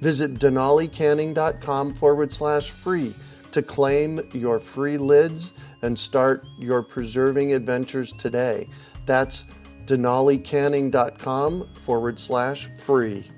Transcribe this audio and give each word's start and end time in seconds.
Visit 0.00 0.34
denalicanning.com 0.34 1.94
forward 1.94 2.32
slash 2.32 2.70
free 2.70 3.14
to 3.52 3.62
claim 3.62 4.20
your 4.32 4.58
free 4.58 4.98
lids 4.98 5.52
and 5.82 5.98
start 5.98 6.44
your 6.58 6.82
preserving 6.82 7.52
adventures 7.52 8.12
today. 8.12 8.68
That's 9.06 9.44
denalicanning.com 9.86 11.74
forward 11.74 12.18
slash 12.18 12.68
free. 12.78 13.30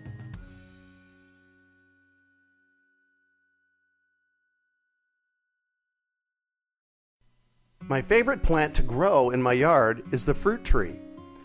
My 7.91 8.03
favorite 8.03 8.43
plant 8.43 8.75
to 8.75 8.83
grow 8.83 9.31
in 9.31 9.43
my 9.43 9.53
yard 9.53 10.05
is 10.13 10.25
the 10.25 10.35
fruit 10.35 10.63
tree 10.63 10.95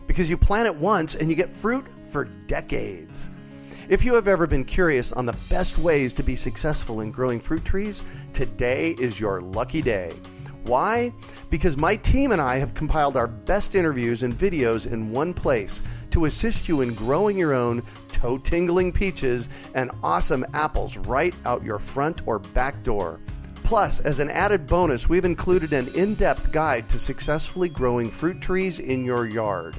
because 0.06 0.30
you 0.30 0.38
plant 0.38 0.68
it 0.68 0.76
once 0.76 1.16
and 1.16 1.28
you 1.28 1.36
get 1.36 1.52
fruit 1.52 1.88
for 2.12 2.26
decades. 2.26 3.32
If 3.88 4.04
you 4.04 4.16
have 4.16 4.28
ever 4.28 4.48
been 4.48 4.66
curious 4.66 5.12
on 5.12 5.28
the 5.28 5.38
best 5.48 5.78
ways 5.78 6.12
to 6.14 6.24
be 6.24 6.36
successful 6.36 7.02
in 7.02 7.12
growing 7.12 7.40
fruit 7.40 7.64
trees, 7.64 8.04
today 8.34 8.96
is 8.98 9.20
your 9.20 9.42
lucky 9.42 9.84
day. 9.84 10.12
Why? 10.64 11.14
Because 11.52 11.78
my 11.78 11.96
team 11.96 12.32
and 12.32 12.42
I 12.42 12.58
have 12.58 12.74
compiled 12.74 13.16
our 13.16 13.28
best 13.28 13.76
interviews 13.76 14.24
and 14.24 14.36
videos 14.36 14.92
in 14.92 15.12
one 15.12 15.36
place 15.36 15.84
to 16.10 16.26
assist 16.26 16.68
you 16.68 16.82
in 16.82 16.96
growing 16.96 17.38
your 17.38 17.54
own 17.54 17.84
toe 18.12 18.40
tingling 18.40 18.92
peaches 18.92 19.50
and 19.76 19.92
awesome 20.02 20.44
apples 20.56 20.98
right 20.98 21.36
out 21.46 21.64
your 21.64 21.78
front 21.78 22.24
or 22.26 22.40
back 22.40 22.82
door. 22.82 23.20
Plus, 23.64 24.00
as 24.00 24.18
an 24.18 24.32
added 24.32 24.66
bonus, 24.66 25.08
we've 25.08 25.26
included 25.26 25.74
an 25.74 25.94
in 25.94 26.16
depth 26.16 26.52
guide 26.52 26.90
to 26.90 26.98
successfully 26.98 27.70
growing 27.70 28.10
fruit 28.10 28.42
trees 28.42 28.80
in 28.80 29.06
your 29.06 29.28
yard. 29.28 29.76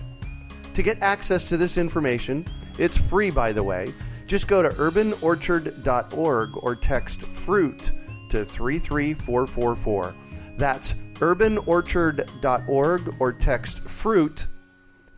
To 0.75 0.83
get 0.83 1.03
access 1.03 1.49
to 1.49 1.57
this 1.57 1.77
information, 1.77 2.47
it's 2.79 2.99
free 2.99 3.31
by 3.31 3.53
the 3.53 3.63
way. 3.63 3.93
Just 4.27 4.49
go 4.49 4.63
to 4.63 4.71
urbanorchard.org 4.71 6.57
or 6.57 6.75
text 6.75 7.23
fruit 7.23 7.93
to 8.31 8.45
33444. 8.45 10.15
That's 10.57 10.95
urbanorchard.org 11.15 13.15
or 13.21 13.33
text 13.33 13.85
fruit 13.85 14.47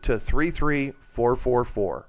to 0.01 0.19
33444. 0.19 2.05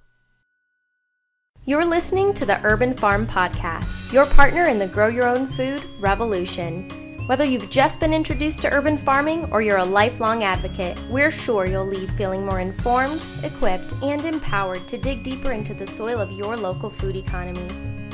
You're 1.64 1.84
listening 1.84 2.32
to 2.34 2.46
the 2.46 2.60
Urban 2.64 2.96
Farm 2.96 3.26
Podcast, 3.26 4.12
your 4.12 4.26
partner 4.26 4.66
in 4.66 4.78
the 4.78 4.88
Grow 4.88 5.08
Your 5.08 5.26
Own 5.26 5.46
Food 5.46 5.82
revolution. 6.00 7.09
Whether 7.30 7.44
you've 7.44 7.70
just 7.70 8.00
been 8.00 8.12
introduced 8.12 8.60
to 8.62 8.72
urban 8.72 8.98
farming 8.98 9.48
or 9.52 9.62
you're 9.62 9.76
a 9.76 9.84
lifelong 9.84 10.42
advocate, 10.42 10.98
we're 11.08 11.30
sure 11.30 11.64
you'll 11.64 11.86
leave 11.86 12.10
feeling 12.10 12.44
more 12.44 12.58
informed, 12.58 13.24
equipped, 13.44 13.94
and 14.02 14.24
empowered 14.24 14.88
to 14.88 14.98
dig 14.98 15.22
deeper 15.22 15.52
into 15.52 15.72
the 15.72 15.86
soil 15.86 16.18
of 16.18 16.32
your 16.32 16.56
local 16.56 16.90
food 16.90 17.14
economy. 17.14 17.68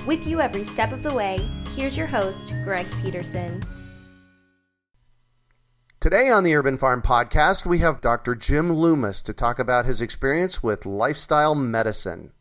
With 0.05 0.27
you 0.27 0.43
every 0.43 0.65
step 0.65 0.93
of 0.93 1.03
the 1.03 1.15
way, 1.15 1.39
here's 1.75 1.97
your 1.97 2.07
host, 2.07 2.53
Greg 2.63 2.85
Peterson. 3.01 3.63
Today 5.99 6.29
on 6.29 6.45
the 6.45 6.55
Urban 6.55 6.77
Farm 6.77 7.01
Podcast, 7.01 7.65
we 7.65 7.79
have 7.79 8.03
Dr. 8.03 8.35
Jim 8.35 8.71
Loomis 8.71 9.23
to 9.23 9.33
talk 9.33 9.59
about 9.59 9.87
his 9.87 10.03
experience 10.03 10.63
with 10.63 10.85
lifestyle 10.85 11.55
medicine. 11.55 12.33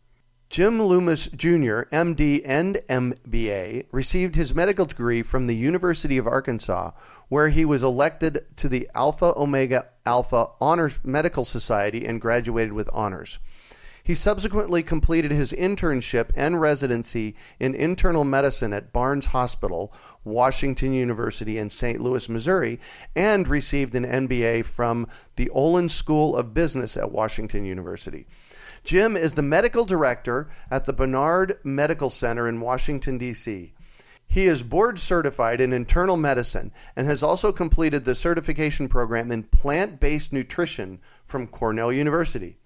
Jim 0.50 0.82
Loomis 0.82 1.28
Jr., 1.28 1.84
MD 1.92 2.42
and 2.46 2.80
MBA, 2.88 3.88
received 3.92 4.36
his 4.36 4.54
medical 4.54 4.86
degree 4.86 5.22
from 5.22 5.48
the 5.48 5.56
University 5.56 6.18
of 6.18 6.28
Arkansas, 6.28 6.92
where 7.30 7.50
he 7.50 7.66
was 7.66 7.84
elected 7.84 8.46
to 8.56 8.70
the 8.70 8.90
Alpha 8.94 9.34
Omega 9.36 9.88
Alpha 10.06 10.48
Honors 10.62 11.00
Medical 11.04 11.44
Society 11.44 12.06
and 12.06 12.22
graduated 12.22 12.74
with 12.74 12.90
honors. 12.94 13.40
He 14.06 14.14
subsequently 14.14 14.84
completed 14.84 15.32
his 15.32 15.52
internship 15.52 16.30
and 16.36 16.62
residency 16.62 17.36
in 17.60 17.74
internal 17.74 18.24
medicine 18.24 18.72
at 18.72 18.94
Barnes 18.94 19.26
Hospital, 19.28 19.92
Washington 20.24 20.94
University 20.94 21.58
in 21.58 21.72
St. 21.72 22.00
Louis, 22.00 22.30
Missouri, 22.30 22.80
and 23.16 23.48
received 23.48 23.96
an 23.96 24.06
MBA 24.06 24.64
from 24.66 25.08
the 25.38 25.50
Olin 25.50 25.90
School 25.90 26.38
of 26.38 26.54
Business 26.54 26.96
at 26.96 27.12
Washington 27.12 27.66
University. 27.66 28.28
Jim 28.86 29.18
is 29.18 29.34
the 29.34 29.42
medical 29.42 29.84
director 29.84 30.48
at 30.70 30.86
the 30.86 30.94
Barnard 30.94 31.58
Medical 31.64 32.12
Center 32.12 32.48
in 32.48 32.62
Washington, 32.62 33.18
D.C. 33.18 33.74
He 34.28 34.46
is 34.46 34.62
board 34.62 35.00
certified 35.00 35.60
in 35.60 35.74
internal 35.74 36.18
medicine 36.18 36.72
and 36.96 37.08
has 37.08 37.24
also 37.24 37.52
completed 37.52 38.06
the 38.06 38.14
certification 38.14 38.88
program 38.88 39.32
in 39.32 39.42
plant 39.42 40.00
based 40.00 40.32
nutrition 40.32 41.00
from 41.26 41.48
Cornell 41.48 41.92
University. 41.92 42.58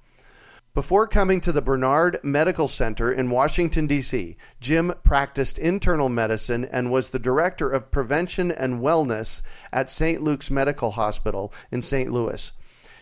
Before 0.74 1.08
coming 1.08 1.40
to 1.40 1.53
the 1.53 1.62
Barnard 1.62 2.19
Medical 2.22 2.68
Center 2.68 3.12
in 3.12 3.29
Washington, 3.29 3.88
D.C., 3.88 4.35
Jim 4.59 4.94
practiced 5.06 5.58
internal 5.58 6.09
medicine 6.09 6.66
and 6.66 6.91
was 6.91 7.09
the 7.09 7.19
director 7.19 7.69
of 7.69 7.91
prevention 7.91 8.52
and 8.52 8.81
wellness 8.81 9.41
at 9.72 9.90
St. 9.90 10.22
Luke's 10.22 10.52
Medical 10.52 10.91
Hospital 10.91 11.53
in 11.72 11.81
St. 11.81 12.12
Louis. 12.12 12.52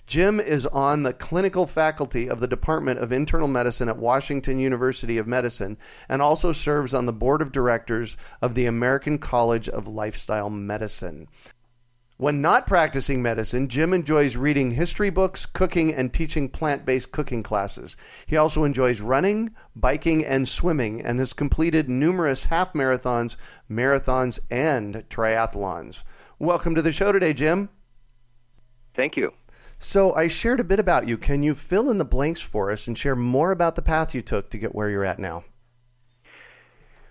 Jim 0.07 0.40
is 0.40 0.66
on 0.68 1.03
the 1.03 1.12
clinical 1.12 1.68
faculty 1.68 2.29
of 2.29 2.40
the 2.40 2.47
Department 2.47 2.97
of 2.97 3.12
Internal 3.12 3.50
Medicine 3.50 3.90
at 3.90 3.97
Washington 3.97 4.57
University 4.57 5.18
of 5.18 5.28
Medicine 5.28 5.78
and 6.07 6.22
also 6.22 6.53
serves 6.53 6.94
on 6.94 7.06
the 7.06 7.12
board 7.12 7.41
of 7.41 7.51
directors 7.51 8.16
of 8.41 8.56
the 8.56 8.66
American 8.66 9.18
College 9.18 9.68
of 9.68 9.85
Lifestyle 9.85 10.50
Medicine. 10.50 11.28
When 12.16 12.41
not 12.41 12.66
practicing 12.66 13.22
medicine, 13.22 13.68
Jim 13.68 13.94
enjoys 13.94 14.38
reading 14.38 14.72
history 14.72 15.09
books, 15.09 15.45
cooking, 15.45 15.94
and 15.94 16.13
teaching 16.13 16.47
plant 16.47 16.85
based 16.85 17.12
cooking 17.12 17.44
classes. 17.44 17.97
He 18.25 18.38
also 18.38 18.63
enjoys 18.63 19.01
running, 19.01 19.53
biking, 19.75 20.25
and 20.25 20.47
swimming, 20.47 21.01
and 21.01 21.19
has 21.19 21.34
completed 21.34 21.89
numerous 21.89 22.45
half 22.45 22.72
marathons, 22.72 23.35
marathons, 23.69 24.39
and 24.50 25.03
triathlons. 25.09 26.03
Welcome 26.39 26.75
to 26.75 26.81
the 26.81 26.94
show 26.94 27.12
today, 27.12 27.34
Jim. 27.34 27.69
Thank 28.95 29.18
you. 29.18 29.34
So 29.79 30.13
I 30.15 30.27
shared 30.27 30.59
a 30.59 30.63
bit 30.63 30.79
about 30.79 31.07
you. 31.07 31.17
Can 31.17 31.43
you 31.43 31.53
fill 31.53 31.89
in 31.89 31.97
the 31.97 32.05
blanks 32.05 32.41
for 32.41 32.71
us 32.71 32.88
and 32.88 32.97
share 32.97 33.15
more 33.15 33.51
about 33.51 33.75
the 33.75 33.81
path 33.81 34.15
you 34.15 34.21
took 34.21 34.49
to 34.49 34.57
get 34.57 34.73
where 34.73 34.89
you're 34.89 35.05
at 35.05 35.19
now? 35.19 35.43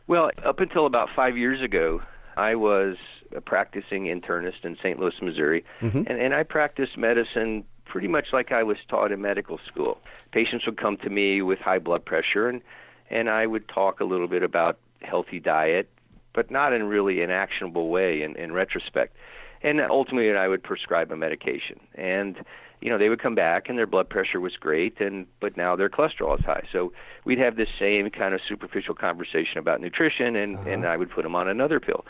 Well, 0.06 0.30
up 0.44 0.60
until 0.60 0.86
about 0.86 1.08
five 1.14 1.36
years 1.36 1.62
ago, 1.62 2.02
I 2.36 2.54
was 2.54 2.96
a 3.34 3.40
practicing 3.40 4.04
internist 4.04 4.64
in 4.64 4.76
St. 4.76 4.98
Louis, 4.98 5.14
Missouri, 5.20 5.64
mm-hmm. 5.80 5.98
and, 5.98 6.20
and 6.20 6.34
I 6.34 6.42
practiced 6.42 6.96
medicine 6.96 7.64
pretty 7.84 8.08
much 8.08 8.26
like 8.32 8.52
I 8.52 8.62
was 8.62 8.76
taught 8.88 9.12
in 9.12 9.20
medical 9.20 9.58
school. 9.66 9.98
Patients 10.32 10.66
would 10.66 10.76
come 10.76 10.96
to 10.98 11.10
me 11.10 11.42
with 11.42 11.58
high 11.58 11.78
blood 11.78 12.04
pressure, 12.04 12.48
and 12.48 12.62
and 13.08 13.30
I 13.30 13.46
would 13.46 13.68
talk 13.68 14.00
a 14.00 14.04
little 14.04 14.26
bit 14.26 14.42
about 14.42 14.78
healthy 15.00 15.38
diet, 15.38 15.88
but 16.32 16.50
not 16.50 16.72
in 16.72 16.84
really 16.84 17.22
an 17.22 17.30
actionable 17.30 17.88
way 17.88 18.22
in, 18.22 18.34
in 18.36 18.52
retrospect 18.52 19.16
and 19.62 19.80
ultimately 19.80 20.36
I 20.36 20.48
would 20.48 20.62
prescribe 20.62 21.10
a 21.12 21.16
medication. 21.16 21.80
And 21.94 22.36
you 22.80 22.90
know 22.90 22.98
they 22.98 23.08
would 23.08 23.22
come 23.22 23.34
back 23.34 23.68
and 23.68 23.78
their 23.78 23.86
blood 23.86 24.08
pressure 24.08 24.40
was 24.40 24.56
great, 24.56 25.00
and 25.00 25.26
but 25.40 25.56
now 25.56 25.76
their 25.76 25.88
cholesterol 25.88 26.38
is 26.38 26.44
high. 26.44 26.62
So 26.72 26.92
we'd 27.24 27.38
have 27.38 27.56
this 27.56 27.68
same 27.78 28.10
kind 28.10 28.34
of 28.34 28.40
superficial 28.48 28.94
conversation 28.94 29.58
about 29.58 29.80
nutrition, 29.80 30.36
and 30.36 30.56
uh-huh. 30.56 30.70
and 30.70 30.86
I 30.86 30.96
would 30.96 31.10
put 31.10 31.22
them 31.22 31.34
on 31.34 31.48
another 31.48 31.80
pill. 31.80 32.04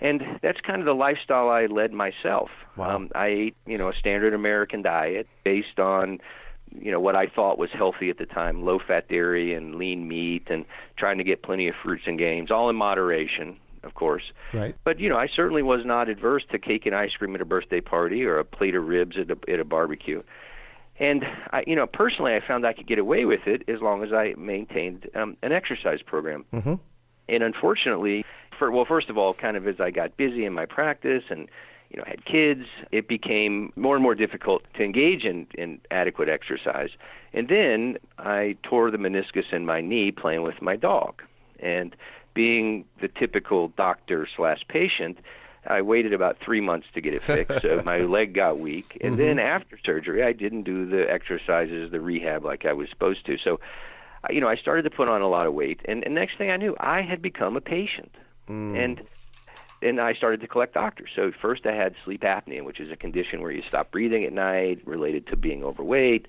And 0.00 0.22
that's 0.42 0.60
kind 0.60 0.80
of 0.80 0.86
the 0.86 0.94
lifestyle 0.94 1.48
I 1.48 1.66
led 1.66 1.92
myself. 1.92 2.50
Wow. 2.76 2.96
Um, 2.96 3.10
I 3.14 3.26
ate, 3.28 3.56
you 3.64 3.78
know, 3.78 3.88
a 3.88 3.94
standard 3.94 4.34
American 4.34 4.82
diet 4.82 5.28
based 5.44 5.78
on, 5.78 6.18
you 6.76 6.90
know, 6.90 6.98
what 6.98 7.14
I 7.14 7.28
thought 7.28 7.58
was 7.58 7.70
healthy 7.70 8.10
at 8.10 8.18
the 8.18 8.26
time: 8.26 8.64
low-fat 8.64 9.08
dairy 9.08 9.54
and 9.54 9.76
lean 9.76 10.08
meat, 10.08 10.48
and 10.48 10.64
trying 10.96 11.18
to 11.18 11.24
get 11.24 11.42
plenty 11.42 11.68
of 11.68 11.76
fruits 11.82 12.04
and 12.06 12.18
games, 12.18 12.50
all 12.50 12.68
in 12.68 12.76
moderation 12.76 13.56
of 13.84 13.94
course. 13.94 14.32
Right. 14.52 14.74
But 14.84 14.98
you 14.98 15.08
know, 15.08 15.16
I 15.16 15.26
certainly 15.26 15.62
was 15.62 15.84
not 15.84 16.08
adverse 16.08 16.44
to 16.50 16.58
cake 16.58 16.86
and 16.86 16.94
ice 16.94 17.12
cream 17.12 17.34
at 17.34 17.40
a 17.40 17.44
birthday 17.44 17.80
party 17.80 18.24
or 18.24 18.38
a 18.38 18.44
plate 18.44 18.74
of 18.74 18.86
ribs 18.86 19.16
at 19.18 19.30
a, 19.30 19.38
at 19.52 19.60
a 19.60 19.64
barbecue. 19.64 20.22
And 20.98 21.24
I, 21.52 21.64
you 21.66 21.74
know, 21.74 21.86
personally, 21.86 22.34
I 22.34 22.40
found 22.46 22.66
I 22.66 22.72
could 22.72 22.86
get 22.86 22.98
away 22.98 23.24
with 23.24 23.46
it 23.46 23.68
as 23.68 23.80
long 23.80 24.04
as 24.04 24.12
I 24.12 24.34
maintained 24.38 25.10
um, 25.14 25.36
an 25.42 25.52
exercise 25.52 26.02
program. 26.02 26.44
Mm-hmm. 26.52 26.74
And 27.28 27.42
unfortunately, 27.42 28.24
for 28.58 28.70
well, 28.70 28.84
first 28.84 29.08
of 29.08 29.18
all, 29.18 29.34
kind 29.34 29.56
of 29.56 29.66
as 29.66 29.80
I 29.80 29.90
got 29.90 30.16
busy 30.16 30.44
in 30.44 30.52
my 30.52 30.66
practice 30.66 31.24
and 31.30 31.48
you 31.90 31.98
know 31.98 32.04
had 32.06 32.24
kids, 32.24 32.66
it 32.92 33.08
became 33.08 33.72
more 33.76 33.96
and 33.96 34.02
more 34.02 34.14
difficult 34.14 34.62
to 34.74 34.84
engage 34.84 35.24
in, 35.24 35.46
in 35.54 35.80
adequate 35.90 36.28
exercise. 36.28 36.90
And 37.32 37.48
then 37.48 37.98
I 38.18 38.56
tore 38.62 38.90
the 38.90 38.98
meniscus 38.98 39.52
in 39.52 39.66
my 39.66 39.80
knee 39.80 40.12
playing 40.12 40.42
with 40.42 40.62
my 40.62 40.76
dog. 40.76 41.22
And 41.58 41.96
being 42.34 42.84
the 43.00 43.08
typical 43.08 43.68
doctor 43.68 44.28
slash 44.36 44.60
patient, 44.68 45.18
I 45.66 45.80
waited 45.82 46.12
about 46.12 46.36
three 46.44 46.60
months 46.60 46.86
to 46.94 47.00
get 47.00 47.14
it 47.14 47.22
fixed. 47.24 47.62
so 47.62 47.80
my 47.84 47.98
leg 48.16 48.34
got 48.34 48.58
weak, 48.58 48.98
and 49.00 49.14
Mm-hmm. 49.14 49.22
then 49.22 49.38
after 49.38 49.78
surgery, 49.84 50.22
I 50.22 50.32
didn't 50.32 50.64
do 50.64 50.84
the 50.84 51.10
exercises, 51.10 51.90
the 51.90 52.00
rehab 52.00 52.44
like 52.44 52.66
I 52.66 52.72
was 52.72 52.88
supposed 52.90 53.24
to. 53.26 53.38
So, 53.42 53.60
you 54.30 54.40
know, 54.40 54.48
I 54.48 54.56
started 54.56 54.82
to 54.82 54.90
put 54.90 55.08
on 55.08 55.22
a 55.22 55.28
lot 55.28 55.46
of 55.46 55.54
weight, 55.54 55.80
and, 55.86 56.04
and 56.04 56.14
next 56.14 56.36
thing 56.36 56.50
I 56.50 56.56
knew, 56.56 56.76
I 56.80 57.00
had 57.02 57.22
become 57.22 57.56
a 57.56 57.60
patient, 57.62 58.12
and 58.48 59.00
and 59.84 60.00
I 60.00 60.14
started 60.14 60.40
to 60.40 60.48
collect 60.48 60.74
doctors. 60.74 61.10
So 61.14 61.30
first, 61.40 61.66
I 61.66 61.74
had 61.74 61.94
sleep 62.04 62.22
apnea, 62.22 62.64
which 62.64 62.80
is 62.80 62.90
a 62.90 62.96
condition 62.96 63.42
where 63.42 63.52
you 63.52 63.62
stop 63.68 63.90
breathing 63.90 64.24
at 64.24 64.32
night, 64.32 64.80
related 64.86 65.26
to 65.28 65.36
being 65.36 65.62
overweight. 65.62 66.26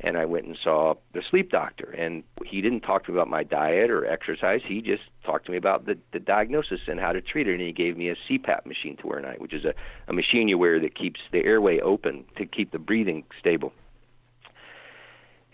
And 0.00 0.18
I 0.18 0.26
went 0.26 0.44
and 0.44 0.58
saw 0.62 0.96
the 1.14 1.22
sleep 1.30 1.50
doctor, 1.50 1.90
and 1.90 2.22
he 2.44 2.60
didn't 2.60 2.80
talk 2.80 3.06
to 3.06 3.12
me 3.12 3.16
about 3.16 3.28
my 3.28 3.44
diet 3.44 3.90
or 3.90 4.04
exercise. 4.04 4.60
He 4.62 4.82
just 4.82 5.04
talked 5.24 5.46
to 5.46 5.52
me 5.52 5.56
about 5.56 5.86
the, 5.86 5.96
the 6.12 6.18
diagnosis 6.18 6.80
and 6.86 7.00
how 7.00 7.12
to 7.12 7.22
treat 7.22 7.48
it. 7.48 7.52
And 7.52 7.62
he 7.62 7.72
gave 7.72 7.96
me 7.96 8.10
a 8.10 8.16
CPAP 8.28 8.66
machine 8.66 8.98
to 8.98 9.06
wear 9.06 9.20
at 9.20 9.24
night, 9.24 9.40
which 9.40 9.54
is 9.54 9.64
a, 9.64 9.72
a 10.06 10.12
machine 10.12 10.48
you 10.48 10.58
wear 10.58 10.78
that 10.80 10.94
keeps 10.94 11.20
the 11.32 11.42
airway 11.44 11.80
open 11.80 12.24
to 12.36 12.44
keep 12.44 12.72
the 12.72 12.78
breathing 12.78 13.24
stable. 13.40 13.72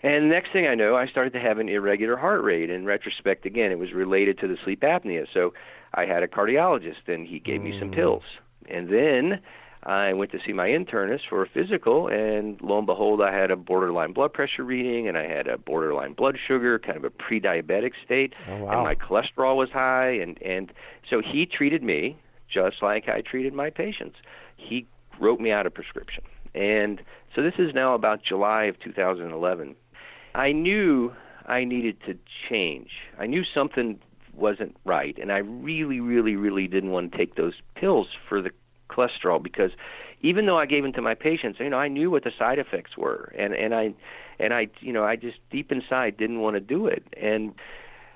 And 0.01 0.27
next 0.27 0.51
thing 0.51 0.67
I 0.67 0.75
know, 0.75 0.97
I 0.97 1.07
started 1.07 1.31
to 1.31 1.39
have 1.39 1.59
an 1.59 1.69
irregular 1.69 2.17
heart 2.17 2.43
rate. 2.43 2.69
In 2.69 2.83
retrospect, 2.83 3.45
again, 3.45 3.71
it 3.71 3.79
was 3.79 3.93
related 3.93 4.39
to 4.39 4.49
the 4.49 4.57
sleep 4.65 4.81
apnea. 4.81 5.25
So 5.33 5.53
I 5.93 6.05
had 6.05 6.23
a 6.23 6.27
cardiologist, 6.27 7.07
and 7.07 7.27
he 7.27 7.39
gave 7.39 7.61
me 7.61 7.77
some 7.79 7.91
mm. 7.91 7.95
pills. 7.95 8.23
And 8.67 8.89
then 8.89 9.41
I 9.83 10.13
went 10.13 10.31
to 10.31 10.39
see 10.45 10.53
my 10.53 10.69
internist 10.69 11.27
for 11.29 11.43
a 11.43 11.47
physical, 11.47 12.07
and 12.07 12.59
lo 12.61 12.77
and 12.77 12.87
behold, 12.87 13.21
I 13.21 13.33
had 13.33 13.51
a 13.51 13.55
borderline 13.55 14.13
blood 14.13 14.33
pressure 14.33 14.63
reading, 14.63 15.07
and 15.07 15.17
I 15.17 15.27
had 15.27 15.47
a 15.47 15.57
borderline 15.57 16.13
blood 16.13 16.37
sugar, 16.47 16.79
kind 16.79 16.97
of 16.97 17.03
a 17.03 17.09
pre-diabetic 17.09 17.91
state, 18.05 18.33
Oh, 18.47 18.63
wow. 18.63 18.71
and 18.71 18.83
my 18.83 18.95
cholesterol 18.95 19.57
was 19.57 19.69
high. 19.71 20.11
And 20.11 20.41
and 20.41 20.71
so 21.09 21.21
he 21.21 21.45
treated 21.45 21.83
me 21.83 22.17
just 22.51 22.81
like 22.81 23.09
I 23.09 23.21
treated 23.21 23.53
my 23.53 23.69
patients. 23.69 24.15
He 24.55 24.87
wrote 25.19 25.39
me 25.39 25.51
out 25.51 25.65
a 25.65 25.71
prescription, 25.71 26.23
and 26.55 27.01
so 27.35 27.43
this 27.43 27.55
is 27.57 27.73
now 27.73 27.93
about 27.93 28.23
July 28.23 28.65
of 28.65 28.79
2011. 28.79 29.75
I 30.35 30.51
knew 30.53 31.13
I 31.45 31.65
needed 31.65 31.97
to 32.05 32.17
change. 32.49 32.91
I 33.19 33.25
knew 33.27 33.43
something 33.53 33.99
wasn't 34.33 34.75
right, 34.85 35.17
and 35.19 35.31
I 35.31 35.39
really, 35.39 35.99
really, 35.99 36.35
really 36.35 36.67
didn't 36.67 36.91
want 36.91 37.11
to 37.11 37.17
take 37.17 37.35
those 37.35 37.53
pills 37.75 38.07
for 38.27 38.41
the 38.41 38.51
cholesterol 38.89 39.41
because 39.41 39.71
even 40.21 40.45
though 40.45 40.57
I 40.57 40.65
gave 40.65 40.83
them 40.83 40.93
to 40.93 41.01
my 41.01 41.15
patients, 41.15 41.59
you 41.59 41.69
know, 41.69 41.77
I 41.77 41.87
knew 41.87 42.09
what 42.09 42.23
the 42.23 42.31
side 42.37 42.59
effects 42.59 42.97
were, 42.97 43.33
and 43.37 43.53
and 43.53 43.73
I, 43.73 43.93
and 44.39 44.53
I, 44.53 44.69
you 44.79 44.93
know, 44.93 45.03
I 45.03 45.15
just 45.15 45.37
deep 45.51 45.71
inside 45.71 46.17
didn't 46.17 46.39
want 46.39 46.55
to 46.55 46.61
do 46.61 46.87
it, 46.87 47.03
and. 47.19 47.53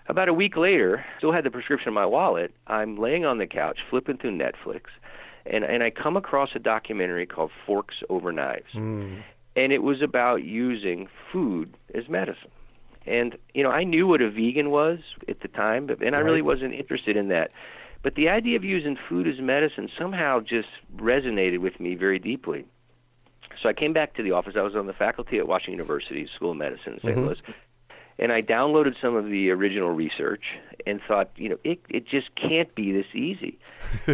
About 0.09 0.29
a 0.29 0.33
week 0.33 0.55
later, 0.55 1.05
still 1.17 1.33
had 1.33 1.43
the 1.43 1.51
prescription 1.51 1.89
in 1.89 1.93
my 1.93 2.05
wallet. 2.05 2.53
I'm 2.65 2.97
laying 2.97 3.25
on 3.25 3.39
the 3.39 3.45
couch, 3.45 3.79
flipping 3.89 4.15
through 4.15 4.37
Netflix, 4.37 4.83
and 5.49 5.63
and 5.63 5.83
I 5.83 5.89
come 5.89 6.17
across 6.17 6.49
a 6.55 6.59
documentary 6.59 7.25
called 7.25 7.51
Forks 7.65 7.95
Over 8.09 8.31
Knives 8.31 8.73
mm. 8.73 9.21
and 9.55 9.71
it 9.71 9.83
was 9.83 10.01
about 10.01 10.43
using 10.43 11.07
food 11.31 11.75
as 11.93 12.07
medicine. 12.09 12.51
And 13.07 13.37
you 13.53 13.63
know, 13.63 13.71
I 13.71 13.83
knew 13.83 14.07
what 14.07 14.21
a 14.21 14.29
vegan 14.29 14.69
was 14.69 14.99
at 15.27 15.41
the 15.41 15.47
time, 15.47 15.87
but 15.87 16.01
and 16.01 16.15
I 16.15 16.19
really 16.19 16.41
wasn't 16.41 16.73
interested 16.73 17.15
in 17.15 17.29
that. 17.29 17.51
But 18.03 18.15
the 18.15 18.29
idea 18.29 18.55
of 18.55 18.63
using 18.63 18.97
food 19.09 19.27
as 19.27 19.39
medicine 19.39 19.89
somehow 19.97 20.39
just 20.39 20.69
resonated 20.95 21.59
with 21.59 21.79
me 21.79 21.95
very 21.95 22.19
deeply. 22.19 22.65
So 23.61 23.69
I 23.69 23.73
came 23.73 23.93
back 23.93 24.13
to 24.15 24.23
the 24.23 24.31
office. 24.31 24.55
I 24.55 24.61
was 24.61 24.75
on 24.75 24.85
the 24.85 24.93
faculty 24.93 25.39
at 25.39 25.47
Washington 25.47 25.73
University 25.73 26.29
School 26.35 26.51
of 26.51 26.57
Medicine 26.57 26.93
in 26.93 26.99
saint 27.01 27.15
mm-hmm. 27.15 27.25
Louis. 27.25 27.39
And 28.19 28.31
I 28.31 28.41
downloaded 28.41 28.99
some 28.99 29.15
of 29.15 29.25
the 29.25 29.51
original 29.51 29.91
research 29.91 30.43
and 30.87 30.99
thought, 31.07 31.29
you 31.35 31.49
know, 31.49 31.57
it 31.63 31.79
it 31.89 32.07
just 32.07 32.33
can't 32.35 32.73
be 32.73 32.91
this 32.91 33.05
easy. 33.13 33.59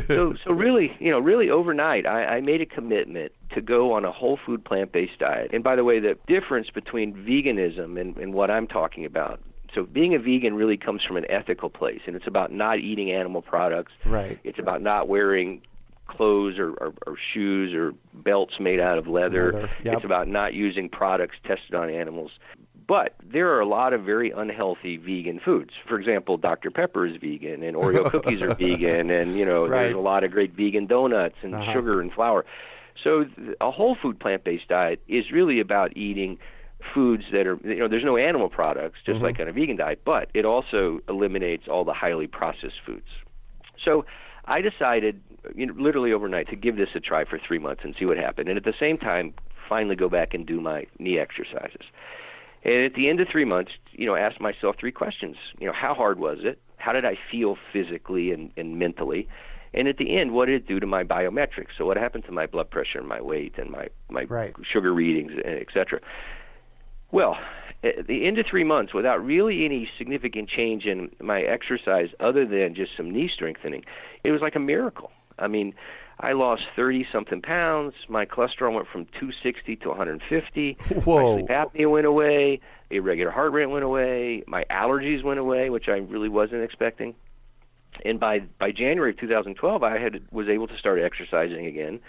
so 0.07 0.35
so 0.43 0.51
really, 0.51 0.95
you 0.99 1.11
know, 1.11 1.19
really 1.19 1.49
overnight, 1.49 2.05
I, 2.05 2.25
I 2.37 2.41
made 2.41 2.61
a 2.61 2.65
commitment 2.65 3.31
to 3.53 3.61
go 3.61 3.93
on 3.93 4.03
a 4.03 4.11
whole 4.11 4.37
food 4.45 4.65
plant 4.65 4.91
based 4.91 5.19
diet. 5.19 5.51
And 5.53 5.63
by 5.63 5.75
the 5.75 5.83
way, 5.83 5.99
the 5.99 6.17
difference 6.27 6.69
between 6.69 7.13
veganism 7.13 7.99
and, 7.99 8.17
and 8.17 8.33
what 8.33 8.51
I'm 8.51 8.67
talking 8.67 9.05
about. 9.05 9.39
So 9.73 9.83
being 9.83 10.13
a 10.13 10.19
vegan 10.19 10.53
really 10.53 10.77
comes 10.77 11.01
from 11.03 11.17
an 11.17 11.25
ethical 11.31 11.67
place, 11.69 12.01
and 12.05 12.15
it's 12.15 12.27
about 12.27 12.51
not 12.51 12.77
eating 12.79 13.11
animal 13.11 13.41
products. 13.41 13.91
Right. 14.05 14.39
It's 14.43 14.59
about 14.59 14.83
not 14.83 15.07
wearing 15.07 15.63
clothes 16.05 16.59
or, 16.59 16.71
or, 16.73 16.93
or 17.07 17.17
shoes 17.33 17.73
or 17.73 17.93
belts 18.13 18.59
made 18.59 18.79
out 18.79 18.97
of 18.97 19.07
leather. 19.07 19.53
Leather, 19.53 19.69
yep. 19.83 19.95
It's 19.95 20.05
about 20.05 20.27
not 20.27 20.53
using 20.53 20.89
products 20.89 21.37
tested 21.43 21.73
on 21.73 21.89
animals. 21.89 22.31
But 22.93 23.15
there 23.23 23.51
are 23.55 23.59
a 23.59 23.65
lot 23.65 23.91
of 23.93 24.03
very 24.03 24.29
unhealthy 24.29 24.97
vegan 24.97 25.39
foods. 25.43 25.71
For 25.87 25.99
example, 25.99 26.37
Dr. 26.37 26.69
Pepper 26.69 27.07
is 27.07 27.15
vegan, 27.19 27.63
and 27.63 27.75
Oreo 27.75 28.07
cookies 28.11 28.39
are 28.39 28.53
vegan, 28.53 29.09
and 29.09 29.35
you 29.35 29.43
know 29.45 29.65
Right. 29.65 29.85
there's 29.85 29.95
a 29.95 29.97
lot 29.97 30.23
of 30.23 30.29
great 30.29 30.53
vegan 30.53 30.85
donuts 30.85 31.37
and 31.41 31.55
Uh-huh. 31.55 31.73
sugar 31.73 32.01
and 32.01 32.13
flour. 32.13 32.45
So 33.03 33.25
a 33.59 33.71
whole 33.71 33.95
food 33.99 34.19
plant-based 34.19 34.67
diet 34.67 35.01
is 35.07 35.31
really 35.31 35.59
about 35.59 35.97
eating 35.97 36.37
foods 36.93 37.23
that 37.31 37.47
are 37.47 37.57
you 37.63 37.79
know 37.79 37.87
there's 37.87 38.03
no 38.05 38.15
animal 38.15 38.47
products 38.49 38.99
just 39.03 39.21
like 39.21 39.39
on 39.39 39.47
a 39.47 39.51
vegan 39.53 39.77
diet, 39.77 40.01
but 40.05 40.29
it 40.35 40.45
also 40.45 40.99
eliminates 41.09 41.67
all 41.67 41.83
the 41.83 41.93
highly 41.93 42.27
processed 42.27 42.79
foods. 42.85 43.07
So 43.83 44.05
I 44.45 44.61
decided, 44.61 45.19
you 45.55 45.65
know, 45.65 45.73
literally 45.79 46.13
overnight, 46.13 46.47
to 46.49 46.55
give 46.55 46.75
this 46.75 46.89
a 46.93 46.99
try 46.99 47.25
for 47.25 47.39
three 47.39 47.57
months 47.57 47.81
and 47.83 47.95
see 47.97 48.05
what 48.05 48.17
happened, 48.17 48.49
and 48.49 48.57
at 48.59 48.65
the 48.65 48.75
same 48.79 48.99
time, 48.99 49.33
finally 49.67 49.95
go 49.95 50.09
back 50.09 50.35
and 50.35 50.45
do 50.45 50.61
my 50.61 50.85
knee 50.99 51.17
exercises. 51.17 51.87
And 52.63 52.77
at 52.77 52.93
the 52.93 53.09
end 53.09 53.19
of 53.19 53.27
three 53.27 53.45
months, 53.45 53.71
you 53.91 54.05
know, 54.05 54.15
ask 54.15 54.39
myself 54.39 54.77
three 54.79 54.91
questions. 54.91 55.35
You 55.59 55.67
know, 55.67 55.73
how 55.73 55.93
hard 55.93 56.19
was 56.19 56.39
it? 56.41 56.61
How 56.77 56.93
did 56.93 57.05
I 57.05 57.17
feel 57.31 57.57
physically 57.71 58.31
and, 58.31 58.51
and 58.57 58.79
mentally? 58.79 59.27
And 59.73 59.87
at 59.87 59.97
the 59.97 60.17
end, 60.17 60.31
what 60.31 60.45
did 60.45 60.55
it 60.55 60.67
do 60.67 60.79
to 60.79 60.85
my 60.85 61.03
biometrics? 61.03 61.69
So 61.77 61.85
what 61.85 61.97
happened 61.97 62.25
to 62.25 62.31
my 62.31 62.45
blood 62.45 62.69
pressure 62.69 62.99
and 62.99 63.07
my 63.07 63.21
weight 63.21 63.55
and 63.57 63.69
my, 63.69 63.87
my 64.09 64.23
Right. 64.25 64.53
sugar 64.71 64.93
readings, 64.93 65.31
eh, 65.43 65.57
et 65.61 65.67
cetera? 65.73 65.99
Well, 67.11 67.37
at 67.83 68.07
the 68.07 68.25
end 68.25 68.37
of 68.37 68.45
three 68.45 68.63
months, 68.63 68.93
without 68.93 69.23
really 69.23 69.65
any 69.65 69.89
significant 69.97 70.49
change 70.49 70.85
in 70.85 71.11
my 71.21 71.41
exercise 71.41 72.09
other 72.19 72.45
than 72.45 72.75
just 72.75 72.95
some 72.95 73.11
knee 73.11 73.29
strengthening, 73.33 73.83
it 74.23 74.31
was 74.31 74.41
like 74.41 74.55
a 74.55 74.59
miracle. 74.59 75.11
I 75.37 75.47
mean, 75.47 75.73
I 76.19 76.33
lost 76.33 76.63
30 76.75 77.07
something 77.11 77.41
pounds. 77.41 77.93
My 78.07 78.25
cholesterol 78.25 78.73
went 78.73 78.87
from 78.87 79.05
260 79.05 79.75
to 79.77 79.89
150. 79.89 80.77
Whoa. 81.03 81.37
My 81.37 81.37
sleep 81.37 81.49
apnea 81.49 81.89
went 81.89 82.05
away. 82.05 82.61
Irregular 82.89 83.31
heart 83.31 83.51
rate 83.51 83.65
went 83.65 83.83
away. 83.83 84.43
My 84.47 84.65
allergies 84.69 85.23
went 85.23 85.39
away, 85.39 85.69
which 85.69 85.87
I 85.87 85.97
really 85.97 86.29
wasn't 86.29 86.63
expecting. 86.63 87.15
And 88.05 88.19
by 88.19 88.39
by 88.59 88.71
January 88.71 89.11
of 89.11 89.19
2012, 89.19 89.83
I 89.83 89.97
had 89.97 90.21
was 90.31 90.47
able 90.47 90.67
to 90.67 90.77
start 90.77 90.99
exercising 90.99 91.65
again. 91.65 91.99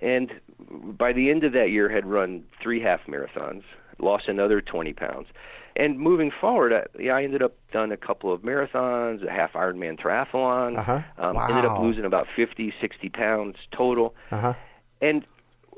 And 0.00 0.32
by 0.70 1.12
the 1.12 1.30
end 1.30 1.44
of 1.44 1.52
that 1.52 1.70
year, 1.70 1.88
had 1.88 2.06
run 2.06 2.44
three 2.62 2.80
half 2.80 3.00
marathons, 3.06 3.62
lost 3.98 4.28
another 4.28 4.60
20 4.60 4.92
pounds. 4.92 5.28
And 5.76 5.98
moving 5.98 6.30
forward, 6.30 6.72
I, 6.72 6.84
yeah, 7.00 7.14
I 7.14 7.22
ended 7.22 7.42
up 7.42 7.54
done 7.70 7.92
a 7.92 7.96
couple 7.96 8.32
of 8.32 8.42
marathons, 8.42 9.24
a 9.26 9.30
half 9.30 9.52
Ironman 9.52 9.98
triathlon. 9.98 10.78
Uh-huh. 10.78 11.02
Um, 11.16 11.36
Ended 11.36 11.64
up 11.64 11.80
losing 11.80 12.04
about 12.04 12.26
50, 12.34 12.74
60 12.80 13.08
pounds 13.10 13.56
total. 13.70 14.14
Uh-huh. 14.30 14.54
And 15.00 15.24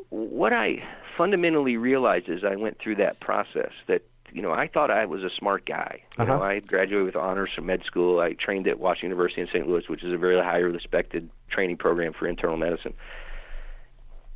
what 0.08 0.52
I 0.52 0.82
fundamentally 1.16 1.76
realized 1.76 2.28
as 2.28 2.44
I 2.44 2.56
went 2.56 2.78
through 2.78 2.96
that 2.96 3.20
process 3.20 3.72
that 3.88 4.02
you 4.32 4.40
know 4.42 4.52
I 4.52 4.68
thought 4.68 4.90
I 4.90 5.04
was 5.06 5.22
a 5.22 5.30
smart 5.30 5.66
guy. 5.66 6.02
You 6.18 6.24
Uh-huh. 6.24 6.42
I 6.42 6.60
graduated 6.60 7.04
with 7.04 7.16
honors 7.16 7.50
from 7.54 7.66
med 7.66 7.84
school. 7.84 8.20
I 8.20 8.32
trained 8.32 8.66
at 8.68 8.78
Washington 8.78 9.10
University 9.10 9.42
in 9.42 9.48
St. 9.48 9.68
Louis, 9.68 9.88
which 9.88 10.02
is 10.02 10.12
a 10.12 10.16
very 10.16 10.40
highly 10.40 10.62
respected 10.64 11.28
training 11.50 11.76
program 11.76 12.12
for 12.12 12.26
internal 12.26 12.56
medicine. 12.56 12.94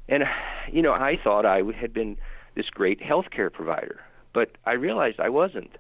And 0.09 0.25
you 0.71 0.83
know, 0.83 0.93
I 0.93 1.17
thought 1.23 1.47
I 1.47 1.63
had 1.79 1.95
been 1.95 2.19
this 2.55 2.71
great 2.71 3.01
healthcare 3.01 3.53
provider, 3.53 4.01
but 4.33 4.53
I 4.65 4.75
realized 4.75 5.21
I 5.21 5.29
wasn't. 5.29 5.77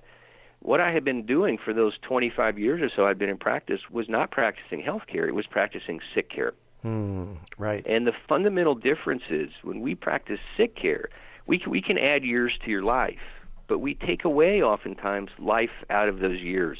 What 0.61 0.81
I 0.81 0.93
had 0.93 1.05
been 1.05 1.27
doing 1.27 1.59
for 1.63 1.75
those 1.75 1.99
25 2.03 2.59
years 2.59 2.81
or 2.81 2.89
so 2.95 3.05
I'd 3.05 3.19
been 3.19 3.29
in 3.29 3.37
practice 3.37 3.81
was 3.91 4.09
not 4.09 4.31
practicing 4.31 4.83
healthcare; 4.83 5.29
it 5.29 5.35
was 5.35 5.47
practicing 5.47 6.01
sick 6.15 6.31
care. 6.31 6.55
Hmm. 6.83 7.35
Right. 7.59 7.85
And 7.87 8.07
the 8.07 8.13
fundamental 8.29 8.75
difference 8.75 9.23
is 9.31 9.51
when 9.63 9.81
we 9.81 9.95
practice 9.95 10.41
sick 10.57 10.77
care, 10.77 11.09
we 11.47 11.59
can, 11.59 11.71
we 11.71 11.83
can 11.83 11.99
add 11.99 12.25
years 12.25 12.59
to 12.65 12.71
your 12.71 12.83
life, 12.83 13.21
but 13.69 13.79
we 13.79 13.95
take 13.95 14.25
away 14.25 14.63
oftentimes 14.63 15.31
life 15.39 15.85
out 15.91 16.09
of 16.09 16.21
those 16.21 16.41
years. 16.41 16.79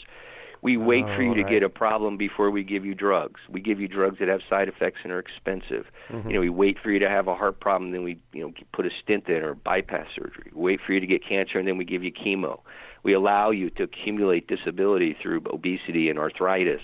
We 0.65 0.79
wait 0.79 1.05
Oh, 1.07 1.15
for 1.15 1.23
you 1.23 1.35
to 1.35 1.43
right. 1.43 1.51
get 1.51 1.63
a 1.63 1.69
problem 1.69 2.17
before 2.17 2.51
we 2.51 2.65
give 2.65 2.87
you 2.87 2.95
drugs. 2.95 3.39
We 3.51 3.61
give 3.61 3.79
you 3.81 3.87
drugs 3.87 4.19
that 4.19 4.29
have 4.29 4.41
side 4.49 4.67
effects 4.67 5.01
and 5.05 5.13
are 5.13 5.19
expensive. 5.19 5.85
Mm-hmm. 6.09 6.29
You 6.31 6.35
know, 6.35 6.41
we 6.41 6.49
wait 6.49 6.79
for 6.83 6.91
you 6.91 6.99
to 7.01 7.09
have 7.09 7.29
a 7.29 7.35
heart 7.35 7.61
problem, 7.61 7.93
then 7.93 8.03
we 8.03 8.17
you 8.33 8.41
know 8.43 8.53
put 8.73 8.87
a 8.87 8.91
stent 9.03 9.29
in 9.29 9.43
or 9.45 9.55
bypass 9.55 10.07
surgery. 10.17 10.51
We 10.55 10.63
wait 10.73 10.81
for 10.85 10.95
you 10.95 11.01
to 11.01 11.07
get 11.07 11.23
cancer, 11.23 11.59
and 11.59 11.69
then 11.69 11.77
we 11.77 11.85
give 11.85 12.03
you 12.03 12.11
chemo. 12.11 12.61
We 13.03 13.13
allow 13.13 13.51
you 13.51 13.69
to 13.71 13.83
accumulate 13.83 14.47
disability 14.49 15.15
through 15.21 15.43
obesity 15.53 16.09
and 16.09 16.19
arthritis. 16.19 16.81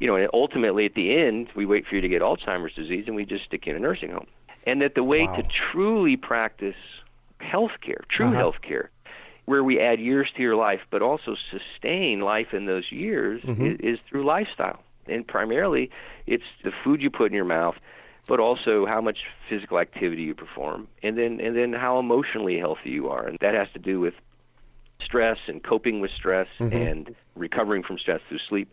You 0.00 0.08
know, 0.08 0.16
and 0.16 0.28
ultimately 0.34 0.84
at 0.84 0.94
the 0.94 1.16
end, 1.16 1.46
we 1.54 1.64
wait 1.64 1.86
for 1.86 1.94
you 1.94 2.00
to 2.00 2.08
get 2.08 2.22
Alzheimer's 2.22 2.74
disease, 2.74 3.04
and 3.06 3.14
we 3.14 3.24
just 3.24 3.44
stick 3.44 3.66
you 3.66 3.70
in 3.70 3.76
a 3.76 3.80
nursing 3.80 4.10
home. 4.10 4.26
And 4.66 4.82
that 4.82 4.96
the 4.96 5.04
way 5.04 5.26
Wow. 5.28 5.36
to 5.36 5.44
truly 5.70 6.16
practice 6.16 6.74
health 7.38 7.80
care, 7.82 8.02
true 8.10 8.26
Uh-huh. 8.26 8.36
health 8.36 8.60
care, 8.62 8.90
where 9.44 9.64
we 9.64 9.80
add 9.80 9.98
years 10.00 10.28
to 10.36 10.42
your 10.42 10.56
life, 10.56 10.80
but 10.90 11.02
also 11.02 11.36
sustain 11.50 12.20
life 12.20 12.52
in 12.52 12.66
those 12.66 12.90
years, 12.92 13.42
Mm-hmm. 13.42 13.66
is, 13.66 13.76
is 13.80 13.98
through 14.08 14.24
lifestyle. 14.24 14.80
And 15.06 15.26
primarily, 15.26 15.90
it's 16.26 16.44
the 16.62 16.70
food 16.84 17.02
you 17.02 17.10
put 17.10 17.26
in 17.26 17.34
your 17.34 17.44
mouth, 17.44 17.74
but 18.28 18.38
also 18.38 18.86
how 18.86 19.00
much 19.00 19.18
physical 19.48 19.78
activity 19.80 20.22
you 20.22 20.34
perform, 20.34 20.86
and 21.02 21.18
then 21.18 21.40
and 21.40 21.56
then 21.56 21.72
how 21.72 21.98
emotionally 21.98 22.56
healthy 22.58 22.90
you 22.90 23.08
are. 23.08 23.26
And 23.26 23.36
that 23.40 23.54
has 23.54 23.66
to 23.72 23.80
do 23.80 23.98
with 23.98 24.14
stress 25.04 25.38
and 25.48 25.62
coping 25.64 26.00
with 26.00 26.12
stress 26.12 26.46
Mm-hmm. 26.60 26.76
and 26.76 27.14
recovering 27.34 27.82
from 27.82 27.98
stress 27.98 28.20
through 28.28 28.38
sleep. 28.48 28.72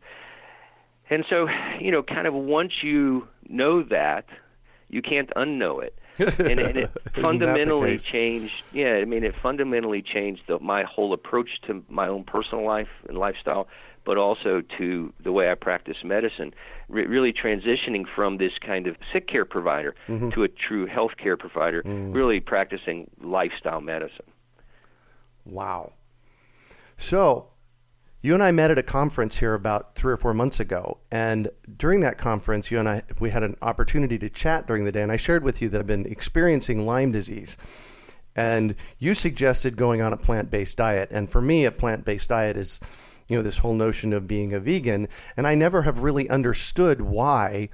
And 1.09 1.25
so, 1.31 1.47
you 1.79 1.89
know, 1.89 2.03
kind 2.03 2.27
of 2.27 2.35
once 2.35 2.83
you 2.83 3.27
know 3.47 3.81
that, 3.83 4.25
you 4.89 5.01
can't 5.01 5.29
unknow 5.35 5.83
it. 5.83 5.97
and, 6.19 6.59
and 6.59 6.77
it 6.77 6.91
fundamentally 7.21 7.97
changed. 7.97 8.63
Yeah, 8.73 8.95
I 8.95 9.05
mean, 9.05 9.23
it 9.23 9.35
fundamentally 9.41 10.01
changed 10.01 10.43
the, 10.47 10.59
my 10.59 10.83
whole 10.83 11.13
approach 11.13 11.61
to 11.67 11.83
my 11.89 12.07
own 12.07 12.23
personal 12.23 12.65
life 12.65 12.89
and 13.07 13.17
lifestyle, 13.17 13.67
but 14.03 14.17
also 14.17 14.61
to 14.77 15.13
the 15.23 15.31
way 15.31 15.49
I 15.51 15.55
practice 15.55 15.97
medicine. 16.03 16.53
Re- 16.89 17.05
really 17.05 17.31
transitioning 17.31 18.05
from 18.15 18.37
this 18.37 18.53
kind 18.59 18.87
of 18.87 18.95
sick 19.13 19.27
care 19.27 19.45
provider 19.45 19.95
Mm-hmm. 20.07 20.31
to 20.31 20.43
a 20.43 20.47
true 20.47 20.85
health 20.87 21.11
care 21.17 21.37
provider, 21.37 21.83
Mm. 21.83 22.15
really 22.15 22.39
practicing 22.39 23.09
lifestyle 23.21 23.79
medicine. 23.79 24.25
Wow. 25.45 25.93
So, 26.97 27.47
you 28.21 28.33
and 28.33 28.43
I 28.43 28.51
met 28.51 28.71
at 28.71 28.77
a 28.77 28.83
conference 28.83 29.37
here 29.37 29.53
about 29.53 29.95
three 29.95 30.11
or 30.11 30.17
four 30.17 30.33
months 30.33 30.59
ago, 30.59 30.97
and 31.11 31.49
during 31.77 32.01
that 32.01 32.17
conference, 32.17 32.69
you 32.69 32.79
and 32.79 32.89
I 32.89 33.03
we 33.19 33.29
had 33.29 33.43
an 33.43 33.55
opportunity 33.61 34.19
to 34.19 34.29
chat 34.29 34.67
during 34.67 34.85
the 34.85 34.91
day, 34.91 35.01
and 35.01 35.11
I 35.11 35.17
shared 35.17 35.43
with 35.43 35.61
you 35.61 35.69
that 35.69 35.79
I've 35.79 35.87
been 35.87 36.05
experiencing 36.05 36.85
Lyme 36.85 37.11
disease, 37.11 37.57
and 38.35 38.75
you 38.97 39.13
suggested 39.13 39.77
going 39.77 40.01
on 40.01 40.11
a 40.11 40.17
plant-based 40.17 40.77
diet, 40.77 41.09
and 41.11 41.31
for 41.31 41.41
me, 41.41 41.65
a 41.65 41.71
plant-based 41.71 42.29
diet 42.29 42.57
is, 42.57 42.81
you 43.27 43.37
know, 43.37 43.43
this 43.43 43.59
whole 43.59 43.73
notion 43.73 44.11
of 44.11 44.27
being 44.27 44.53
a 44.53 44.59
vegan, 44.59 45.07
and 45.37 45.47
I 45.47 45.55
never 45.55 45.83
have 45.83 45.99
really 45.99 46.29
understood 46.29 47.01
why 47.01 47.69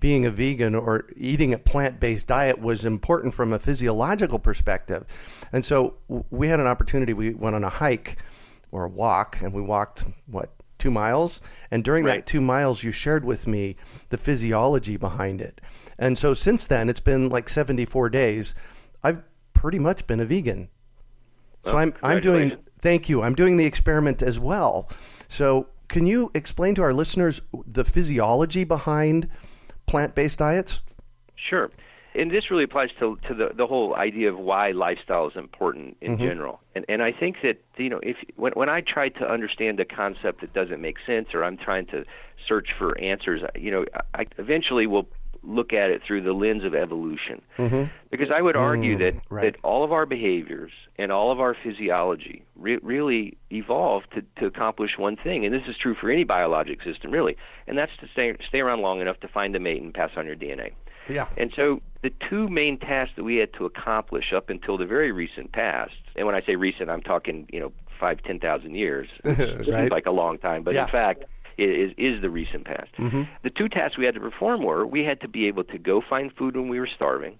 being 0.00 0.24
a 0.24 0.30
vegan 0.30 0.74
or 0.74 1.06
eating 1.16 1.54
a 1.54 1.58
plant-based 1.58 2.26
diet 2.26 2.60
was 2.60 2.84
important 2.84 3.34
from 3.34 3.52
a 3.52 3.58
physiological 3.58 4.38
perspective. 4.38 5.04
And 5.52 5.64
so 5.64 5.94
we 6.30 6.48
had 6.48 6.58
an 6.58 6.66
opportunity. 6.66 7.12
We 7.12 7.34
went 7.34 7.54
on 7.54 7.62
a 7.62 7.68
hike 7.68 8.18
or 8.76 8.84
a 8.84 8.88
walk, 8.88 9.38
and 9.40 9.54
we 9.54 9.62
walked 9.62 10.04
what 10.26 10.50
two 10.78 10.90
miles. 10.90 11.40
And 11.70 11.82
during 11.82 12.04
that 12.04 12.26
two 12.26 12.42
miles, 12.42 12.84
you 12.84 12.92
shared 12.92 13.24
with 13.24 13.46
me 13.46 13.76
the 14.10 14.18
physiology 14.18 14.98
behind 14.98 15.40
it. 15.40 15.62
And 15.98 16.18
so 16.18 16.34
since 16.34 16.66
then, 16.66 16.90
it's 16.90 17.00
been 17.00 17.30
like 17.30 17.48
74 17.48 18.10
days. 18.10 18.54
I've 19.02 19.22
pretty 19.54 19.78
much 19.78 20.06
been 20.06 20.20
a 20.20 20.26
vegan. 20.26 20.68
So 21.64 21.72
Well, 21.72 21.80
I'm 21.80 21.94
I'm 22.02 22.20
doing. 22.20 22.58
Thank 22.82 23.08
you. 23.08 23.22
I'm 23.22 23.34
doing 23.34 23.56
the 23.56 23.64
experiment 23.64 24.20
as 24.22 24.38
well. 24.38 24.90
So 25.28 25.68
can 25.88 26.06
you 26.06 26.30
explain 26.34 26.74
to 26.74 26.82
our 26.82 26.92
listeners 26.92 27.40
the 27.66 27.84
physiology 27.84 28.64
behind 28.64 29.30
plant-based 29.86 30.38
diets? 30.38 30.82
Sure. 31.34 31.70
And 32.16 32.30
this 32.30 32.50
really 32.50 32.64
applies 32.64 32.90
to 33.00 33.18
to 33.28 33.34
the 33.34 33.50
the 33.54 33.66
whole 33.66 33.94
idea 33.94 34.28
of 34.30 34.38
why 34.38 34.70
lifestyle 34.70 35.28
is 35.28 35.36
important 35.36 35.96
in 36.00 36.12
mm-hmm. 36.12 36.26
general. 36.26 36.60
And 36.74 36.84
and 36.88 37.02
I 37.02 37.12
think 37.12 37.36
that 37.42 37.62
you 37.76 37.90
know 37.90 38.00
if 38.02 38.16
when 38.36 38.52
when 38.52 38.68
I 38.68 38.80
try 38.80 39.08
to 39.10 39.30
understand 39.30 39.80
a 39.80 39.84
concept 39.84 40.40
that 40.40 40.52
doesn't 40.52 40.80
make 40.80 40.96
sense 41.06 41.28
or 41.34 41.44
I'm 41.44 41.56
trying 41.56 41.86
to 41.86 42.04
search 42.46 42.68
for 42.78 42.98
answers, 43.00 43.42
you 43.56 43.70
know, 43.70 43.84
I 44.14 44.26
eventually 44.38 44.86
will 44.86 45.08
look 45.46 45.72
at 45.72 45.90
it 45.90 46.02
through 46.06 46.22
the 46.22 46.32
lens 46.32 46.64
of 46.64 46.74
evolution. 46.74 47.40
Mm-hmm. 47.58 47.84
Because 48.10 48.28
I 48.34 48.42
would 48.42 48.56
argue 48.56 48.96
mm, 48.96 48.98
that 48.98 49.22
right. 49.30 49.52
that 49.52 49.60
all 49.62 49.84
of 49.84 49.92
our 49.92 50.06
behaviors 50.06 50.72
and 50.98 51.12
all 51.12 51.30
of 51.30 51.40
our 51.40 51.54
physiology 51.54 52.44
re- 52.56 52.78
really 52.82 53.36
evolved 53.50 54.06
to, 54.14 54.22
to 54.40 54.46
accomplish 54.46 54.98
one 54.98 55.16
thing, 55.16 55.44
and 55.44 55.54
this 55.54 55.62
is 55.68 55.76
true 55.76 55.94
for 55.94 56.10
any 56.10 56.24
biologic 56.24 56.82
system, 56.82 57.10
really, 57.10 57.36
and 57.66 57.78
that's 57.78 57.92
to 58.00 58.08
stay 58.12 58.34
stay 58.48 58.60
around 58.60 58.80
long 58.80 59.00
enough 59.00 59.20
to 59.20 59.28
find 59.28 59.54
a 59.54 59.60
mate 59.60 59.82
and 59.82 59.94
pass 59.94 60.10
on 60.16 60.26
your 60.26 60.36
DNA. 60.36 60.72
Yeah. 61.08 61.28
And 61.36 61.52
so 61.54 61.80
the 62.02 62.10
two 62.28 62.48
main 62.48 62.78
tasks 62.78 63.14
that 63.16 63.24
we 63.24 63.36
had 63.36 63.52
to 63.54 63.64
accomplish 63.64 64.32
up 64.32 64.50
until 64.50 64.76
the 64.78 64.86
very 64.86 65.12
recent 65.12 65.52
past, 65.52 65.94
and 66.16 66.26
when 66.26 66.34
I 66.34 66.42
say 66.42 66.56
recent, 66.56 66.90
I'm 66.90 67.02
talking 67.02 67.48
you 67.52 67.60
know 67.60 67.72
five, 67.98 68.22
ten 68.22 68.38
thousand 68.38 68.74
years, 68.74 69.08
Right. 69.24 69.90
like 69.90 70.06
a 70.06 70.10
long 70.10 70.38
time, 70.38 70.62
but 70.62 70.74
Yeah. 70.74 70.84
in 70.84 70.88
fact 70.90 71.24
it 71.56 71.68
is 71.70 71.92
is 71.96 72.20
the 72.20 72.30
recent 72.30 72.64
past. 72.66 72.92
Mm-hmm. 72.98 73.22
The 73.42 73.50
two 73.50 73.68
tasks 73.68 73.96
we 73.96 74.04
had 74.04 74.14
to 74.14 74.20
perform 74.20 74.62
were 74.62 74.86
we 74.86 75.04
had 75.04 75.20
to 75.22 75.28
be 75.28 75.46
able 75.46 75.64
to 75.64 75.78
go 75.78 76.00
find 76.00 76.32
food 76.34 76.56
when 76.56 76.68
we 76.68 76.78
were 76.80 76.86
starving. 76.88 77.38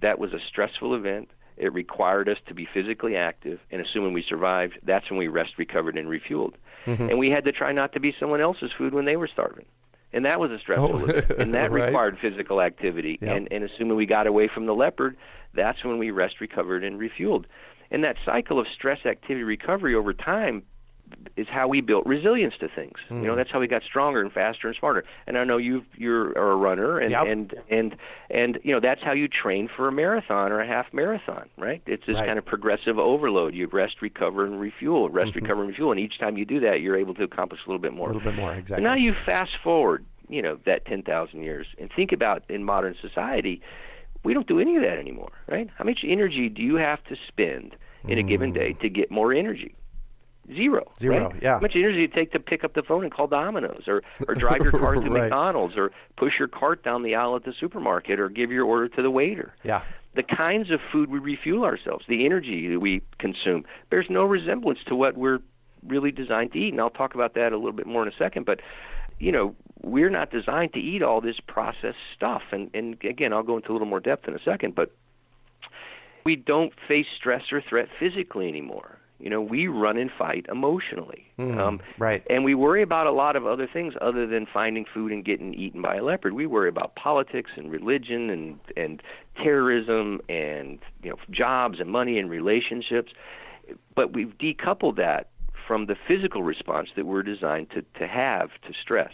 That 0.00 0.18
was 0.18 0.32
a 0.32 0.40
stressful 0.40 0.94
event. 0.94 1.28
It 1.58 1.74
required 1.74 2.30
us 2.30 2.38
to 2.46 2.54
be 2.54 2.64
physically 2.72 3.16
active, 3.16 3.60
and 3.70 3.82
assuming 3.82 4.14
we 4.14 4.22
survived, 4.22 4.78
that's 4.82 5.10
when 5.10 5.18
we 5.18 5.28
rest, 5.28 5.58
recovered, 5.58 5.98
and 5.98 6.08
refueled. 6.08 6.54
Mm-hmm. 6.86 7.10
And 7.10 7.18
we 7.18 7.28
had 7.28 7.44
to 7.44 7.52
try 7.52 7.72
not 7.72 7.92
to 7.92 8.00
be 8.00 8.14
someone 8.18 8.40
else's 8.40 8.70
food 8.78 8.94
when 8.94 9.04
they 9.04 9.16
were 9.16 9.26
starving. 9.26 9.66
And 10.12 10.24
that 10.24 10.40
was 10.40 10.50
a 10.50 10.58
stressful 10.58 10.90
Oh, 11.02 11.04
event. 11.04 11.30
And 11.38 11.54
that 11.54 11.70
right. 11.70 11.84
required 11.86 12.18
physical 12.20 12.60
activity. 12.60 13.18
Yep. 13.20 13.36
And, 13.36 13.48
and 13.52 13.64
assuming 13.64 13.96
we 13.96 14.06
got 14.06 14.26
away 14.26 14.48
from 14.52 14.66
the 14.66 14.74
leopard, 14.74 15.16
that's 15.54 15.84
when 15.84 15.98
we 15.98 16.10
rest, 16.10 16.40
recovered, 16.40 16.82
and 16.84 17.00
refueled. 17.00 17.44
And 17.90 18.04
that 18.04 18.16
cycle 18.24 18.58
of 18.58 18.66
stress, 18.74 19.04
activity, 19.06 19.42
recovery 19.44 19.94
over 19.94 20.12
time 20.12 20.62
is 21.36 21.46
how 21.48 21.68
we 21.68 21.80
built 21.80 22.04
resilience 22.06 22.54
to 22.60 22.68
things. 22.68 22.98
You 23.10 23.16
Hmm. 23.16 23.24
know, 23.26 23.36
that's 23.36 23.50
how 23.50 23.60
we 23.60 23.66
got 23.66 23.82
stronger 23.82 24.20
and 24.20 24.32
faster 24.32 24.66
and 24.68 24.76
smarter. 24.76 25.04
And 25.26 25.38
I 25.38 25.44
know 25.44 25.56
you 25.56 25.84
you're 25.96 26.32
a 26.32 26.56
runner, 26.56 26.98
and 26.98 27.10
Yep. 27.10 27.26
and 27.26 27.54
and 27.70 27.96
and 28.30 28.58
you 28.62 28.72
know 28.72 28.80
that's 28.80 29.02
how 29.02 29.12
you 29.12 29.28
train 29.28 29.68
for 29.68 29.88
a 29.88 29.92
marathon 29.92 30.52
or 30.52 30.60
a 30.60 30.66
half 30.66 30.92
marathon, 30.92 31.48
right? 31.56 31.82
It's 31.86 32.04
this 32.06 32.16
Right. 32.16 32.26
kind 32.26 32.38
of 32.38 32.44
progressive 32.44 32.98
overload. 32.98 33.54
You 33.54 33.66
rest, 33.68 34.02
recover, 34.02 34.44
and 34.44 34.60
refuel. 34.60 35.08
Rest, 35.08 35.34
recover, 35.34 35.60
and 35.62 35.70
refuel. 35.70 35.90
And 35.92 36.00
each 36.00 36.18
time 36.18 36.36
you 36.36 36.44
do 36.44 36.60
that, 36.60 36.80
you're 36.80 36.96
able 36.96 37.14
to 37.14 37.22
accomplish 37.22 37.60
a 37.66 37.68
little 37.68 37.80
bit 37.80 37.92
more. 37.92 38.08
Mm-hmm. 38.08 38.16
A 38.16 38.18
little 38.18 38.32
bit 38.32 38.36
more, 38.36 38.52
So 38.52 38.58
exactly. 38.58 38.84
now 38.84 38.94
you 38.94 39.14
fast 39.26 39.52
forward, 39.62 40.04
you 40.28 40.42
know, 40.42 40.58
that 40.66 40.84
10,000 40.86 41.42
years 41.42 41.66
and 41.78 41.90
think 41.94 42.12
about 42.12 42.42
in 42.48 42.64
modern 42.64 42.94
society, 43.00 43.60
we 44.24 44.34
don't 44.34 44.46
do 44.46 44.60
any 44.60 44.76
of 44.76 44.82
that 44.82 44.98
anymore, 44.98 45.32
right? 45.48 45.68
How 45.76 45.84
much 45.84 46.00
energy 46.06 46.48
do 46.48 46.62
you 46.62 46.76
have 46.76 47.02
to 47.04 47.16
spend 47.28 47.74
in 48.04 48.18
a 48.18 48.22
given 48.22 48.52
day 48.52 48.72
to 48.74 48.88
get 48.88 49.10
more 49.10 49.32
energy? 49.32 49.74
Zero. 50.54 50.90
Zero, 50.98 51.28
right? 51.30 51.42
yeah. 51.42 51.54
How 51.54 51.60
much 51.60 51.72
energy 51.76 51.98
does 51.98 52.04
it 52.04 52.14
take 52.14 52.32
to 52.32 52.40
pick 52.40 52.64
up 52.64 52.74
the 52.74 52.82
phone 52.82 53.04
and 53.04 53.12
call 53.12 53.26
Domino's 53.26 53.84
or, 53.86 54.02
or 54.26 54.34
drive 54.34 54.62
your 54.62 54.72
car 54.78 54.94
to 54.94 55.00
Right. 55.00 55.22
McDonald's 55.22 55.76
or 55.76 55.92
push 56.16 56.38
your 56.38 56.48
cart 56.48 56.82
down 56.82 57.02
the 57.02 57.14
aisle 57.14 57.36
at 57.36 57.44
the 57.44 57.52
supermarket 57.58 58.18
or 58.20 58.28
give 58.28 58.50
your 58.50 58.64
order 58.64 58.88
to 58.88 59.02
the 59.02 59.10
waiter? 59.10 59.54
Yeah. 59.62 59.82
the 60.14 60.22
kinds 60.24 60.70
of 60.70 60.80
food 60.90 61.08
we 61.10 61.18
refuel 61.20 61.64
ourselves, 61.64 62.04
the 62.08 62.24
energy 62.26 62.68
that 62.68 62.80
we 62.80 63.00
consume, 63.18 63.64
bears 63.90 64.06
no 64.10 64.24
resemblance 64.24 64.80
to 64.86 64.96
what 64.96 65.16
we're 65.16 65.38
really 65.86 66.10
designed 66.10 66.52
to 66.52 66.58
eat. 66.58 66.72
And 66.72 66.80
I'll 66.80 66.90
talk 66.90 67.14
about 67.14 67.34
that 67.34 67.52
a 67.52 67.56
little 67.56 67.72
bit 67.72 67.86
more 67.86 68.02
in 68.02 68.08
a 68.08 68.16
second. 68.16 68.44
But, 68.44 68.60
you 69.18 69.30
know, 69.32 69.54
we're 69.82 70.10
not 70.10 70.30
designed 70.30 70.72
to 70.74 70.80
eat 70.80 71.02
all 71.02 71.20
this 71.20 71.38
processed 71.46 71.96
stuff. 72.14 72.42
And, 72.52 72.70
and 72.74 73.02
again, 73.04 73.32
I'll 73.32 73.42
go 73.44 73.56
into 73.56 73.70
a 73.70 73.74
little 73.74 73.86
more 73.86 74.00
depth 74.00 74.26
in 74.28 74.34
a 74.34 74.42
second. 74.42 74.74
But 74.74 74.90
we 76.26 76.36
don't 76.36 76.72
face 76.86 77.06
stress 77.16 77.50
or 77.52 77.62
threat 77.62 77.88
physically 77.98 78.46
anymore. 78.48 78.98
You 79.20 79.30
know, 79.30 79.40
we 79.40 79.68
run 79.68 79.96
and 79.96 80.10
fight 80.10 80.46
emotionally. 80.50 81.26
um, 81.38 81.80
right. 81.98 82.22
And 82.30 82.44
we 82.44 82.54
worry 82.54 82.82
about 82.82 83.06
a 83.06 83.12
lot 83.12 83.36
of 83.36 83.46
other 83.46 83.66
things 83.66 83.94
other 84.00 84.26
than 84.26 84.46
finding 84.46 84.84
food 84.84 85.12
and 85.12 85.24
getting 85.24 85.54
eaten 85.54 85.82
by 85.82 85.96
a 85.96 86.02
leopard. 86.02 86.32
We 86.32 86.46
worry 86.46 86.68
about 86.68 86.94
politics 86.96 87.50
and 87.56 87.70
religion 87.70 88.30
and 88.30 88.58
and 88.76 89.02
terrorism 89.36 90.20
and 90.28 90.78
you 91.02 91.10
know 91.10 91.16
jobs 91.30 91.80
and 91.80 91.90
money 91.90 92.18
and 92.18 92.30
relationships. 92.30 93.12
But 93.94 94.12
we've 94.14 94.36
decoupled 94.38 94.96
that 94.96 95.28
from 95.66 95.86
the 95.86 95.96
physical 96.08 96.42
response 96.42 96.88
that 96.96 97.06
we're 97.06 97.22
designed 97.22 97.70
to, 97.70 97.82
to 97.98 98.06
have 98.08 98.50
to 98.66 98.72
stress. 98.82 99.12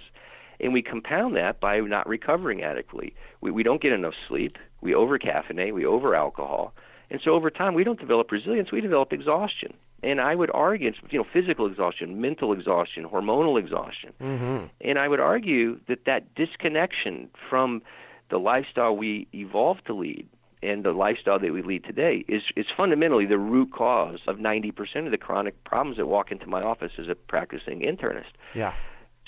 And 0.58 0.72
we 0.72 0.80
compound 0.80 1.36
that 1.36 1.60
by 1.60 1.80
not 1.80 2.08
recovering 2.08 2.62
adequately. 2.62 3.14
We, 3.42 3.50
we 3.50 3.62
don't 3.62 3.82
get 3.82 3.92
enough 3.92 4.14
sleep. 4.26 4.56
We 4.80 4.94
over 4.94 5.18
caffeinate. 5.18 5.75
We 5.75 5.84
over 5.84 6.14
alcohol. 6.14 6.72
And 7.10 7.20
so 7.22 7.32
over 7.32 7.50
time, 7.50 7.75
we 7.75 7.84
don't 7.84 8.00
develop 8.00 8.30
resilience. 8.30 8.72
We 8.72 8.80
develop 8.80 9.12
exhaustion. 9.12 9.75
And 10.06 10.20
I 10.20 10.34
would 10.34 10.50
argue, 10.54 10.92
you 11.10 11.18
know, 11.18 11.26
physical 11.32 11.66
exhaustion, 11.66 12.20
mental 12.20 12.52
exhaustion, 12.52 13.04
hormonal 13.04 13.58
exhaustion. 13.58 14.12
Mm-hmm. 14.22 14.66
And 14.80 14.98
I 14.98 15.08
would 15.08 15.20
argue 15.20 15.80
that 15.88 16.04
that 16.06 16.34
disconnection 16.36 17.28
from 17.50 17.82
the 18.30 18.38
lifestyle 18.38 18.96
we 18.96 19.26
evolved 19.34 19.86
to 19.86 19.94
lead 19.94 20.28
and 20.62 20.84
the 20.84 20.92
lifestyle 20.92 21.38
that 21.38 21.52
we 21.52 21.62
lead 21.62 21.84
today 21.84 22.25
is 22.28 22.42
is 22.56 22.66
fundamentally 22.76 23.26
the 23.26 23.38
root 23.38 23.72
cause 23.72 24.20
of 24.26 24.36
90% 24.36 25.04
of 25.04 25.10
the 25.10 25.18
chronic 25.18 25.62
problems 25.64 25.96
that 25.96 26.06
walk 26.06 26.30
into 26.30 26.46
my 26.46 26.62
office 26.62 26.92
as 26.98 27.08
a 27.08 27.14
practicing 27.14 27.80
internist. 27.80 28.32
Yeah. 28.54 28.75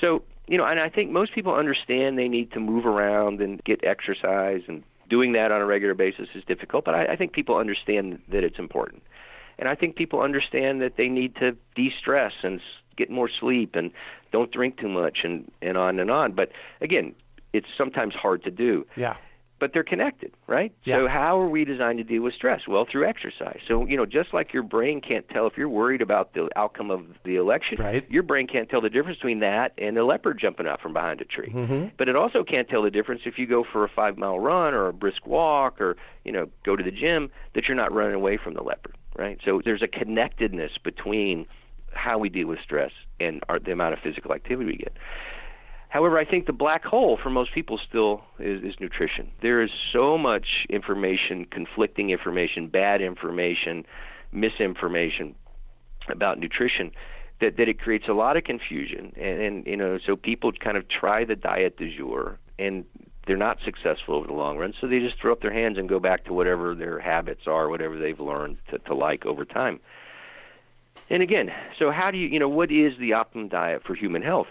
So, 0.01 0.23
you 0.47 0.57
know, 0.57 0.65
and 0.65 0.81
I 0.81 0.89
think 0.89 1.11
most 1.11 1.35
people 1.35 1.55
understand 1.55 2.19
they 2.19 2.29
need 2.29 2.53
to 2.53 2.61
move 2.61 2.87
around 2.87 3.41
and 3.41 3.63
get 3.65 3.85
exercise, 3.85 4.63
and 4.69 4.85
doing 5.09 5.33
that 5.33 5.53
on 5.53 5.61
a 5.61 5.67
regular 5.67 5.95
basis 5.95 6.29
is 6.35 6.45
difficult, 6.45 6.85
but 6.85 6.95
I, 6.95 7.13
I 7.13 7.17
think 7.17 7.33
people 7.33 7.57
understand 7.57 8.21
that 8.29 8.45
it's 8.45 8.59
important. 8.59 9.03
And 9.59 9.69
I 9.69 9.75
think 9.75 9.97
people 9.97 10.21
understand 10.21 10.81
that 10.83 10.97
they 10.97 11.09
need 11.09 11.37
to 11.37 11.57
de 11.75 11.93
stress 11.99 12.33
and 12.43 12.61
get 12.97 13.11
more 13.11 13.29
sleep 13.29 13.75
and 13.75 13.91
don't 14.33 14.51
drink 14.51 14.79
too 14.79 14.89
much 14.89 15.19
and, 15.25 15.51
and 15.63 15.77
on 15.77 15.99
and 15.99 16.11
on. 16.11 16.33
But 16.33 16.51
again, 16.81 17.15
it's 17.53 17.69
sometimes 17.77 18.15
hard 18.15 18.45
to 18.45 18.51
do. 18.51 18.87
Yeah 18.97 19.17
but 19.59 19.73
they're 19.73 19.85
connected, 19.85 20.33
right? 20.47 20.73
Yeah. 20.85 20.99
So 20.99 21.09
how 21.09 21.41
are 21.41 21.49
we 21.49 21.65
designed 21.65 21.99
to 21.99 22.05
deal 22.05 22.23
with 22.23 22.35
stress? 22.35 22.63
Well, 22.69 22.87
through 22.91 23.07
exercise. 23.09 23.61
So, 23.67 23.87
you 23.87 23.97
know, 23.97 24.07
just 24.07 24.33
like 24.33 24.53
your 24.53 24.63
brain 24.63 25.01
can't 25.01 25.29
tell 25.29 25.47
if 25.47 25.57
you're 25.57 25.69
worried 25.69 26.03
about 26.03 26.35
the 26.35 26.49
outcome 26.57 26.91
of 26.91 27.05
the 27.25 27.37
election, 27.37 27.79
right. 27.79 28.09
your 28.11 28.23
brain 28.23 28.47
can't 28.47 28.69
tell 28.69 28.81
the 28.81 28.91
difference 28.91 29.19
between 29.19 29.41
that 29.41 29.73
and 29.79 29.99
a 29.99 30.05
leopard 30.05 30.39
jumping 30.41 30.67
out 30.67 30.81
from 30.81 30.93
behind 30.93 31.21
a 31.21 31.25
tree. 31.25 31.51
Mm-hmm. 31.51 31.89
But 31.97 32.09
it 32.09 32.17
also 32.17 32.45
can't 32.45 32.69
tell 32.69 32.83
the 32.83 32.91
difference 32.91 33.23
if 33.25 33.39
you 33.39 33.47
go 33.47 33.65
for 33.65 33.85
a 33.85 33.89
5-mile 33.89 34.39
run 34.39 34.75
or 34.75 34.89
a 34.89 34.93
brisk 34.93 35.27
walk 35.27 35.81
or, 35.81 35.97
you 36.25 36.33
know, 36.33 36.49
go 36.65 36.77
to 36.77 36.85
the 36.85 36.93
gym 36.93 37.31
that 37.55 37.67
you're 37.67 37.77
not 37.77 37.93
running 37.93 38.15
away 38.15 38.37
from 38.37 38.55
the 38.55 38.63
leopard, 38.63 38.97
right? 39.19 39.39
So 39.45 39.61
there's 39.65 39.83
a 39.83 39.89
connectedness 39.89 40.73
between 40.83 41.47
how 41.93 42.19
we 42.19 42.29
deal 42.29 42.47
with 42.47 42.61
stress 42.63 42.93
and 43.19 43.43
our, 43.49 43.59
the 43.59 43.73
amount 43.73 43.95
of 43.95 43.99
physical 44.01 44.33
activity 44.33 44.71
we 44.71 44.77
get. 44.77 44.93
However, 45.89 46.19
I 46.19 46.25
think 46.25 46.47
the 46.47 46.53
black 46.53 46.85
hole 46.85 47.19
for 47.21 47.31
most 47.31 47.53
people 47.55 47.81
still 47.89 48.23
is, 48.39 48.63
is 48.63 48.75
nutrition. 48.79 49.31
There 49.43 49.63
is 49.63 49.71
so 49.93 50.19
much 50.19 50.67
information, 50.69 51.47
conflicting 51.47 52.11
information, 52.11 52.69
bad 52.69 53.01
information, 53.01 53.85
misinformation 54.31 55.35
about 56.11 56.39
nutrition 56.39 56.93
that, 57.41 57.57
that 57.57 57.69
it 57.69 57.81
creates 57.81 58.07
a 58.09 58.13
lot 58.13 58.37
of 58.37 58.45
confusion. 58.45 59.13
And, 59.17 59.41
and 59.41 59.67
you 59.67 59.77
know, 59.77 59.99
so 60.05 60.15
people 60.15 60.53
kind 60.53 60.77
of 60.77 60.85
try 60.89 61.25
the 61.25 61.37
diet 61.37 61.79
du 61.79 61.95
jour 61.97 62.39
and 62.59 62.85
they're 63.29 63.37
not 63.37 63.59
successful 63.65 64.17
over 64.17 64.27
the 64.27 64.33
long 64.33 64.59
run. 64.59 64.75
So 64.81 64.89
they 64.89 64.99
just 64.99 65.21
throw 65.21 65.33
up 65.33 65.43
their 65.43 65.53
hands 65.53 65.79
and 65.79 65.89
go 65.89 66.01
back 66.01 66.25
to 66.25 66.33
whatever 66.33 66.75
their 66.75 66.99
habits 66.99 67.43
are, 67.47 67.69
whatever 67.69 67.97
they've 67.97 68.19
learned 68.19 68.57
to, 68.71 68.79
to 68.79 68.95
like 68.95 69.27
over 69.27 69.45
time. 69.45 69.79
And 71.11 71.23
again, 71.23 71.53
so 71.79 71.91
how 71.91 72.11
do 72.11 72.19
you, 72.19 72.27
you 72.27 72.39
know, 72.39 72.49
what 72.49 72.73
is 72.73 72.99
the 72.99 73.13
optimum 73.13 73.49
diet 73.49 73.85
for 73.85 73.95
human 73.95 74.23
health? 74.23 74.49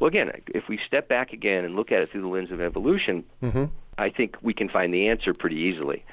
Well, 0.00 0.08
again, 0.08 0.32
if 0.48 0.68
we 0.68 0.80
step 0.86 1.08
back 1.08 1.32
again 1.32 1.64
and 1.64 1.76
look 1.76 1.92
at 1.92 2.00
it 2.00 2.10
through 2.10 2.22
the 2.22 2.28
lens 2.28 2.50
of 2.50 2.60
evolution, 2.60 3.24
mm-hmm. 3.42 3.66
I 3.96 4.10
think 4.10 4.36
we 4.42 4.54
can 4.54 4.68
find 4.68 4.92
the 4.92 5.08
answer 5.08 5.32
pretty 5.34 5.56
easily. 5.56 6.04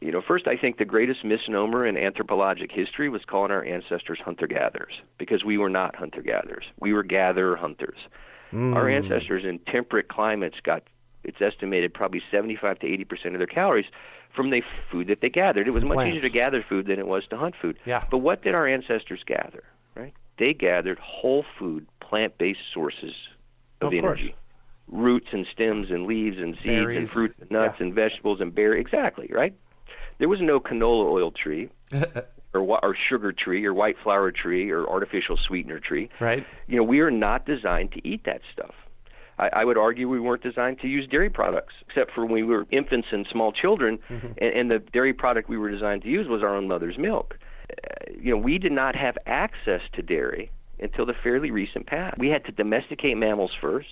You 0.00 0.12
know, 0.12 0.22
first, 0.22 0.46
I 0.46 0.56
think 0.56 0.78
the 0.78 0.84
greatest 0.84 1.24
misnomer 1.24 1.86
in 1.86 1.96
anthropologic 1.96 2.70
history 2.70 3.08
was 3.08 3.24
calling 3.26 3.50
our 3.50 3.64
ancestors 3.64 4.18
hunter 4.24 4.46
gatherers 4.46 4.94
because 5.18 5.44
we 5.44 5.58
were 5.58 5.68
not 5.68 5.96
hunter 5.96 6.22
gatherers. 6.22 6.64
We 6.80 6.92
were 6.92 7.02
gatherer 7.02 7.56
hunters. 7.56 7.98
Mm. 8.52 8.74
Our 8.74 8.88
ancestors 8.88 9.44
in 9.44 9.58
temperate 9.58 10.08
climates 10.08 10.56
got, 10.62 10.82
it's 11.26 11.40
estimated, 11.42 11.92
probably 11.92 12.22
75 12.30 12.78
to 12.80 12.86
80 12.86 13.04
percent 13.04 13.34
of 13.34 13.38
their 13.38 13.46
calories 13.46 13.86
from 14.34 14.50
the 14.50 14.62
food 14.90 15.06
that 15.08 15.20
they 15.20 15.28
gathered. 15.30 15.66
It 15.68 15.74
was 15.74 15.84
much 15.84 15.94
Plants. 15.96 16.16
easier 16.16 16.28
to 16.28 16.32
gather 16.34 16.62
food 16.62 16.86
than 16.86 16.98
it 16.98 17.06
was 17.06 17.26
to 17.28 17.36
hunt 17.36 17.54
food. 17.60 17.78
Yeah. 17.84 18.04
But 18.10 18.18
what 18.18 18.42
did 18.42 18.54
our 18.54 18.66
ancestors 18.66 19.22
gather? 19.26 19.64
Right? 19.94 20.12
They 20.38 20.52
gathered 20.52 20.98
whole 20.98 21.44
food, 21.58 21.86
plant 22.00 22.36
based 22.38 22.60
sources 22.74 23.14
of, 23.80 23.92
Of 23.92 24.00
course. 24.00 24.20
energy. 24.20 24.34
Roots 24.88 25.28
and 25.32 25.46
stems 25.52 25.90
and 25.90 26.06
leaves 26.06 26.38
and 26.38 26.54
seeds 26.56 26.66
and 26.66 26.84
Berries. 26.86 27.12
fruits 27.12 27.34
and 27.40 27.50
nuts 27.50 27.76
Yeah. 27.80 27.86
and 27.86 27.94
vegetables 27.94 28.40
and 28.40 28.54
berries. 28.54 28.80
Exactly, 28.82 29.28
right? 29.32 29.54
There 30.18 30.28
was 30.28 30.40
no 30.40 30.60
canola 30.60 31.10
oil 31.10 31.30
tree 31.32 31.68
or, 32.54 32.60
or 32.84 32.96
sugar 33.08 33.32
tree 33.32 33.64
or 33.64 33.74
white 33.74 33.96
flour 34.02 34.30
tree 34.30 34.70
or 34.70 34.86
artificial 34.88 35.36
sweetener 35.36 35.78
tree. 35.80 36.08
Right. 36.20 36.46
You 36.68 36.76
know, 36.76 36.84
we 36.84 37.00
are 37.00 37.10
not 37.10 37.46
designed 37.46 37.92
to 37.92 38.06
eat 38.06 38.24
that 38.24 38.42
stuff. 38.52 38.74
I, 39.38 39.50
I 39.52 39.64
would 39.64 39.76
argue 39.78 40.08
we 40.08 40.20
weren't 40.20 40.42
designed 40.42 40.80
to 40.80 40.88
use 40.88 41.06
dairy 41.08 41.30
products, 41.30 41.74
except 41.88 42.12
for 42.12 42.24
when 42.24 42.34
we 42.34 42.42
were 42.44 42.66
infants 42.70 43.08
and 43.12 43.26
small 43.30 43.52
children, 43.52 43.98
Mm-hmm. 44.08 44.26
and, 44.38 44.52
and 44.54 44.70
the 44.70 44.78
dairy 44.78 45.12
product 45.12 45.48
we 45.48 45.58
were 45.58 45.70
designed 45.70 46.02
to 46.02 46.08
use 46.08 46.26
was 46.28 46.42
our 46.42 46.54
own 46.54 46.68
mother's 46.68 46.96
milk. 46.98 47.38
Uh, 47.70 48.12
you 48.20 48.30
know, 48.30 48.36
we 48.38 48.58
did 48.58 48.72
not 48.72 48.94
have 48.96 49.18
access 49.26 49.80
to 49.94 50.02
dairy 50.02 50.50
until 50.78 51.04
the 51.06 51.14
fairly 51.14 51.50
recent 51.50 51.86
past. 51.86 52.16
We 52.18 52.28
had 52.28 52.44
to 52.46 52.52
domesticate 52.52 53.16
mammals 53.16 53.52
first. 53.60 53.88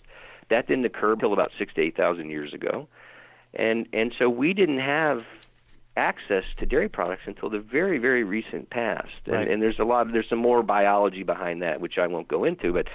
That 0.50 0.66
didn't 0.68 0.84
occur 0.84 1.12
until 1.14 1.32
about 1.32 1.50
six 1.58 1.72
to 1.74 1.80
eight 1.82 1.96
thousand 1.96 2.30
years 2.30 2.52
ago, 2.54 2.86
and 3.54 3.86
and 3.92 4.14
so 4.18 4.28
we 4.28 4.52
didn't 4.52 4.80
have 4.80 5.24
access 5.96 6.44
to 6.58 6.66
dairy 6.66 6.88
products 6.88 7.22
until 7.26 7.48
the 7.48 7.58
very 7.60 7.98
very 7.98 8.24
recent 8.24 8.68
past. 8.70 9.08
And, 9.26 9.34
Right. 9.34 9.48
and 9.50 9.62
there's 9.62 9.78
a 9.78 9.84
lot. 9.84 10.12
There's 10.12 10.28
some 10.28 10.38
more 10.40 10.62
biology 10.62 11.22
behind 11.22 11.62
that, 11.62 11.80
which 11.80 11.98
I 11.98 12.06
won't 12.06 12.28
go 12.28 12.44
into. 12.44 12.72
But 12.72 12.88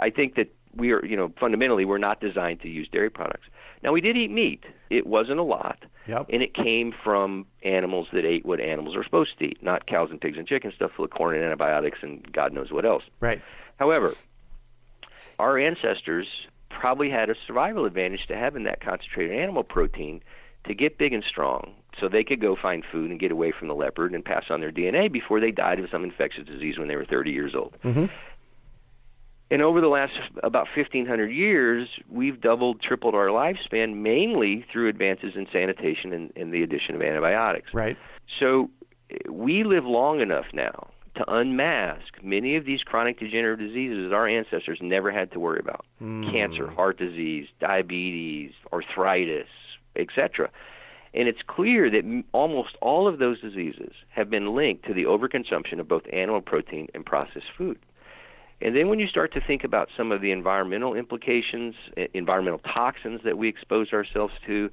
I 0.00 0.10
think 0.10 0.36
that 0.36 0.52
we 0.76 0.92
are, 0.92 1.04
you 1.04 1.16
know, 1.16 1.32
fundamentally 1.38 1.84
we're 1.84 1.98
not 1.98 2.20
designed 2.20 2.60
to 2.62 2.68
use 2.68 2.88
dairy 2.88 3.10
products. 3.10 3.46
Now 3.82 3.92
we 3.92 4.00
did 4.00 4.16
eat 4.16 4.30
meat. 4.30 4.64
It 4.90 5.06
wasn't 5.06 5.38
a 5.38 5.42
lot. 5.42 5.84
Yep. 6.06 6.26
And 6.30 6.42
it 6.42 6.54
came 6.54 6.92
from 7.04 7.46
animals 7.62 8.08
that 8.12 8.24
ate 8.24 8.44
what 8.44 8.60
animals 8.60 8.96
are 8.96 9.04
supposed 9.04 9.38
to 9.38 9.44
eat, 9.46 9.62
not 9.62 9.86
cows 9.86 10.10
and 10.10 10.20
pigs 10.20 10.38
and 10.38 10.46
chickens, 10.46 10.74
stuff 10.74 10.92
full 10.96 11.04
of 11.04 11.10
corn 11.10 11.34
and 11.34 11.44
antibiotics 11.44 11.98
and 12.02 12.30
God 12.32 12.52
knows 12.52 12.70
what 12.72 12.84
else. 12.84 13.04
Right. 13.20 13.42
However, 13.78 14.14
our 15.38 15.58
ancestors 15.58 16.26
probably 16.70 17.10
had 17.10 17.30
a 17.30 17.34
survival 17.46 17.84
advantage 17.86 18.26
to 18.28 18.36
having 18.36 18.64
that 18.64 18.80
concentrated 18.80 19.36
animal 19.38 19.64
protein 19.64 20.22
to 20.66 20.74
get 20.74 20.98
big 20.98 21.12
and 21.12 21.24
strong 21.24 21.74
so 22.00 22.08
they 22.08 22.24
could 22.24 22.40
go 22.40 22.56
find 22.56 22.84
food 22.90 23.10
and 23.10 23.20
get 23.20 23.30
away 23.30 23.52
from 23.56 23.68
the 23.68 23.74
leopard 23.74 24.14
and 24.14 24.24
pass 24.24 24.44
on 24.50 24.60
their 24.60 24.72
DNA 24.72 25.10
before 25.10 25.38
they 25.40 25.50
died 25.50 25.78
of 25.78 25.88
some 25.90 26.02
infectious 26.04 26.46
disease 26.46 26.78
when 26.78 26.88
they 26.88 26.96
were 26.96 27.04
30 27.04 27.30
years 27.30 27.54
old. 27.54 27.76
Mhm. 27.84 28.10
And 29.50 29.62
over 29.62 29.80
the 29.80 29.88
last 29.88 30.12
about 30.42 30.66
1500 30.74 31.26
years, 31.26 31.88
we've 32.08 32.40
doubled, 32.40 32.80
tripled 32.80 33.14
our 33.14 33.26
lifespan 33.26 33.96
mainly 33.96 34.64
through 34.72 34.88
advances 34.88 35.34
in 35.36 35.46
sanitation 35.52 36.12
and, 36.12 36.32
and 36.34 36.52
the 36.52 36.62
addition 36.62 36.94
of 36.94 37.02
antibiotics. 37.02 37.72
Right. 37.74 37.96
So 38.40 38.70
we 39.28 39.64
live 39.64 39.84
long 39.84 40.20
enough 40.20 40.46
now 40.52 40.88
to 41.16 41.32
unmask 41.32 42.22
many 42.22 42.56
of 42.56 42.64
these 42.64 42.82
chronic 42.82 43.20
degenerative 43.20 43.68
diseases 43.68 44.12
our 44.12 44.26
ancestors 44.26 44.78
never 44.82 45.12
had 45.12 45.30
to 45.32 45.38
worry 45.38 45.60
about 45.60 45.84
mm. 46.02 46.30
cancer, 46.32 46.68
heart 46.68 46.98
disease, 46.98 47.46
diabetes, 47.60 48.52
arthritis, 48.72 49.48
etc. 49.94 50.50
And 51.12 51.28
it's 51.28 51.42
clear 51.46 51.88
that 51.90 51.98
m- 51.98 52.24
almost 52.32 52.76
all 52.80 53.06
of 53.06 53.18
those 53.18 53.40
diseases 53.40 53.92
have 54.08 54.28
been 54.28 54.54
linked 54.54 54.86
to 54.86 54.94
the 54.94 55.04
overconsumption 55.04 55.78
of 55.78 55.86
both 55.86 56.02
animal 56.12 56.40
protein 56.40 56.88
and 56.94 57.06
processed 57.06 57.46
food. 57.56 57.78
And 58.60 58.74
then 58.74 58.88
when 58.88 58.98
you 58.98 59.06
start 59.08 59.32
to 59.34 59.40
think 59.40 59.64
about 59.64 59.88
some 59.96 60.12
of 60.12 60.20
the 60.20 60.30
environmental 60.30 60.94
implications, 60.94 61.74
environmental 62.14 62.60
toxins 62.60 63.20
that 63.24 63.36
we 63.36 63.48
expose 63.48 63.92
ourselves 63.92 64.32
to, 64.46 64.70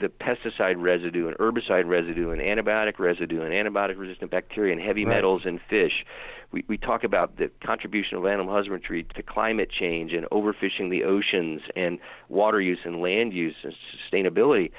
the 0.00 0.08
pesticide 0.08 0.74
residue 0.78 1.28
and 1.28 1.36
herbicide 1.38 1.86
residue 1.86 2.30
and 2.30 2.40
antibiotic 2.40 2.98
residue 2.98 3.42
and 3.42 3.52
antibiotic 3.52 3.98
resistant 3.98 4.30
bacteria 4.30 4.72
and 4.72 4.82
heavy 4.82 5.04
Right. 5.04 5.14
metals 5.16 5.42
in 5.44 5.60
fish. 5.70 6.04
We, 6.50 6.64
we 6.66 6.76
talk 6.76 7.04
about 7.04 7.36
the 7.36 7.50
contribution 7.64 8.16
of 8.16 8.26
animal 8.26 8.52
husbandry 8.52 9.04
to 9.14 9.22
climate 9.22 9.70
change 9.70 10.12
and 10.12 10.26
overfishing 10.30 10.90
the 10.90 11.04
oceans 11.04 11.62
and 11.76 11.98
water 12.28 12.60
use 12.60 12.80
and 12.84 13.00
land 13.00 13.32
use 13.32 13.54
and 13.62 13.72
sustainability. 14.12 14.72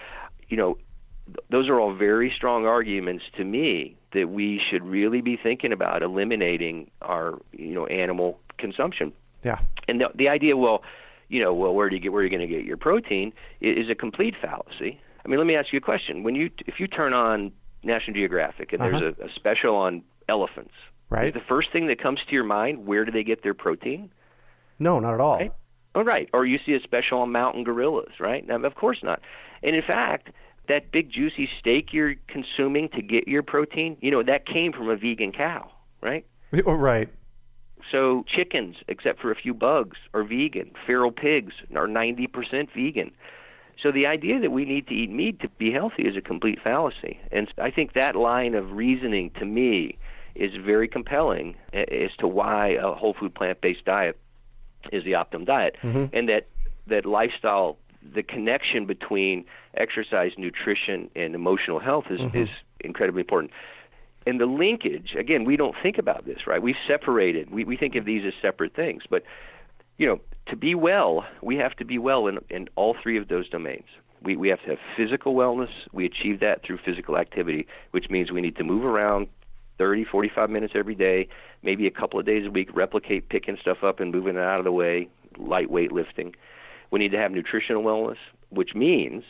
You 0.50 0.58
know, 0.58 0.78
those 1.50 1.70
are 1.70 1.80
all 1.80 1.94
very 1.94 2.32
strong 2.36 2.66
arguments 2.66 3.24
to 3.38 3.44
me 3.44 3.96
that 4.14 4.30
we 4.30 4.62
should 4.70 4.84
really 4.84 5.22
be 5.22 5.38
thinking 5.42 5.72
about 5.72 6.04
eliminating 6.04 6.92
our 7.02 7.40
you 7.52 7.74
know 7.74 7.86
animal 7.88 8.40
consumption. 8.58 9.14
Yeah. 9.44 9.60
And 9.88 10.02
the, 10.02 10.10
the 10.14 10.30
idea, 10.30 10.56
well, 10.56 10.84
you 11.30 11.42
know, 11.42 11.54
well, 11.54 11.74
where 11.74 11.90
do 11.90 11.96
you 11.96 12.02
get 12.02 12.12
where 12.12 12.22
are 12.22 12.24
you 12.24 12.30
going 12.30 12.48
to 12.48 12.54
get 12.54 12.66
your 12.66 12.78
protein? 12.78 13.34
Is 13.60 13.90
a 13.90 13.96
complete 13.96 14.36
fallacy. 14.42 15.00
I 15.24 15.28
mean, 15.28 15.38
let 15.38 15.48
me 15.48 15.56
ask 15.56 15.72
you 15.72 15.78
a 15.78 15.82
question. 15.82 16.24
When 16.24 16.36
you 16.36 16.50
if 16.68 16.80
you 16.80 16.88
turn 16.88 17.14
on 17.14 17.52
National 17.84 18.14
Geographic 18.14 18.74
and 18.74 18.82
there's 18.82 18.96
uh-huh. 18.96 19.24
a, 19.24 19.26
a 19.28 19.34
special 19.36 19.76
on 19.76 20.04
elephants, 20.28 20.74
Right. 21.10 21.28
is 21.28 21.34
the 21.34 21.42
first 21.48 21.74
thing 21.74 21.88
that 21.88 22.02
comes 22.02 22.20
to 22.26 22.34
your 22.34 22.46
mind 22.46 22.86
where 22.86 23.04
do 23.04 23.12
they 23.12 23.24
get 23.24 23.44
their 23.44 23.54
protein? 23.54 24.12
No, 24.80 25.00
not 25.00 25.14
at 25.14 25.20
all. 25.20 25.38
Right. 25.38 25.52
Oh, 25.94 26.04
right. 26.04 26.30
Or 26.34 26.46
you 26.46 26.58
see 26.66 26.74
a 26.74 26.80
special 26.80 27.20
on 27.20 27.34
mountain 27.34 27.66
gorillas, 27.66 28.14
right? 28.20 28.48
Now, 28.48 28.56
of 28.64 28.76
course 28.76 29.00
not. 29.04 29.20
And 29.62 29.76
in 29.76 29.82
fact, 29.82 30.30
that 30.72 30.92
big 30.92 31.12
juicy 31.12 31.50
steak 31.60 31.92
you're 31.92 32.16
consuming 32.28 32.88
to 32.90 33.02
get 33.02 33.28
your 33.28 33.44
protein, 33.44 33.98
you 34.00 34.10
know, 34.10 34.24
that 34.24 34.46
came 34.46 34.72
from 34.72 34.90
a 34.90 34.96
vegan 34.96 35.32
cow, 35.34 35.70
right? 36.02 36.26
Right. 36.52 36.66
So 37.92 38.24
chickens, 38.28 38.78
except 38.88 39.20
for 39.20 39.32
a 39.32 39.36
few 39.36 39.54
bugs, 39.54 39.98
are 40.14 40.24
vegan. 40.24 40.72
Feral 40.88 41.12
pigs 41.12 41.54
are 41.76 41.88
90% 41.88 42.70
vegan. 42.74 43.12
So 43.82 43.92
the 43.92 44.08
idea 44.08 44.40
that 44.40 44.52
we 44.52 44.64
need 44.64 44.88
to 44.88 44.94
eat 44.94 45.10
meat 45.10 45.40
to 45.42 45.50
be 45.50 45.72
healthy 45.72 46.04
is 46.04 46.16
a 46.16 46.22
complete 46.22 46.60
fallacy. 46.64 47.20
And 47.32 47.52
I 47.58 47.72
think 47.72 47.94
that 47.94 48.16
line 48.16 48.56
of 48.56 48.72
reasoning 48.72 49.32
to 49.40 49.46
me 49.46 49.98
is 50.36 50.52
very 50.56 50.88
compelling 50.88 51.56
as 51.74 52.12
to 52.20 52.28
why 52.28 52.78
a 52.82 52.94
whole 52.94 53.14
food 53.14 53.36
plant-based 53.36 53.84
diet 53.84 54.18
is 54.92 55.04
the 55.04 55.16
optimum 55.16 55.46
diet 55.46 55.76
mm-hmm. 55.82 56.06
and 56.14 56.30
that 56.30 56.48
that 56.88 57.06
lifestyle 57.06 57.78
the 58.14 58.24
connection 58.24 58.86
between 58.86 59.46
exercise, 59.76 60.32
nutrition, 60.38 61.10
and 61.16 61.36
emotional 61.36 61.80
health 61.80 62.06
is, 62.10 62.20
Mm-hmm. 62.20 62.38
is 62.44 62.50
incredibly 62.80 63.22
important. 63.22 63.52
And 64.28 64.40
the 64.40 64.46
linkage, 64.46 65.16
again, 65.18 65.46
we 65.46 65.58
don't 65.58 65.76
think 65.82 65.98
about 65.98 66.26
this, 66.26 66.46
right? 66.46 66.62
We've 66.62 66.76
separated. 66.88 67.50
We, 67.50 67.64
we 67.64 67.78
think 67.78 67.96
of 67.96 68.06
these 68.06 68.24
as 68.26 68.34
separate 68.42 68.76
things. 68.76 69.04
But, 69.10 69.24
you 69.98 70.06
know, 70.08 70.20
to 70.48 70.56
be 70.56 70.76
well, 70.76 71.26
we 71.42 71.58
have 71.58 71.76
to 71.78 71.86
be 71.86 71.98
well 71.98 72.28
in, 72.28 72.40
in 72.50 72.70
all 72.76 72.96
three 73.02 73.18
of 73.18 73.28
those 73.28 73.50
domains. 73.50 73.86
We, 74.22 74.36
we 74.36 74.50
have 74.50 74.62
to 74.64 74.70
have 74.72 74.80
physical 74.96 75.34
wellness. 75.34 75.70
We 75.92 76.06
achieve 76.06 76.40
that 76.42 76.64
through 76.64 76.80
physical 76.86 77.18
activity, 77.18 77.66
which 77.92 78.10
means 78.10 78.32
we 78.32 78.42
need 78.42 78.56
to 78.58 78.64
move 78.64 78.86
around 78.86 79.28
30, 79.80 80.04
45 80.04 80.50
minutes 80.52 80.74
every 80.76 80.94
day, 80.94 81.28
maybe 81.64 81.88
a 81.88 81.92
couple 81.92 82.20
of 82.20 82.26
days 82.28 82.46
a 82.46 82.52
week, 82.52 82.70
replicate 82.76 83.30
picking 83.30 83.58
stuff 83.60 83.84
up 83.84 84.00
and 84.00 84.12
moving 84.12 84.36
it 84.36 84.42
out 84.42 84.60
of 84.60 84.66
the 84.66 84.72
way, 84.72 85.08
lightweight 85.40 85.92
lifting. 85.92 86.36
We 86.92 87.00
need 87.00 87.12
to 87.12 87.18
have 87.18 87.32
nutritional 87.32 87.84
wellness, 87.84 88.18
which 88.50 88.76
means 88.76 89.24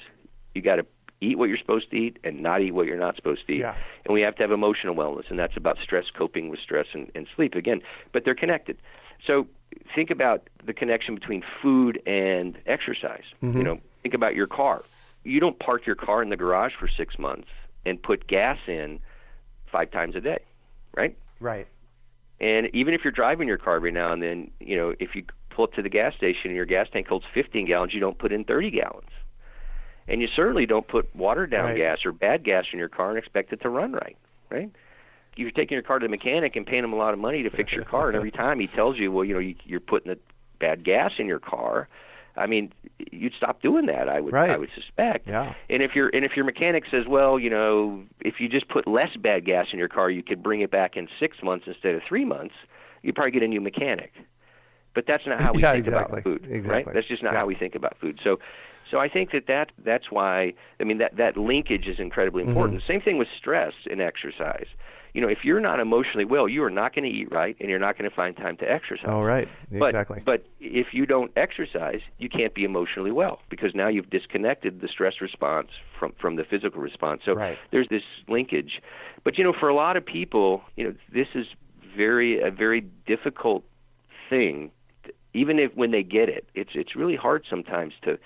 you 0.53 0.61
got 0.61 0.75
to 0.77 0.85
eat 1.21 1.37
what 1.37 1.47
you're 1.47 1.57
supposed 1.57 1.91
to 1.91 1.95
eat 1.95 2.17
and 2.23 2.41
not 2.41 2.61
eat 2.61 2.71
what 2.71 2.87
you're 2.87 2.97
not 2.97 3.15
supposed 3.15 3.45
to 3.47 3.53
eat. 3.53 3.59
Yeah. 3.59 3.75
And 4.05 4.13
we 4.13 4.21
have 4.21 4.35
to 4.37 4.43
have 4.43 4.51
emotional 4.51 4.95
wellness, 4.95 5.29
and 5.29 5.37
that's 5.37 5.55
about 5.55 5.77
stress, 5.83 6.05
coping 6.13 6.49
with 6.49 6.59
stress, 6.59 6.87
and, 6.93 7.11
and 7.13 7.27
sleep 7.35 7.53
again. 7.55 7.81
But 8.11 8.25
they're 8.25 8.35
connected. 8.35 8.77
So 9.25 9.47
think 9.93 10.09
about 10.09 10.49
the 10.65 10.73
connection 10.73 11.13
between 11.13 11.43
food 11.61 12.01
and 12.07 12.57
exercise. 12.65 13.23
Mm-hmm. 13.41 13.57
You 13.57 13.63
know, 13.63 13.79
think 14.01 14.15
about 14.15 14.35
your 14.35 14.47
car. 14.47 14.83
You 15.23 15.39
don't 15.39 15.59
park 15.59 15.85
your 15.85 15.95
car 15.95 16.23
in 16.23 16.29
the 16.29 16.37
garage 16.37 16.73
for 16.79 16.87
six 16.87 17.19
months 17.19 17.47
and 17.85 18.01
put 18.01 18.25
gas 18.27 18.57
in 18.67 18.99
five 19.71 19.91
times 19.91 20.15
a 20.15 20.21
day, 20.21 20.39
right? 20.95 21.15
Right. 21.39 21.67
And 22.39 22.69
even 22.73 22.95
if 22.95 23.03
you're 23.03 23.11
driving 23.11 23.47
your 23.47 23.59
car 23.59 23.75
every 23.75 23.91
now 23.91 24.11
and 24.11 24.23
then, 24.23 24.49
you 24.59 24.75
know, 24.75 24.95
if 24.99 25.15
you 25.15 25.23
pull 25.51 25.65
up 25.65 25.73
to 25.73 25.81
the 25.81 25.89
gas 25.89 26.15
station 26.15 26.45
and 26.45 26.55
your 26.55 26.65
gas 26.65 26.87
tank 26.91 27.07
holds 27.07 27.25
15 27.33 27.65
gallons, 27.67 27.93
you 27.93 27.99
don't 27.99 28.17
put 28.17 28.31
in 28.31 28.43
30 28.43 28.71
gallons. 28.71 29.09
And 30.07 30.21
you 30.21 30.27
certainly 30.35 30.65
don't 30.65 30.87
put 30.87 31.15
watered 31.15 31.51
down 31.51 31.65
Right. 31.65 31.77
gas 31.77 31.99
or 32.05 32.11
bad 32.11 32.43
gas 32.43 32.65
in 32.73 32.79
your 32.79 32.89
car 32.89 33.09
and 33.09 33.17
expect 33.17 33.53
it 33.53 33.61
to 33.61 33.69
run 33.69 33.91
right, 33.93 34.17
right? 34.49 34.69
You're 35.37 35.51
taking 35.51 35.75
your 35.75 35.83
car 35.83 35.99
to 35.99 36.05
the 36.05 36.09
mechanic 36.09 36.55
and 36.55 36.65
paying 36.65 36.83
him 36.83 36.91
a 36.91 36.97
lot 36.97 37.13
of 37.13 37.19
money 37.19 37.43
to 37.43 37.49
fix 37.49 37.71
your 37.71 37.85
car, 37.85 38.07
and 38.09 38.17
every 38.17 38.31
time 38.43 38.59
he 38.59 38.67
tells 38.67 38.97
you, 38.97 39.11
well, 39.11 39.23
you 39.23 39.33
know, 39.33 39.39
you, 39.39 39.55
you're 39.63 39.79
putting 39.79 40.11
the 40.11 40.19
bad 40.59 40.83
gas 40.83 41.11
in 41.19 41.27
your 41.27 41.39
car. 41.39 41.87
I 42.35 42.47
mean, 42.47 42.73
you'd 43.11 43.33
stop 43.35 43.61
doing 43.61 43.85
that. 43.87 44.09
I 44.09 44.19
would, 44.19 44.33
Right. 44.33 44.49
I 44.49 44.57
would 44.57 44.69
suspect. 44.75 45.27
Yeah. 45.27 45.53
And 45.69 45.81
if 45.83 45.95
your 45.95 46.09
and 46.13 46.23
if 46.25 46.35
your 46.35 46.45
mechanic 46.45 46.83
says, 46.91 47.05
well, 47.07 47.37
you 47.39 47.49
know, 47.49 48.03
if 48.21 48.35
you 48.39 48.47
just 48.49 48.67
put 48.69 48.87
less 48.87 49.15
bad 49.17 49.45
gas 49.45 49.67
in 49.71 49.79
your 49.79 49.87
car, 49.89 50.09
you 50.09 50.23
could 50.23 50.41
bring 50.43 50.61
it 50.61 50.71
back 50.71 50.95
in 50.97 51.07
six 51.19 51.37
months 51.43 51.65
instead 51.67 51.93
of 51.95 52.01
three 52.07 52.25
months, 52.25 52.55
you'd 53.01 53.15
probably 53.15 53.31
get 53.31 53.43
a 53.43 53.47
new 53.47 53.61
mechanic. 53.61 54.11
But 54.93 55.05
that's 55.07 55.25
not 55.25 55.39
how 55.45 55.53
we 55.53 55.61
Yeah, 55.61 55.73
think 55.73 55.87
exactly. 55.87 56.21
about 56.21 56.23
food, 56.23 56.47
Exactly. 56.51 56.89
right? 56.89 56.95
That's 56.95 57.07
just 57.07 57.23
not 57.23 57.33
Yeah. 57.33 57.39
how 57.39 57.45
we 57.45 57.55
think 57.55 57.75
about 57.75 57.97
food. 57.99 58.19
So, 58.23 58.39
so 58.89 58.99
I 58.99 59.07
think 59.07 59.31
that, 59.31 59.47
that 59.47 59.71
that's 59.83 60.11
why 60.11 60.53
I 60.79 60.83
mean 60.83 60.97
that 60.97 61.15
that 61.17 61.37
linkage 61.37 61.87
is 61.87 61.99
incredibly 61.99 62.41
Mm-hmm. 62.41 62.49
important. 62.49 62.83
Same 62.87 63.01
thing 63.01 63.17
with 63.17 63.27
stress 63.37 63.73
and 63.89 64.01
exercise. 64.01 64.67
You 65.13 65.19
know, 65.21 65.27
if 65.27 65.39
you're 65.43 65.59
not 65.59 65.81
emotionally 65.81 66.23
well, 66.23 66.47
you 66.47 66.63
are 66.63 66.69
not 66.69 66.95
going 66.95 67.03
to 67.03 67.09
eat 67.09 67.29
right, 67.31 67.57
and 67.59 67.69
you're 67.69 67.79
not 67.79 67.97
going 67.97 68.09
to 68.09 68.15
find 68.15 68.35
time 68.35 68.55
to 68.57 68.71
exercise. 68.71 69.07
Oh, 69.09 69.21
right. 69.21 69.49
But, 69.77 69.89
Exactly. 69.89 70.21
But 70.25 70.45
if 70.61 70.87
you 70.93 71.05
don't 71.05 71.31
exercise, 71.35 71.99
you 72.17 72.29
can't 72.29 72.53
be 72.53 72.63
emotionally 72.63 73.11
well 73.11 73.39
because 73.49 73.75
now 73.75 73.89
you've 73.89 74.09
disconnected 74.09 74.79
the 74.79 74.87
stress 74.87 75.15
response 75.19 75.67
from 75.99 76.13
from 76.19 76.37
the 76.37 76.43
physical 76.45 76.81
response. 76.81 77.23
So 77.25 77.33
Right. 77.35 77.57
there's 77.71 77.87
this 77.89 78.03
linkage. 78.29 78.81
But 79.25 79.37
you 79.37 79.43
know, 79.43 79.53
for 79.57 79.67
a 79.69 79.75
lot 79.75 79.97
of 79.97 80.05
people, 80.05 80.61
you 80.77 80.83
know, 80.85 80.93
this 81.13 81.27
is 81.35 81.45
very 81.95 82.41
a 82.41 82.51
very 82.51 82.81
difficult 83.05 83.63
thing. 84.29 84.71
Even 85.33 85.59
if 85.59 85.73
when 85.75 85.91
they 85.91 86.03
get 86.03 86.29
it, 86.29 86.47
it's 86.53 86.71
it's 86.73 86.95
really 86.95 87.15
hard 87.15 87.45
sometimes 87.49 87.93
to 88.03 88.17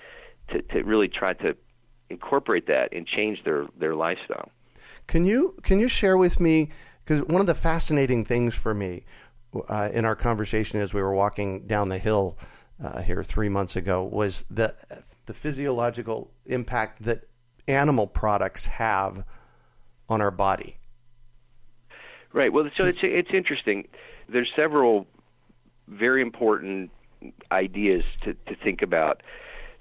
to, 0.50 0.62
to 0.62 0.82
really 0.82 1.08
try 1.08 1.32
to 1.34 1.56
incorporate 2.10 2.66
that 2.66 2.92
and 2.92 3.06
change 3.06 3.42
their 3.44 3.66
their 3.78 3.94
lifestyle. 3.94 4.50
Can 5.06 5.24
you 5.24 5.54
can 5.62 5.80
you 5.80 5.88
share 5.88 6.16
with 6.16 6.40
me 6.40 6.70
because 7.04 7.24
one 7.24 7.40
of 7.40 7.46
the 7.46 7.54
fascinating 7.54 8.24
things 8.24 8.54
for 8.54 8.74
me 8.74 9.04
uh, 9.68 9.90
in 9.92 10.04
our 10.04 10.16
conversation 10.16 10.80
as 10.80 10.92
we 10.92 11.02
were 11.02 11.14
walking 11.14 11.66
down 11.66 11.88
the 11.88 11.98
hill 11.98 12.36
uh, 12.82 13.00
here 13.00 13.22
three 13.22 13.48
months 13.48 13.76
ago 13.76 14.04
was 14.04 14.44
the 14.50 14.74
the 15.26 15.34
physiological 15.34 16.30
impact 16.46 17.02
that 17.02 17.28
animal 17.68 18.06
products 18.06 18.66
have 18.66 19.24
on 20.08 20.20
our 20.20 20.30
body. 20.30 20.78
Right. 22.32 22.52
Well, 22.52 22.68
so 22.76 22.84
it's 22.84 23.02
it's 23.02 23.30
interesting. 23.32 23.88
There's 24.28 24.50
several 24.54 25.06
very 25.88 26.20
important 26.20 26.90
ideas 27.52 28.04
to, 28.22 28.34
to 28.34 28.54
think 28.54 28.82
about. 28.82 29.22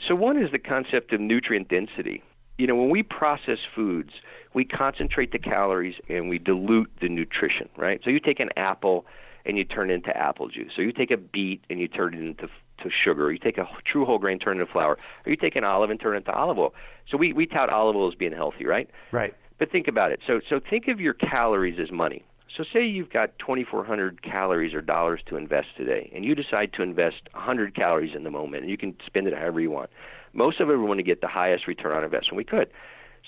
So 0.06 0.16
one 0.16 0.42
is 0.42 0.52
the 0.52 0.60
concept 0.60 1.14
of 1.14 1.20
nutrient 1.22 1.68
density. 1.68 2.24
You 2.58 2.68
know, 2.68 2.76
when 2.76 2.90
we 2.90 3.04
process 3.04 3.60
foods, 3.74 4.14
we 4.54 4.66
concentrate 4.66 5.32
the 5.32 5.40
calories 5.40 5.96
and 6.08 6.30
we 6.30 6.40
dilute 6.40 6.92
the 7.02 7.10
nutrition, 7.10 7.70
right? 7.76 8.02
So 8.04 8.10
you 8.10 8.20
take 8.20 8.40
an 8.40 8.50
apple 8.56 9.06
and 9.46 9.58
you 9.58 9.64
turn 9.64 9.92
it 9.92 9.96
into 9.96 10.16
apple 10.16 10.48
juice. 10.48 10.72
So 10.76 10.82
you 10.82 10.92
take 10.92 11.12
a 11.12 11.18
beet 11.18 11.64
and 11.70 11.80
you 11.80 11.88
turn 11.88 12.14
it 12.14 12.22
into 12.22 12.48
to 12.84 12.90
sugar. 12.90 13.32
You 13.32 13.38
take 13.38 13.58
a 13.58 13.68
true 13.86 14.06
whole 14.06 14.20
grain, 14.20 14.40
turn 14.40 14.58
it 14.58 14.62
into 14.62 14.72
flour. 14.72 14.98
Or 15.26 15.30
you 15.30 15.36
take 15.36 15.56
an 15.56 15.64
olive 15.64 15.90
and 15.90 16.00
turn 16.00 16.16
it 16.16 16.18
into 16.18 16.34
olive 16.34 16.58
oil. 16.58 16.74
So 17.10 17.18
we, 17.18 17.34
we 17.34 17.46
tout 17.46 17.70
olive 17.70 17.96
oil 17.96 18.10
as 18.10 18.16
being 18.16 18.34
healthy, 18.34 18.66
right? 18.66 18.90
Right. 19.12 19.34
But 19.58 19.72
think 19.72 19.88
about 19.88 20.12
it. 20.12 20.20
So 20.28 20.42
so 20.50 20.60
think 20.60 20.88
of 20.88 21.00
your 21.00 21.14
calories 21.14 21.80
as 21.80 21.92
money. 21.92 22.24
So 22.56 22.64
say 22.72 22.86
you've 22.86 23.10
got 23.10 23.38
2400 23.40 24.22
calories 24.22 24.74
or 24.74 24.82
dollars 24.82 25.22
to 25.28 25.36
invest 25.36 25.68
today 25.78 26.10
and 26.16 26.24
you 26.24 26.36
decide 26.36 26.72
to 26.74 26.84
invest 26.84 27.18
100 27.34 27.76
calories 27.76 28.16
in 28.16 28.24
the 28.24 28.32
moment 28.32 28.64
and 28.64 28.72
you 28.72 28.78
can 28.78 28.96
spend 29.06 29.28
it 29.28 29.34
however 29.34 29.60
you 29.60 29.72
want. 29.72 29.90
Most 30.34 30.60
of 30.60 30.70
it 30.70 30.76
we 30.76 30.84
want 30.84 31.00
to 31.00 31.04
get 31.04 31.22
the 31.22 31.28
highest 31.28 31.68
return 31.68 31.92
on 31.92 32.04
investment 32.04 32.38
we 32.38 32.46
could. 32.46 32.70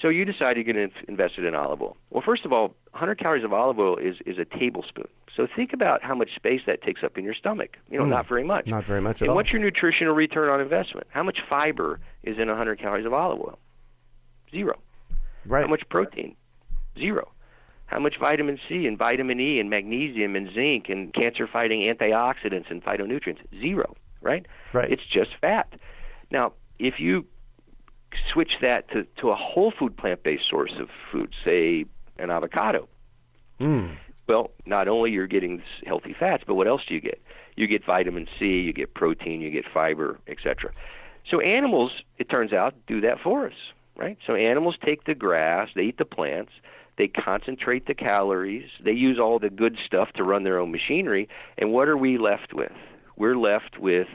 So 0.01 0.09
you 0.09 0.25
decide 0.25 0.55
you're 0.55 0.63
going 0.63 0.89
to 0.89 1.09
invest 1.09 1.33
it 1.37 1.43
in 1.43 1.55
olive 1.55 1.81
oil. 1.81 1.97
Well, 2.11 2.21
first 2.23 2.45
of 2.45 2.53
all, 2.53 2.75
100 2.91 3.19
calories 3.19 3.43
of 3.43 3.51
olive 3.51 3.79
oil 3.79 3.97
is 3.97 4.17
is 4.25 4.37
a 4.37 4.45
tablespoon. 4.45 5.07
So 5.35 5.47
think 5.55 5.73
about 5.73 6.03
how 6.03 6.13
much 6.15 6.35
space 6.35 6.61
that 6.67 6.81
takes 6.83 7.03
up 7.03 7.17
in 7.17 7.23
your 7.23 7.33
stomach. 7.33 7.77
You 7.89 7.97
know, 7.97 8.05
hmm. 8.05 8.11
not 8.11 8.27
very 8.27 8.43
much. 8.43 8.67
Not 8.67 8.85
very 8.85 9.01
much 9.01 9.17
at 9.17 9.21
and 9.23 9.29
all. 9.31 9.35
what's 9.35 9.51
your 9.51 9.61
nutritional 9.61 10.13
return 10.13 10.49
on 10.49 10.61
investment? 10.61 11.07
How 11.09 11.23
much 11.23 11.39
fiber 11.49 11.99
is 12.23 12.37
in 12.37 12.47
100 12.47 12.79
calories 12.79 13.05
of 13.05 13.13
olive 13.13 13.39
oil? 13.39 13.59
Zero. 14.51 14.79
Right. 15.45 15.63
How 15.63 15.69
much 15.69 15.83
protein? 15.89 16.35
Zero. 16.97 17.31
How 17.87 17.99
much 17.99 18.15
vitamin 18.19 18.59
C 18.67 18.85
and 18.85 18.97
vitamin 18.97 19.39
E 19.39 19.59
and 19.59 19.69
magnesium 19.69 20.35
and 20.35 20.53
zinc 20.53 20.89
and 20.89 21.13
cancer 21.13 21.47
fighting 21.47 21.81
antioxidants 21.81 22.69
and 22.69 22.83
phytonutrients? 22.83 23.39
Zero, 23.59 23.95
right? 24.21 24.45
Right. 24.73 24.91
It's 24.91 25.05
just 25.05 25.31
fat. 25.41 25.73
Now, 26.29 26.53
if 26.79 26.99
you 26.99 27.25
switch 28.31 28.51
that 28.61 28.89
to, 28.91 29.05
to 29.21 29.29
a 29.29 29.35
whole 29.35 29.71
food 29.71 29.95
plant 29.95 30.21
based 30.23 30.43
source 30.49 30.73
of 30.79 30.89
food, 31.11 31.33
say 31.45 31.85
an 32.19 32.29
avocado, 32.29 32.89
hmm. 33.57 33.87
well, 34.27 34.51
not 34.65 34.89
only 34.89 35.11
you're 35.11 35.27
getting 35.27 35.63
healthy 35.85 36.13
fats, 36.17 36.43
but 36.45 36.55
what 36.55 36.67
else 36.67 36.81
do 36.87 36.93
you 36.93 37.01
get? 37.01 37.21
You 37.55 37.67
get 37.67 37.85
vitamin 37.85 38.27
C, 38.37 38.45
you 38.45 38.73
get 38.73 38.93
protein, 38.93 39.39
you 39.39 39.49
get 39.49 39.65
fiber, 39.73 40.19
etc. 40.27 40.71
So 41.29 41.39
animals, 41.39 41.91
it 42.17 42.29
turns 42.29 42.51
out, 42.51 42.75
do 42.85 43.01
that 43.01 43.19
for 43.21 43.47
us, 43.47 43.55
right? 43.95 44.17
So 44.27 44.35
animals 44.35 44.75
take 44.83 45.05
the 45.05 45.15
grass, 45.15 45.69
they 45.73 45.83
eat 45.83 45.97
the 45.97 46.05
plants, 46.05 46.51
they 46.97 47.07
concentrate 47.07 47.85
the 47.87 47.93
calories, 47.93 48.69
they 48.83 48.91
use 48.91 49.19
all 49.19 49.39
the 49.39 49.49
good 49.49 49.77
stuff 49.85 50.09
to 50.13 50.23
run 50.23 50.43
their 50.43 50.59
own 50.59 50.71
machinery, 50.71 51.29
and 51.57 51.71
what 51.71 51.87
are 51.87 51.97
we 51.97 52.17
left 52.17 52.53
with? 52.53 52.71
We're 53.15 53.37
left 53.37 53.79
with 53.79 54.07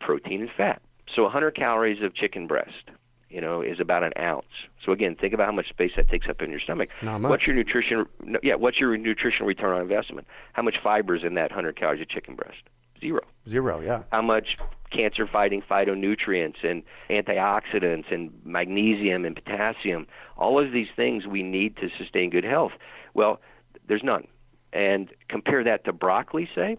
protein 0.00 0.42
and 0.42 0.50
fat. 0.56 0.82
So 1.14 1.22
100 1.24 1.54
calories 1.54 2.02
of 2.02 2.14
chicken 2.14 2.46
breast, 2.46 2.90
you 3.28 3.40
know, 3.40 3.60
is 3.60 3.78
about 3.80 4.02
an 4.02 4.12
ounce. 4.18 4.46
So 4.84 4.92
again, 4.92 5.16
think 5.18 5.34
about 5.34 5.46
how 5.46 5.52
much 5.52 5.68
space 5.68 5.92
that 5.96 6.08
takes 6.08 6.28
up 6.28 6.40
in 6.42 6.50
your 6.50 6.60
stomach. 6.60 6.88
Not 7.02 7.20
much. 7.20 7.30
What's 7.30 7.46
your 7.46 7.56
nutrition? 7.56 8.06
no, 8.22 8.38
Yeah, 8.42 8.54
what's 8.54 8.78
your 8.80 8.96
nutritional 8.96 9.46
return 9.46 9.74
on 9.74 9.82
investment? 9.82 10.26
How 10.54 10.62
much 10.62 10.76
fiber 10.82 11.14
is 11.14 11.24
in 11.24 11.34
that 11.34 11.50
100 11.50 11.76
calories 11.76 12.00
of 12.02 12.08
chicken 12.08 12.34
breast? 12.34 12.62
Zero. 13.00 13.20
Zero. 13.48 13.80
Yeah. 13.80 14.02
How 14.12 14.22
much 14.22 14.56
cancer-fighting 14.94 15.62
phytonutrients 15.68 16.62
and 16.62 16.82
antioxidants 17.10 18.12
and 18.12 18.30
magnesium 18.44 19.24
and 19.24 19.34
potassium? 19.34 20.06
All 20.36 20.62
of 20.64 20.72
these 20.72 20.88
things 20.94 21.26
we 21.26 21.42
need 21.42 21.76
to 21.78 21.88
sustain 21.98 22.30
good 22.30 22.44
health. 22.44 22.72
Well, 23.14 23.40
there's 23.86 24.02
none. 24.02 24.26
And 24.72 25.08
compare 25.28 25.64
that 25.64 25.84
to 25.84 25.92
broccoli, 25.92 26.48
say. 26.54 26.76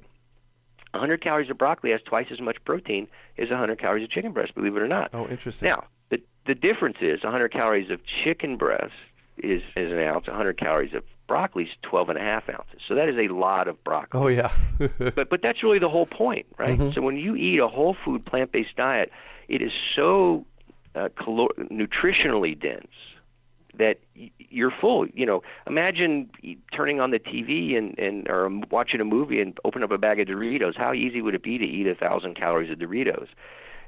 100 0.92 1.22
calories 1.22 1.50
of 1.50 1.58
broccoli 1.58 1.92
has 1.92 2.02
twice 2.04 2.28
as 2.32 2.40
much 2.40 2.58
protein 2.66 3.08
as 3.38 3.50
100 3.50 3.80
calories 3.80 4.06
of 4.06 4.12
chicken 4.12 4.32
breast, 4.32 4.56
believe 4.56 4.76
it 4.76 4.82
or 4.82 4.88
not. 4.88 5.10
Oh, 5.14 5.28
interesting. 5.28 5.70
Now, 5.70 5.86
the 6.10 6.22
the 6.46 6.56
difference 6.56 6.98
is 7.02 7.24
100 7.24 7.52
calories 7.52 7.92
of 7.92 8.00
chicken 8.24 8.58
breast 8.58 8.94
is, 9.38 9.62
is 9.76 9.92
an 9.92 10.00
ounce. 10.00 10.28
100 10.28 10.58
calories 10.58 10.94
of 10.94 11.04
broccoli 11.28 11.64
is 11.64 11.70
12 11.84 12.10
and 12.10 12.18
a 12.18 12.22
half 12.22 12.50
ounces. 12.50 12.80
So 12.88 12.96
that 12.96 13.10
is 13.10 13.16
a 13.18 13.34
lot 13.34 13.68
of 13.68 13.84
broccoli. 13.84 14.22
Oh 14.22 14.28
yeah. 14.28 14.52
But 15.16 15.30
but 15.30 15.42
that's 15.42 15.64
really 15.64 15.80
the 15.80 15.90
whole 15.90 16.06
point, 16.06 16.46
right? 16.58 16.78
So 16.94 17.02
when 17.02 17.18
you 17.18 17.36
eat 17.36 17.60
a 17.60 17.68
whole 17.68 17.96
food 18.06 18.26
plant 18.26 18.52
based 18.52 18.76
diet, 18.76 19.12
it 19.48 19.62
is 19.62 19.72
so 19.96 20.46
uh, 20.96 21.10
calor- 21.18 21.54
nutritionally 21.58 22.60
dense 22.60 22.88
that 23.78 24.00
y- 24.18 24.32
you're 24.38 24.72
full. 24.72 25.08
You 25.08 25.26
know, 25.26 25.44
imagine 25.68 26.30
turning 26.74 27.00
on 27.00 27.12
the 27.12 27.20
TV 27.20 27.78
and 27.78 27.98
and 27.98 28.28
or 28.30 28.50
watching 28.70 29.02
a 29.02 29.06
movie 29.06 29.42
and 29.42 29.58
open 29.64 29.84
up 29.84 29.92
a 29.92 29.98
bag 29.98 30.20
of 30.20 30.28
Doritos. 30.28 30.76
How 30.76 30.94
easy 30.94 31.22
would 31.22 31.36
it 31.36 31.44
be 31.44 31.58
to 31.58 31.66
eat 31.66 31.88
a 31.88 31.96
thousand 31.96 32.36
calories 32.36 32.72
of 32.72 32.80
Doritos? 32.80 33.28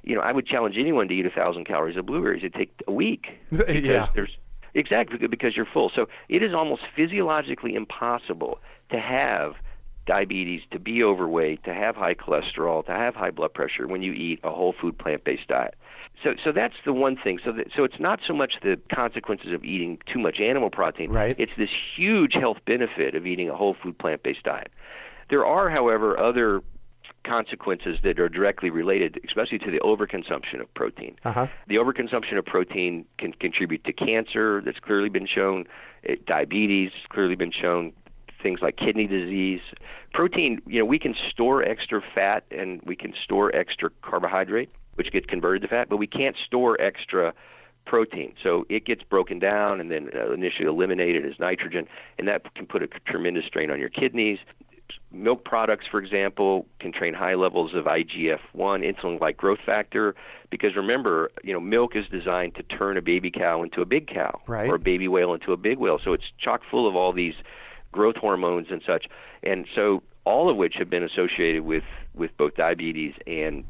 you 0.03 0.15
know, 0.15 0.21
I 0.21 0.31
would 0.31 0.47
challenge 0.47 0.75
anyone 0.77 1.09
to 1.09 1.13
eat 1.13 1.25
a 1.25 1.29
thousand 1.29 1.65
calories 1.65 1.97
of 1.97 2.05
blueberries. 2.05 2.39
It'd 2.41 2.53
take 2.53 2.71
a 2.87 2.91
week 2.91 3.27
because 3.51 3.83
yeah. 3.83 4.07
there's 4.15 4.37
exactly 4.77 5.27
because 5.27 5.55
you're 5.55 5.67
full. 5.71 5.91
So 5.93 6.07
it 6.29 6.43
is 6.43 6.53
almost 6.53 6.83
physiologically 6.95 7.75
impossible 7.75 8.59
to 8.91 8.99
have 8.99 9.53
diabetes, 10.05 10.61
to 10.71 10.79
be 10.79 11.03
overweight, 11.03 11.63
to 11.65 11.73
have 11.73 11.95
high 11.95 12.13
cholesterol, 12.13 12.85
to 12.85 12.91
have 12.91 13.13
high 13.13 13.31
blood 13.31 13.53
pressure 13.53 13.87
when 13.87 14.01
you 14.01 14.13
eat 14.13 14.39
a 14.43 14.49
whole 14.49 14.73
food 14.79 14.97
plant-based 14.97 15.47
diet. 15.47 15.75
So, 16.23 16.33
so 16.43 16.51
that's 16.51 16.73
the 16.85 16.93
one 16.93 17.17
thing. 17.21 17.39
So, 17.43 17.51
that, 17.51 17.67
so 17.75 17.83
it's 17.83 17.99
not 17.99 18.21
so 18.25 18.33
much 18.33 18.53
the 18.63 18.79
consequences 18.93 19.53
of 19.53 19.63
eating 19.63 19.99
too 20.11 20.19
much 20.19 20.39
animal 20.39 20.69
protein. 20.69 21.11
Right. 21.11 21.35
It's 21.37 21.51
this 21.57 21.69
huge 21.95 22.33
health 22.33 22.57
benefit 22.65 23.15
of 23.15 23.27
eating 23.27 23.49
a 23.49 23.55
whole 23.55 23.75
food 23.83 23.99
plant-based 23.99 24.43
diet. 24.43 24.71
There 25.29 25.45
are, 25.45 25.69
however, 25.69 26.17
other 26.17 26.61
consequences 27.27 27.97
that 28.03 28.19
are 28.19 28.29
directly 28.29 28.69
related, 28.69 29.19
especially 29.25 29.59
to 29.59 29.71
the 29.71 29.79
overconsumption 29.79 30.61
of 30.61 30.73
protein. 30.73 31.15
Uh-huh. 31.25 31.47
The 31.67 31.77
overconsumption 31.77 32.37
of 32.37 32.45
protein 32.45 33.05
can 33.17 33.33
contribute 33.33 33.83
to 33.83 33.93
cancer. 33.93 34.61
That's 34.63 34.79
clearly 34.79 35.09
been 35.09 35.27
shown. 35.27 35.65
It, 36.03 36.25
diabetes 36.25 36.91
has 36.93 37.05
clearly 37.09 37.35
been 37.35 37.51
shown. 37.51 37.93
Things 38.41 38.59
like 38.61 38.77
kidney 38.77 39.07
disease. 39.07 39.61
Protein, 40.13 40.61
you 40.67 40.79
know, 40.79 40.85
we 40.85 40.99
can 40.99 41.15
store 41.31 41.63
extra 41.63 42.01
fat 42.15 42.45
and 42.51 42.79
we 42.83 42.95
can 42.95 43.13
store 43.23 43.53
extra 43.55 43.89
carbohydrate, 44.03 44.73
which 44.93 45.11
gets 45.11 45.25
converted 45.25 45.63
to 45.63 45.67
fat, 45.67 45.89
but 45.89 45.97
we 45.97 46.07
can't 46.07 46.35
store 46.45 46.79
extra 46.79 47.33
protein. 47.87 48.33
So 48.43 48.65
it 48.69 48.85
gets 48.85 49.01
broken 49.01 49.39
down 49.39 49.81
and 49.81 49.89
then 49.89 50.09
uh, 50.15 50.31
initially 50.33 50.67
eliminated 50.67 51.25
as 51.25 51.39
nitrogen, 51.39 51.87
and 52.19 52.27
that 52.27 52.53
can 52.53 52.67
put 52.67 52.83
a 52.83 52.87
tremendous 53.07 53.45
strain 53.45 53.71
on 53.71 53.79
your 53.79 53.89
kidneys. 53.89 54.39
Milk 55.11 55.45
products, 55.45 55.85
for 55.89 55.99
example, 55.99 56.65
can 56.79 56.91
contain 56.91 57.13
high 57.13 57.35
levels 57.35 57.73
of 57.73 57.85
IGF-1, 57.85 58.37
insulin-like 58.55 59.37
growth 59.37 59.59
factor, 59.65 60.15
because 60.49 60.75
remember, 60.75 61.31
you 61.43 61.53
know, 61.53 61.59
milk 61.59 61.95
is 61.95 62.05
designed 62.11 62.55
to 62.55 62.63
turn 62.63 62.97
a 62.97 63.01
baby 63.01 63.31
cow 63.31 63.63
into 63.63 63.81
a 63.81 63.85
big 63.85 64.07
cow, 64.07 64.39
Right. 64.47 64.69
or 64.69 64.75
a 64.75 64.79
baby 64.79 65.07
whale 65.07 65.33
into 65.33 65.53
a 65.53 65.57
big 65.57 65.77
whale. 65.77 65.99
So 66.03 66.13
it's 66.13 66.25
chock 66.39 66.61
full 66.69 66.87
of 66.87 66.95
all 66.95 67.13
these 67.13 67.35
growth 67.91 68.17
hormones 68.17 68.67
and 68.69 68.81
such, 68.85 69.07
and 69.43 69.65
so 69.75 70.03
all 70.25 70.49
of 70.49 70.57
which 70.57 70.75
have 70.75 70.89
been 70.89 71.03
associated 71.03 71.63
with 71.63 71.83
with 72.13 72.35
both 72.37 72.55
diabetes 72.55 73.13
and 73.25 73.63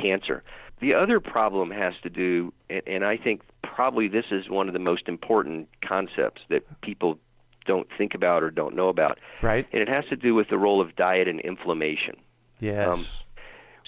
cancer. 0.00 0.42
The 0.80 0.94
other 0.94 1.20
problem 1.20 1.70
has 1.70 1.94
to 2.02 2.10
do, 2.10 2.52
and, 2.70 2.82
and 2.86 3.04
I 3.04 3.16
think 3.16 3.42
probably 3.62 4.08
this 4.08 4.26
is 4.30 4.48
one 4.48 4.68
of 4.68 4.72
the 4.72 4.78
most 4.80 5.08
important 5.08 5.68
concepts 5.86 6.42
that 6.48 6.62
people 6.80 7.18
don't 7.66 7.86
think 7.98 8.14
about 8.14 8.42
or 8.42 8.50
don't 8.50 8.74
know 8.74 8.88
about, 8.88 9.18
Right. 9.42 9.66
and 9.72 9.82
it 9.82 9.88
has 9.88 10.04
to 10.06 10.16
do 10.16 10.34
with 10.34 10.48
the 10.48 10.58
role 10.58 10.80
of 10.80 10.94
diet 10.96 11.28
and 11.28 11.40
inflammation. 11.40 12.16
Yes. 12.60 13.26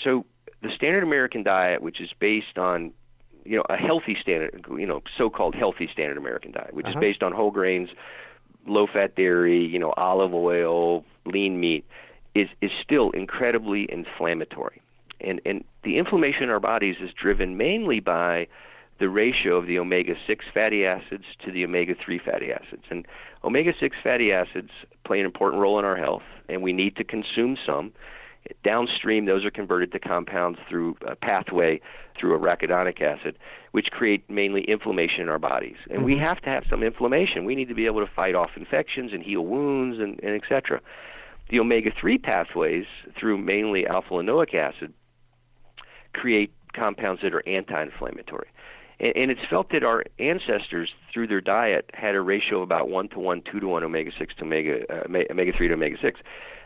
So 0.03 0.25
the 0.63 0.71
standard 0.75 1.03
American 1.03 1.43
diet, 1.43 1.83
which 1.83 2.01
is 2.01 2.11
based 2.19 2.59
on 2.59 2.93
you 3.45 3.57
know 3.57 3.65
a 3.71 3.77
healthy 3.77 4.17
standard, 4.21 4.65
you 4.77 4.87
know 4.87 5.03
so-called 5.17 5.55
healthy 5.55 5.89
standard 5.93 6.19
American 6.19 6.53
diet, 6.53 6.75
which 6.75 6.87
Uh-huh. 6.87 6.99
is 6.99 7.09
based 7.09 7.23
on 7.23 7.33
whole 7.33 7.51
grains, 7.51 7.89
low-fat 8.67 9.15
dairy, 9.17 9.65
you 9.65 9.79
know 9.79 9.93
olive 9.97 10.35
oil, 10.35 11.05
lean 11.25 11.59
meat, 11.61 11.85
is 12.35 12.49
is 12.61 12.71
still 12.83 13.11
incredibly 13.13 13.91
inflammatory, 13.91 14.83
and 15.21 15.41
and 15.47 15.65
the 15.83 15.97
inflammation 15.99 16.43
in 16.45 16.51
our 16.51 16.61
bodies 16.61 16.97
is 17.01 17.11
driven 17.13 17.57
mainly 17.57 18.01
by 18.01 18.47
the 18.99 19.09
ratio 19.09 19.57
of 19.57 19.67
the 19.67 19.79
omega-6 19.79 20.41
fatty 20.53 20.85
acids 20.85 21.25
to 21.39 21.53
the 21.53 21.65
omega-3 21.65 22.19
fatty 22.21 22.53
acids. 22.53 22.83
And 22.91 23.07
omega-6 23.45 23.91
fatty 24.03 24.33
acids 24.33 24.71
play 25.05 25.21
an 25.21 25.27
important 25.27 25.61
role 25.61 25.79
in 25.79 25.85
our 25.85 25.97
health, 25.97 26.25
and 26.49 26.63
we 26.63 26.73
need 26.73 26.97
to 26.97 27.05
consume 27.05 27.57
some. 27.65 27.93
Downstream, 28.65 29.27
those 29.27 29.45
are 29.45 29.51
converted 29.51 29.93
to 29.93 29.99
compounds 29.99 30.59
through 30.69 30.97
a 31.07 31.15
pathway 31.15 31.81
through 32.19 32.39
arachidonic 32.39 33.01
acid, 33.01 33.39
which 33.73 33.87
create 33.91 34.29
mainly 34.31 34.63
inflammation 34.63 35.23
in 35.23 35.29
our 35.29 35.39
bodies. 35.39 35.77
And 35.91 36.05
we 36.05 36.15
mm-hmm. 36.15 36.25
have 36.25 36.41
to 36.43 36.51
have 36.51 36.65
some 36.71 36.83
inflammation. 36.83 37.45
We 37.45 37.55
need 37.55 37.69
to 37.69 37.75
be 37.75 37.87
able 37.87 38.05
to 38.05 38.11
fight 38.11 38.35
off 38.35 38.51
infections 38.57 39.13
and 39.13 39.23
heal 39.23 39.45
wounds 39.45 39.99
and, 39.99 40.19
and 40.23 40.35
et 40.35 40.43
cetera. 40.49 40.81
The 41.51 41.61
omega-3 41.61 42.23
pathways 42.23 42.87
through 43.19 43.39
mainly 43.39 43.87
alpha-linolenic 43.87 44.55
acid 44.55 44.93
create 46.13 46.53
compounds 46.73 47.23
that 47.23 47.35
are 47.35 47.47
anti-inflammatory. 47.47 48.49
And, 49.01 49.13
and 49.17 49.31
it's 49.31 49.41
felt 49.49 49.71
that 49.71 49.85
our 49.85 50.05
ancestors, 50.19 50.91
through 51.13 51.29
their 51.29 51.41
diet, 51.41 51.91
had 51.95 52.15
a 52.15 52.21
ratio 52.21 52.59
of 52.59 52.63
about 52.63 52.89
one 52.89 53.09
to 53.11 53.19
one, 53.19 53.43
two 53.51 53.61
to 53.61 53.67
one 53.69 53.85
omega-6 53.85 54.37
to 54.37 54.45
omega 54.45 54.93
uh, 54.93 55.05
omega-3 55.31 55.59
to 55.59 55.73
omega-6. 55.73 56.15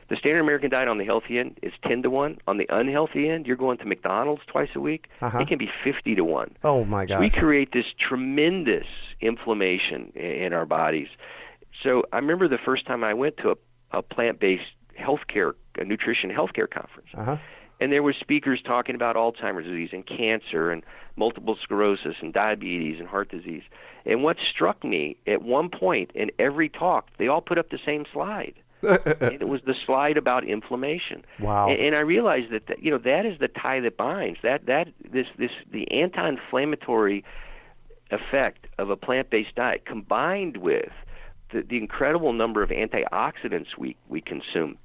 The 0.09 0.17
standard 0.17 0.41
American 0.41 0.69
diet 0.69 0.89
on 0.89 0.99
the 0.99 1.05
healthy 1.05 1.39
end 1.39 1.59
is 1.63 1.73
10 1.87 2.03
to 2.03 2.11
1. 2.11 2.39
On 2.47 2.59
the 2.59 2.67
unhealthy 2.69 3.31
end, 3.31 3.47
you're 3.47 3.57
going 3.57 3.79
to 3.79 3.87
McDonald's 3.87 4.43
twice 4.47 4.69
a 4.75 4.81
week. 4.81 5.07
Uh-huh. 5.23 5.39
It 5.39 5.49
can 5.49 5.57
be 5.59 5.71
50 5.85 6.17
to 6.17 6.25
1. 6.25 6.57
oh 6.65 6.85
my 6.85 7.07
So 7.07 7.19
we 7.21 7.31
create 7.31 7.73
this 7.73 7.87
tremendous 7.99 8.87
inflammation 9.21 10.13
in 10.15 10.53
our 10.53 10.67
bodies. 10.67 11.09
So 11.83 12.05
I 12.13 12.17
remember 12.17 12.47
the 12.49 12.59
first 12.59 12.87
time 12.87 13.05
I 13.05 13.15
went 13.15 13.39
to 13.39 13.51
a, 13.53 13.99
a 13.99 14.03
plant-based 14.03 14.63
healthcare, 15.01 15.55
a 15.79 15.85
nutrition 15.85 16.31
healthcare 16.31 16.69
conference, 16.71 17.09
Uh-huh. 17.15 17.37
And 17.83 17.93
there 17.93 18.03
were 18.03 18.13
speakers 18.13 18.63
talking 18.65 18.95
about 18.95 19.17
Alzheimer's 19.17 19.65
disease 19.65 19.91
and 19.93 20.07
cancer 20.07 20.71
and 20.71 20.85
multiple 21.17 21.59
sclerosis 21.61 22.15
and 22.21 22.33
diabetes 22.33 23.01
and 23.01 23.09
heart 23.09 23.29
disease. 23.29 23.65
And 24.07 24.23
what 24.23 24.37
struck 24.39 24.85
me 24.85 25.17
at 25.27 25.43
one 25.43 25.69
point 25.69 26.13
in 26.15 26.31
every 26.39 26.69
talk, 26.69 27.09
they 27.19 27.27
all 27.27 27.41
put 27.41 27.59
up 27.59 27.71
the 27.71 27.81
same 27.85 28.05
slide. 28.13 28.55
and 28.83 29.33
it 29.33 29.49
was 29.49 29.63
the 29.67 29.75
slide 29.85 30.17
about 30.17 30.45
inflammation. 30.45 31.25
Wow. 31.41 31.71
And, 31.71 31.81
and 31.81 31.97
I 31.97 32.03
realized 32.03 32.53
that, 32.53 32.69
that 32.69 32.85
you 32.85 32.91
know 32.93 32.99
that 32.99 33.27
is 33.27 33.39
the 33.41 33.49
tie 33.49 33.81
that 33.81 33.97
binds. 33.97 34.39
That 34.43 34.67
that 34.67 34.89
this 35.09 35.27
this 35.37 35.53
the 35.71 35.91
anti-inflammatory 35.91 37.25
effect 38.11 38.67
of 38.79 38.91
a 38.91 38.97
plant-based 38.97 39.55
diet 39.55 39.85
combined 39.87 40.57
with 40.57 40.91
the, 41.53 41.63
the 41.63 41.79
incredible 41.79 42.33
number 42.33 42.63
of 42.63 42.71
antioxidants 42.71 43.77
we 43.79 43.97
we 44.09 44.21
consume 44.21 44.79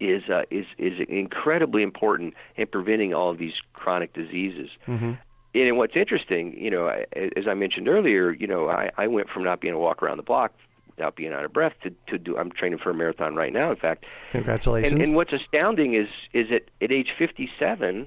is 0.00 0.22
uh, 0.28 0.42
is 0.50 0.66
is 0.78 0.94
incredibly 1.08 1.82
important 1.82 2.34
in 2.56 2.66
preventing 2.66 3.14
all 3.14 3.30
of 3.30 3.38
these 3.38 3.54
chronic 3.72 4.12
diseases. 4.12 4.70
Mm-hmm. 4.86 5.12
And 5.54 5.76
what's 5.78 5.96
interesting, 5.96 6.52
you 6.58 6.70
know, 6.70 6.88
I- 6.88 7.06
as 7.36 7.46
I 7.48 7.54
mentioned 7.54 7.88
earlier, 7.88 8.30
you 8.32 8.46
know, 8.46 8.68
I, 8.68 8.90
I 8.98 9.06
went 9.06 9.30
from 9.30 9.42
not 9.44 9.60
being 9.60 9.72
able 9.72 9.80
to 9.80 9.84
walk 9.84 10.02
around 10.02 10.18
the 10.18 10.22
block 10.22 10.52
without 10.88 11.16
being 11.16 11.32
out 11.32 11.44
of 11.46 11.52
breath 11.52 11.72
to, 11.82 11.90
to 12.08 12.18
do. 12.18 12.36
I'm 12.36 12.50
training 12.50 12.78
for 12.78 12.90
a 12.90 12.94
marathon 12.94 13.34
right 13.36 13.52
now. 13.52 13.70
In 13.70 13.76
fact, 13.76 14.04
Congratulations. 14.32 14.92
and, 14.92 15.02
and 15.02 15.14
what's 15.16 15.32
astounding 15.32 15.94
is 15.94 16.08
is 16.34 16.48
at 16.52 16.64
at 16.82 16.92
age 16.92 17.08
57, 17.18 18.06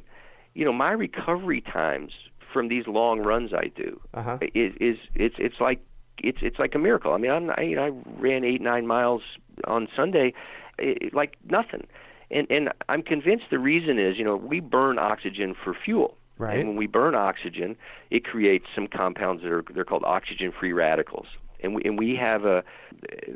you 0.54 0.66
know, 0.66 0.74
my 0.74 0.92
recovery 0.92 1.62
times 1.62 2.12
from 2.54 2.68
these 2.68 2.86
long 2.88 3.20
runs 3.22 3.52
I 3.54 3.72
do 3.76 4.00
Uh-huh. 4.14 4.38
is 4.54 4.74
is 4.80 4.98
it's 5.16 5.36
it's 5.40 5.60
like 5.60 5.80
it's 6.20 6.40
it's 6.42 6.60
like 6.60 6.76
a 6.76 6.80
miracle. 6.80 7.14
I 7.14 7.18
mean, 7.18 7.32
I'm, 7.32 7.50
I 7.58 7.62
you 7.62 7.76
know 7.76 7.86
I 7.86 7.92
ran 8.22 8.44
eight 8.44 8.62
nine 8.62 8.86
miles 8.86 9.22
on 9.66 9.88
Sunday, 9.96 10.34
it, 10.80 11.14
like 11.14 11.36
nothing, 11.50 11.88
and 12.32 12.48
and 12.50 12.72
I'm 12.88 13.04
convinced 13.04 13.46
the 13.50 13.60
reason 13.60 14.00
is 14.00 14.18
you 14.18 14.24
know 14.24 14.36
we 14.36 14.60
burn 14.60 15.00
oxygen 15.00 15.56
for 15.64 15.74
fuel. 15.74 16.16
Right. 16.38 16.60
And 16.60 16.70
when 16.70 16.78
we 16.78 16.88
burn 16.88 17.16
oxygen, 17.16 17.76
it 18.12 18.24
creates 18.24 18.66
some 18.74 18.88
compounds 18.88 19.44
that 19.44 19.52
are 19.52 19.64
they're 19.74 19.84
called 19.84 20.06
oxygen-free 20.06 20.72
radicals. 20.72 21.28
And 21.62 21.76
we 21.76 21.82
and 21.84 22.00
we 22.00 22.16
have 22.16 22.46
a 22.46 22.64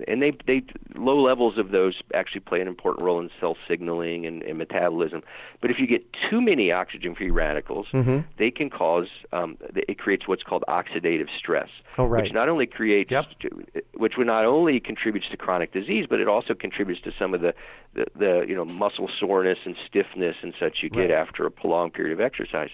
and 0.07 0.21
they 0.21 0.31
they 0.47 0.63
low 0.95 1.21
levels 1.21 1.57
of 1.57 1.71
those 1.71 2.01
actually 2.13 2.41
play 2.41 2.61
an 2.61 2.67
important 2.67 3.03
role 3.05 3.19
in 3.19 3.29
cell 3.39 3.57
signaling 3.67 4.25
and, 4.25 4.41
and 4.43 4.57
metabolism. 4.57 5.23
But 5.61 5.71
if 5.71 5.79
you 5.79 5.87
get 5.87 6.05
too 6.29 6.41
many 6.41 6.71
oxygen-free 6.71 7.31
radicals, 7.31 7.87
Mm-hmm. 7.93 8.19
they 8.37 8.49
can 8.51 8.69
cause 8.69 9.07
um, 9.31 9.57
it 9.75 9.97
creates 9.99 10.27
what's 10.27 10.43
called 10.43 10.63
oxidative 10.67 11.27
stress, 11.37 11.69
Oh, 11.97 12.05
right. 12.05 12.23
which 12.23 12.33
not 12.33 12.47
only 12.49 12.65
creates 12.65 13.11
Yep. 13.11 13.25
which 13.95 14.13
would 14.17 14.27
not 14.27 14.45
only 14.45 14.79
contributes 14.79 15.27
to 15.29 15.37
chronic 15.37 15.73
disease, 15.73 16.05
but 16.09 16.19
it 16.19 16.27
also 16.27 16.53
contributes 16.53 17.01
to 17.01 17.11
some 17.19 17.33
of 17.33 17.41
the, 17.41 17.53
the, 17.93 18.05
the 18.15 18.45
you 18.47 18.55
know 18.55 18.65
muscle 18.65 19.09
soreness 19.19 19.59
and 19.65 19.75
stiffness 19.87 20.37
and 20.41 20.53
such 20.59 20.77
you 20.81 20.89
get 20.89 21.09
Right. 21.09 21.11
after 21.11 21.45
a 21.45 21.51
prolonged 21.51 21.93
period 21.93 22.13
of 22.13 22.21
exercise. 22.21 22.69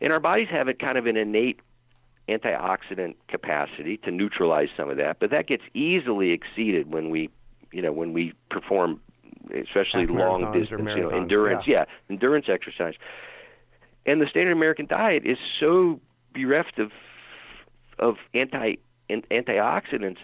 And 0.00 0.12
our 0.12 0.20
bodies 0.20 0.48
have 0.50 0.68
a 0.68 0.74
kind 0.74 0.98
of 0.98 1.06
an 1.06 1.16
innate 1.16 1.60
antioxidant 2.28 3.14
capacity 3.28 3.98
to 3.98 4.10
neutralize 4.10 4.68
some 4.76 4.88
of 4.90 4.96
that, 4.96 5.18
but 5.20 5.30
that 5.30 5.46
gets 5.46 5.62
easily 5.74 6.30
exceeded 6.30 6.92
when 6.92 7.10
we, 7.10 7.30
you 7.72 7.82
know, 7.82 7.92
when 7.92 8.12
we 8.12 8.32
perform, 8.50 9.00
especially 9.52 10.06
Half 10.06 10.10
long 10.10 10.52
distance, 10.52 10.90
you 10.96 11.02
know, 11.02 11.08
endurance, 11.10 11.66
yeah. 11.66 11.80
yeah, 11.80 11.84
endurance 12.08 12.46
exercise. 12.48 12.94
And 14.06 14.20
the 14.20 14.26
standard 14.26 14.52
American 14.52 14.86
diet 14.86 15.24
is 15.26 15.38
so 15.60 16.00
bereft 16.32 16.78
of 16.78 16.92
of 17.98 18.16
anti 18.34 18.76
an- 19.08 19.22
antioxidants 19.30 20.18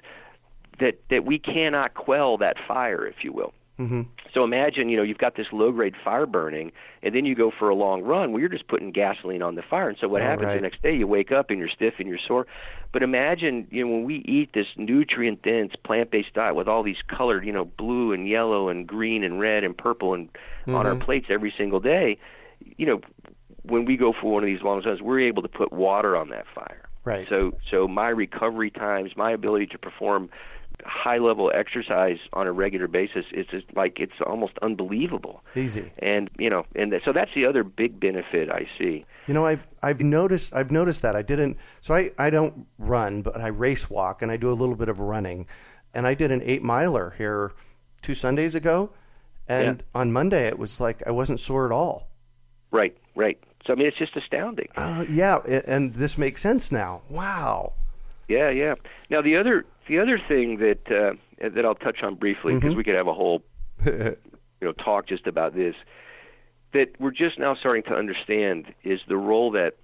that 0.80 1.00
that 1.10 1.24
we 1.24 1.38
cannot 1.38 1.94
quell 1.94 2.38
that 2.38 2.56
fire, 2.66 3.06
if 3.06 3.22
you 3.22 3.32
will. 3.32 3.52
Mm-hmm. 3.80 4.02
So 4.34 4.44
imagine, 4.44 4.90
you 4.90 4.96
know, 4.96 5.02
you've 5.02 5.18
got 5.18 5.36
this 5.36 5.46
low 5.52 5.72
grade 5.72 5.94
fire 6.04 6.26
burning, 6.26 6.70
and 7.02 7.14
then 7.14 7.24
you 7.24 7.34
go 7.34 7.50
for 7.50 7.70
a 7.70 7.74
long 7.74 8.02
run 8.02 8.30
where 8.30 8.40
you're 8.40 8.50
just 8.50 8.68
putting 8.68 8.92
gasoline 8.92 9.40
on 9.42 9.54
the 9.54 9.62
fire. 9.62 9.88
And 9.88 9.96
so 9.98 10.06
what 10.06 10.20
Oh, 10.20 10.26
happens 10.26 10.46
right. 10.48 10.54
the 10.56 10.60
next 10.60 10.82
day? 10.82 10.94
You 10.94 11.06
wake 11.06 11.32
up 11.32 11.48
and 11.50 11.58
you're 11.58 11.68
stiff 11.68 11.94
and 11.98 12.06
you're 12.06 12.18
sore. 12.18 12.46
But 12.92 13.02
imagine, 13.02 13.66
you 13.70 13.84
know, 13.84 13.90
when 13.90 14.04
we 14.04 14.16
eat 14.26 14.50
this 14.52 14.66
nutrient 14.76 15.42
dense 15.42 15.72
plant 15.82 16.10
based 16.10 16.34
diet 16.34 16.54
with 16.54 16.68
all 16.68 16.82
these 16.82 17.00
colored, 17.08 17.44
you 17.44 17.52
know, 17.52 17.64
blue 17.64 18.12
and 18.12 18.28
yellow 18.28 18.68
and 18.68 18.86
green 18.86 19.24
and 19.24 19.40
red 19.40 19.64
and 19.64 19.76
purple 19.76 20.14
and 20.14 20.28
on 20.68 20.86
our 20.86 20.94
Mhm. 20.94 21.00
plates 21.00 21.26
every 21.30 21.52
single 21.56 21.80
day, 21.80 22.18
you 22.76 22.84
know, 22.86 23.00
when 23.62 23.84
we 23.84 23.96
go 23.96 24.12
for 24.12 24.32
one 24.32 24.42
of 24.42 24.46
these 24.46 24.62
long 24.62 24.82
runs, 24.82 25.00
we're 25.00 25.20
able 25.20 25.42
to 25.42 25.48
put 25.48 25.72
water 25.72 26.16
on 26.16 26.28
that 26.28 26.46
fire. 26.54 26.82
Right. 27.04 27.26
So 27.28 27.54
so 27.70 27.88
my 27.88 28.10
recovery 28.10 28.70
times, 28.70 29.16
my 29.16 29.30
ability 29.32 29.68
to 29.68 29.78
perform 29.78 30.28
high 30.84 31.18
level 31.18 31.50
exercise 31.54 32.18
on 32.32 32.46
a 32.46 32.52
regular 32.52 32.86
basis 32.88 33.24
is 33.32 33.46
just 33.46 33.66
like 33.74 33.98
it's 34.00 34.20
almost 34.26 34.52
unbelievable. 34.62 35.42
Easy. 35.56 35.90
And 35.98 36.30
you 36.38 36.50
know, 36.50 36.64
and 36.74 36.90
th- 36.90 37.02
so 37.04 37.12
that's 37.12 37.30
the 37.34 37.46
other 37.46 37.62
big 37.64 37.98
benefit 38.00 38.50
I 38.50 38.68
see. 38.78 39.04
You 39.26 39.34
know, 39.34 39.46
I've 39.46 39.66
I've 39.82 40.00
noticed 40.00 40.54
I've 40.54 40.70
noticed 40.70 41.02
that 41.02 41.14
I 41.16 41.22
didn't. 41.22 41.56
So 41.80 41.94
I 41.94 42.10
I 42.18 42.30
don't 42.30 42.66
run, 42.78 43.22
but 43.22 43.40
I 43.40 43.48
race 43.48 43.88
walk 43.90 44.22
and 44.22 44.30
I 44.32 44.36
do 44.36 44.50
a 44.50 44.54
little 44.54 44.76
bit 44.76 44.88
of 44.88 44.98
running, 45.00 45.46
and 45.94 46.06
I 46.06 46.14
did 46.14 46.32
an 46.32 46.42
eight 46.44 46.62
miler 46.62 47.14
here 47.18 47.52
two 48.02 48.14
Sundays 48.14 48.54
ago, 48.54 48.90
and 49.48 49.78
Yeah. 49.78 50.00
on 50.00 50.12
Monday 50.12 50.46
it 50.46 50.58
was 50.58 50.80
like 50.80 51.02
I 51.06 51.10
wasn't 51.10 51.40
sore 51.40 51.66
at 51.66 51.72
all. 51.72 52.08
Right, 52.70 52.96
right. 53.16 53.38
So 53.66 53.72
I 53.74 53.76
mean, 53.76 53.86
it's 53.86 53.98
just 53.98 54.16
astounding. 54.16 54.68
Uh, 54.76 55.04
yeah, 55.08 55.38
and 55.66 55.92
this 55.94 56.16
makes 56.16 56.40
sense 56.40 56.72
now. 56.72 57.02
Wow. 57.10 57.74
Yeah, 58.28 58.48
yeah. 58.50 58.74
Now 59.10 59.20
the 59.22 59.36
other 59.36 59.66
the 59.90 59.98
other 59.98 60.20
thing 60.28 60.58
that 60.58 60.90
uh, 60.90 61.48
that 61.48 61.66
I'll 61.66 61.74
touch 61.74 62.02
on 62.04 62.14
briefly 62.14 62.54
because 62.54 62.76
we 62.76 62.84
could 62.84 62.94
have 62.94 63.08
a 63.08 63.12
whole 63.12 63.42
you 63.84 64.16
know 64.62 64.72
talk 64.72 65.08
just 65.08 65.26
about 65.26 65.54
this 65.54 65.74
that 66.72 66.88
we're 67.00 67.10
just 67.10 67.38
now 67.40 67.56
starting 67.56 67.82
to 67.82 67.94
understand 67.94 68.72
is 68.84 69.00
the 69.08 69.16
role 69.16 69.50
that 69.50 69.74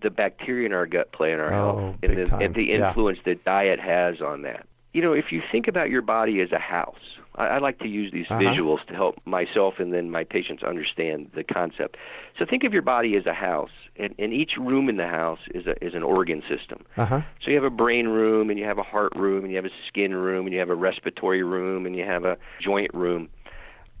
the 0.00 0.10
bacteria 0.10 0.64
in 0.66 0.72
our 0.72 0.86
gut 0.86 1.10
play 1.10 1.32
in 1.32 1.40
our 1.40 1.52
Oh, 1.52 1.76
health 1.76 1.98
and 2.04 2.16
the, 2.16 2.36
and 2.36 2.54
the 2.54 2.64
Yeah. 2.66 2.88
influence 2.88 3.18
that 3.24 3.44
diet 3.44 3.80
has 3.80 4.20
on 4.20 4.42
that. 4.42 4.66
You 4.92 5.02
know, 5.02 5.12
if 5.12 5.32
you 5.32 5.42
think 5.50 5.66
about 5.66 5.90
your 5.90 6.02
body 6.02 6.40
as 6.40 6.52
a 6.52 6.58
house, 6.60 7.18
I, 7.36 7.46
I 7.46 7.58
like 7.58 7.78
to 7.80 7.88
use 7.88 8.12
these 8.12 8.26
Uh-huh. 8.30 8.40
visuals 8.40 8.84
to 8.86 8.94
help 8.94 9.20
myself 9.24 9.74
and 9.78 9.92
then 9.92 10.10
my 10.10 10.24
patients 10.24 10.62
understand 10.62 11.30
the 11.34 11.44
concept. 11.44 11.96
So 12.38 12.44
think 12.44 12.64
of 12.64 12.72
your 12.72 12.82
body 12.82 13.16
as 13.16 13.26
a 13.26 13.34
house, 13.34 13.70
and, 13.96 14.14
and 14.18 14.32
each 14.32 14.52
room 14.58 14.88
in 14.88 14.96
the 14.96 15.06
house 15.08 15.40
is 15.54 15.66
a, 15.66 15.82
is 15.84 15.94
an 15.94 16.02
organ 16.02 16.42
system. 16.48 16.84
Uh-huh. 16.96 17.20
So 17.42 17.50
you 17.50 17.56
have 17.56 17.64
a 17.64 17.70
brain 17.70 18.08
room, 18.08 18.50
and 18.50 18.58
you 18.58 18.64
have 18.64 18.78
a 18.78 18.82
heart 18.82 19.14
room, 19.14 19.44
and 19.44 19.50
you 19.52 19.56
have 19.56 19.64
a 19.66 19.74
skin 19.88 20.14
room, 20.14 20.46
and 20.46 20.52
you 20.52 20.58
have 20.60 20.70
a 20.70 20.74
respiratory 20.74 21.42
room, 21.42 21.86
and 21.86 21.94
you 21.96 22.04
have 22.04 22.24
a 22.24 22.36
joint 22.60 22.92
room. 22.94 23.28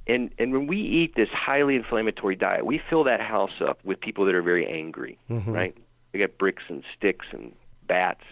And 0.06 0.30
and 0.38 0.52
when 0.52 0.66
we 0.66 0.78
eat 0.78 1.14
this 1.14 1.28
highly 1.32 1.76
inflammatory 1.76 2.34
diet, 2.34 2.64
we 2.66 2.80
fill 2.90 3.04
that 3.04 3.20
house 3.20 3.60
up 3.60 3.78
with 3.84 4.00
people 4.00 4.24
that 4.24 4.34
are 4.34 4.42
very 4.42 4.66
angry, 4.66 5.18
right? 5.52 5.76
We 6.12 6.18
got 6.20 6.36
bricks 6.38 6.64
and 6.68 6.82
sticks 6.96 7.26
and 7.32 7.52
bats. 7.86 8.24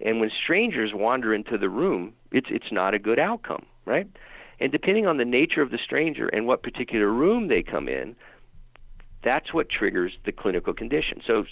And 0.00 0.20
when 0.20 0.30
strangers 0.30 0.92
wander 0.94 1.34
into 1.34 1.58
the 1.58 1.68
room, 1.68 2.14
it's 2.32 2.46
it's 2.50 2.72
not 2.72 2.94
a 2.94 2.98
good 2.98 3.18
outcome, 3.18 3.66
right? 3.90 4.06
And 4.60 4.70
depending 4.72 5.06
on 5.06 5.16
the 5.16 5.24
nature 5.24 5.62
of 5.62 5.70
the 5.70 5.78
stranger 5.78 6.28
and 6.28 6.46
what 6.46 6.62
particular 6.62 7.08
room 7.08 7.48
they 7.48 7.62
come 7.62 7.88
in, 7.88 8.14
that's 9.22 9.52
what 9.52 9.68
triggers 9.68 10.12
the 10.24 10.32
clinical 10.32 10.72
condition. 10.72 11.20
So 11.28 11.44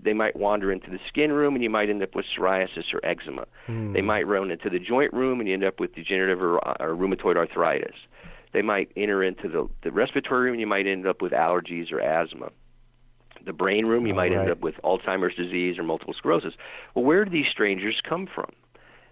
they 0.00 0.12
might 0.12 0.34
wander 0.34 0.72
into 0.72 0.90
the 0.90 0.98
skin 1.06 1.30
room 1.30 1.54
and 1.54 1.62
you 1.62 1.70
might 1.70 1.88
end 1.90 2.02
up 2.02 2.14
with 2.14 2.26
psoriasis 2.36 2.92
or 2.92 3.04
eczema. 3.04 3.46
Hmm. 3.66 3.92
They 3.92 4.02
might 4.02 4.26
run 4.26 4.50
into 4.50 4.68
the 4.68 4.80
joint 4.80 5.12
room 5.12 5.38
and 5.38 5.48
you 5.48 5.54
end 5.54 5.64
up 5.64 5.78
with 5.78 5.94
degenerative 5.94 6.42
or, 6.42 6.56
or 6.82 6.96
rheumatoid 6.96 7.36
arthritis. 7.36 7.94
They 8.52 8.62
might 8.62 8.90
enter 8.96 9.22
into 9.22 9.48
the, 9.48 9.68
the 9.82 9.92
respiratory 9.92 10.44
room 10.44 10.54
and 10.54 10.60
you 10.60 10.66
might 10.66 10.86
end 10.86 11.06
up 11.06 11.22
with 11.22 11.32
allergies 11.32 11.92
or 11.92 12.00
asthma. 12.00 12.50
The 13.44 13.52
brain 13.52 13.86
room, 13.86 14.06
you 14.06 14.12
Oh, 14.12 14.16
might 14.16 14.30
right. 14.32 14.40
end 14.42 14.50
up 14.50 14.60
with 14.60 14.74
Alzheimer's 14.84 15.34
disease 15.36 15.78
or 15.78 15.82
multiple 15.84 16.14
sclerosis. 16.14 16.54
Well, 16.94 17.04
where 17.04 17.24
do 17.24 17.30
these 17.30 17.46
strangers 17.50 18.00
come 18.08 18.26
from? 18.32 18.50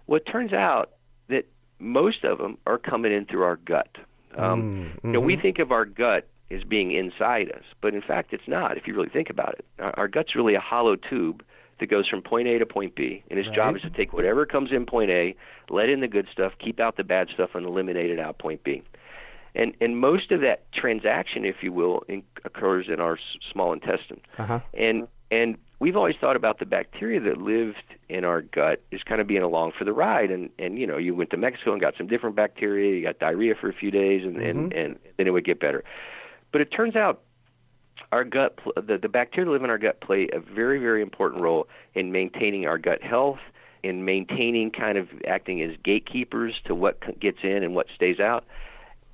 Well, 0.07 0.17
it 0.17 0.29
turns 0.29 0.53
out 0.53 0.91
that 1.29 1.45
most 1.81 2.23
of 2.23 2.37
them 2.37 2.57
are 2.65 2.77
coming 2.77 3.11
in 3.11 3.25
through 3.25 3.43
our 3.43 3.57
gut. 3.57 3.89
Um, 4.35 4.91
You 5.03 5.11
know, 5.11 5.19
we 5.19 5.35
think 5.35 5.59
of 5.59 5.71
our 5.71 5.85
gut 5.85 6.27
as 6.49 6.63
being 6.63 6.91
inside 6.91 7.51
us, 7.51 7.63
but 7.81 7.93
in 7.93 8.01
fact, 8.01 8.33
it's 8.33 8.47
not. 8.47 8.77
If 8.77 8.87
you 8.87 8.93
really 8.93 9.09
think 9.09 9.29
about 9.29 9.55
it, 9.55 9.65
our, 9.79 9.93
our 9.97 10.07
gut's 10.07 10.35
really 10.35 10.53
a 10.55 10.59
hollow 10.59 10.95
tube 10.95 11.43
that 11.79 11.87
goes 11.87 12.07
from 12.07 12.21
point 12.21 12.47
A 12.47 12.59
to 12.59 12.65
point 12.65 12.95
B, 12.95 13.23
and 13.29 13.39
its 13.39 13.49
job 13.49 13.75
is 13.75 13.81
to 13.81 13.89
take 13.89 14.13
whatever 14.13 14.45
comes 14.45 14.71
in 14.71 14.85
point 14.85 15.09
A, 15.11 15.35
let 15.69 15.89
in 15.89 15.99
the 15.99 16.07
good 16.07 16.27
stuff, 16.31 16.53
keep 16.59 16.79
out 16.79 16.95
the 16.97 17.03
bad 17.03 17.29
stuff, 17.33 17.55
and 17.55 17.65
eliminate 17.65 18.11
it 18.11 18.19
out 18.19 18.37
point 18.37 18.63
B. 18.63 18.83
And 19.55 19.75
and 19.81 19.97
most 19.97 20.31
of 20.31 20.41
that 20.41 20.71
transaction, 20.71 21.43
if 21.43 21.57
you 21.61 21.73
will, 21.73 22.03
in, 22.07 22.23
occurs 22.45 22.87
in 22.87 23.01
our 23.01 23.13
s- 23.13 23.19
small 23.51 23.73
intestine. 23.73 24.21
Uh-huh. 24.37 24.59
And 24.73 25.07
and 25.31 25.57
we've 25.79 25.95
always 25.95 26.15
thought 26.21 26.35
about 26.35 26.59
the 26.59 26.65
bacteria 26.65 27.19
that 27.21 27.37
lived 27.37 27.83
in 28.09 28.23
our 28.25 28.41
gut 28.41 28.83
as 28.91 29.01
kind 29.03 29.19
of 29.21 29.27
being 29.27 29.41
along 29.41 29.71
for 29.77 29.85
the 29.85 29.93
ride. 29.93 30.29
And 30.29 30.49
and 30.59 30.77
you 30.77 30.85
know, 30.85 30.97
you 30.97 31.15
went 31.15 31.31
to 31.31 31.37
Mexico 31.37 31.71
and 31.71 31.81
got 31.81 31.95
some 31.97 32.07
different 32.07 32.35
bacteria. 32.35 32.95
You 32.95 33.03
got 33.03 33.19
diarrhea 33.19 33.55
for 33.59 33.69
a 33.69 33.73
few 33.73 33.91
days, 33.91 34.23
and 34.23 34.37
and, 34.37 34.71
mm-hmm. 34.71 34.77
and 34.77 34.99
then 35.17 35.27
it 35.27 35.31
would 35.31 35.45
get 35.45 35.59
better. 35.59 35.83
But 36.51 36.61
it 36.61 36.65
turns 36.65 36.95
out 36.95 37.23
our 38.11 38.23
gut, 38.23 38.59
the, 38.75 38.97
the 39.01 39.07
bacteria 39.07 39.45
that 39.45 39.51
live 39.51 39.63
in 39.63 39.69
our 39.69 39.77
gut 39.77 40.01
play 40.01 40.27
a 40.33 40.39
very, 40.39 40.79
very 40.79 41.01
important 41.01 41.41
role 41.41 41.67
in 41.95 42.11
maintaining 42.11 42.65
our 42.67 42.77
gut 42.77 43.01
health, 43.01 43.39
in 43.83 44.03
maintaining 44.03 44.71
kind 44.71 44.97
of 44.97 45.07
acting 45.27 45.61
as 45.61 45.71
gatekeepers 45.83 46.53
to 46.65 46.75
what 46.75 47.19
gets 47.19 47.37
in 47.43 47.63
and 47.63 47.73
what 47.73 47.87
stays 47.95 48.19
out. 48.19 48.45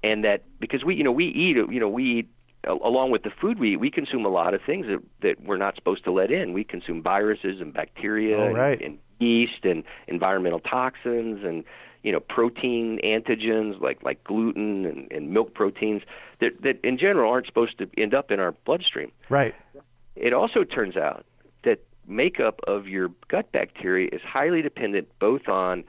And 0.03 0.23
that 0.23 0.43
because 0.59 0.83
we, 0.83 0.95
you 0.95 1.03
know, 1.03 1.11
we 1.11 1.25
eat, 1.27 1.57
you 1.57 1.79
know, 1.79 1.89
we 1.89 2.19
eat 2.19 2.29
along 2.63 3.11
with 3.11 3.23
the 3.23 3.29
food 3.29 3.59
we 3.59 3.73
eat, 3.73 3.77
we 3.79 3.89
consume 3.91 4.25
a 4.25 4.29
lot 4.29 4.53
of 4.53 4.61
things 4.65 4.87
that 4.87 4.99
that 5.21 5.41
we're 5.43 5.57
not 5.57 5.75
supposed 5.75 6.03
to 6.05 6.11
let 6.11 6.31
in. 6.31 6.53
We 6.53 6.63
consume 6.63 7.01
viruses 7.01 7.61
and 7.61 7.73
bacteria 7.73 8.37
Oh, 8.37 8.51
right. 8.51 8.79
and, 8.81 8.85
and 8.93 8.99
yeast 9.19 9.63
and 9.63 9.83
environmental 10.07 10.59
toxins 10.59 11.43
and 11.43 11.63
you 12.03 12.11
know 12.11 12.19
protein 12.19 12.99
antigens 13.03 13.79
like 13.81 14.03
like 14.03 14.23
gluten 14.23 14.85
and, 14.85 15.11
and 15.11 15.31
milk 15.31 15.53
proteins 15.53 16.01
that 16.39 16.61
that 16.61 16.79
in 16.83 16.97
general 16.97 17.31
aren't 17.31 17.45
supposed 17.47 17.77
to 17.79 17.89
end 17.97 18.13
up 18.13 18.31
in 18.31 18.39
our 18.39 18.51
bloodstream. 18.65 19.11
Right. 19.29 19.55
It 20.15 20.33
also 20.33 20.63
turns 20.63 20.97
out 20.97 21.25
that 21.63 21.79
makeup 22.07 22.59
of 22.67 22.87
your 22.87 23.09
gut 23.27 23.51
bacteria 23.51 24.09
is 24.11 24.21
highly 24.21 24.61
dependent 24.61 25.07
both 25.19 25.47
on 25.47 25.83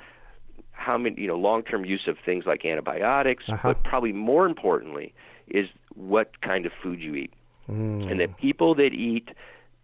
how 0.72 0.96
many 0.96 1.20
you 1.20 1.26
know 1.26 1.36
long-term 1.36 1.84
use 1.84 2.06
of 2.06 2.16
things 2.24 2.46
like 2.46 2.64
antibiotics, 2.64 3.44
Uh-huh. 3.48 3.72
but 3.74 3.82
probably 3.84 4.12
more 4.12 4.46
importantly 4.46 5.12
is 5.48 5.66
what 5.98 6.40
kind 6.40 6.64
of 6.66 6.72
food 6.82 7.00
you 7.00 7.14
eat. 7.14 7.32
Hmm. 7.66 8.02
And 8.02 8.20
that 8.20 8.36
people 8.38 8.74
that 8.76 8.92
eat 8.94 9.28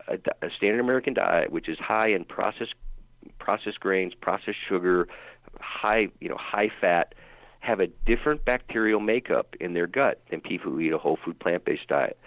a, 0.08 0.18
a 0.42 0.50
standard 0.56 0.80
American 0.80 1.14
diet, 1.14 1.50
which 1.50 1.68
is 1.68 1.78
high 1.78 2.08
in 2.08 2.24
processed 2.24 2.74
processed 3.38 3.80
grains, 3.80 4.14
processed 4.14 4.58
sugar, 4.68 5.08
high 5.60 6.08
you 6.20 6.28
know 6.28 6.36
high 6.38 6.70
fat, 6.80 7.14
have 7.60 7.80
a 7.80 7.86
different 8.06 8.44
bacterial 8.44 9.00
makeup 9.00 9.56
in 9.60 9.74
their 9.74 9.86
gut 9.86 10.20
than 10.30 10.40
people 10.40 10.70
who 10.70 10.80
eat 10.80 10.92
a 10.92 10.98
whole 10.98 11.18
food 11.24 11.38
plant 11.38 11.64
based 11.64 11.88
diet. 11.88 12.18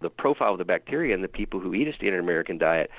The 0.00 0.10
profile 0.10 0.52
of 0.52 0.58
the 0.58 0.64
bacteria 0.64 1.14
in 1.14 1.22
the 1.22 1.28
people 1.28 1.60
who 1.60 1.74
eat 1.74 1.88
a 1.88 1.92
standard 1.92 2.20
American 2.20 2.58
diet 2.58 2.90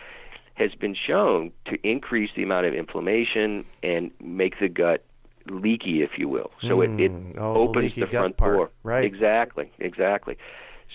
has 0.55 0.73
been 0.75 0.95
shown 0.95 1.51
to 1.65 1.77
increase 1.87 2.29
the 2.35 2.43
amount 2.43 2.67
of 2.67 2.73
inflammation 2.73 3.65
and 3.81 4.11
make 4.19 4.59
the 4.59 4.69
gut 4.69 5.03
leaky, 5.49 6.01
if 6.03 6.11
you 6.17 6.27
will. 6.27 6.51
So 6.61 6.81
it, 6.81 6.91
it 6.99 7.11
Mm, 7.11 7.35
oh, 7.37 7.69
opens 7.69 7.83
leaky 7.85 8.01
the 8.01 8.07
front 8.07 8.37
part. 8.37 8.55
door. 8.55 8.71
Right. 8.83 9.03
Exactly, 9.03 9.71
exactly. 9.79 10.37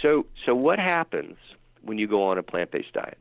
So 0.03 0.27
so 0.45 0.55
what 0.55 0.79
happens 0.79 1.37
when 1.83 1.99
you 1.99 2.07
go 2.07 2.23
on 2.25 2.39
a 2.39 2.43
plant-based 2.43 2.93
diet? 2.93 3.19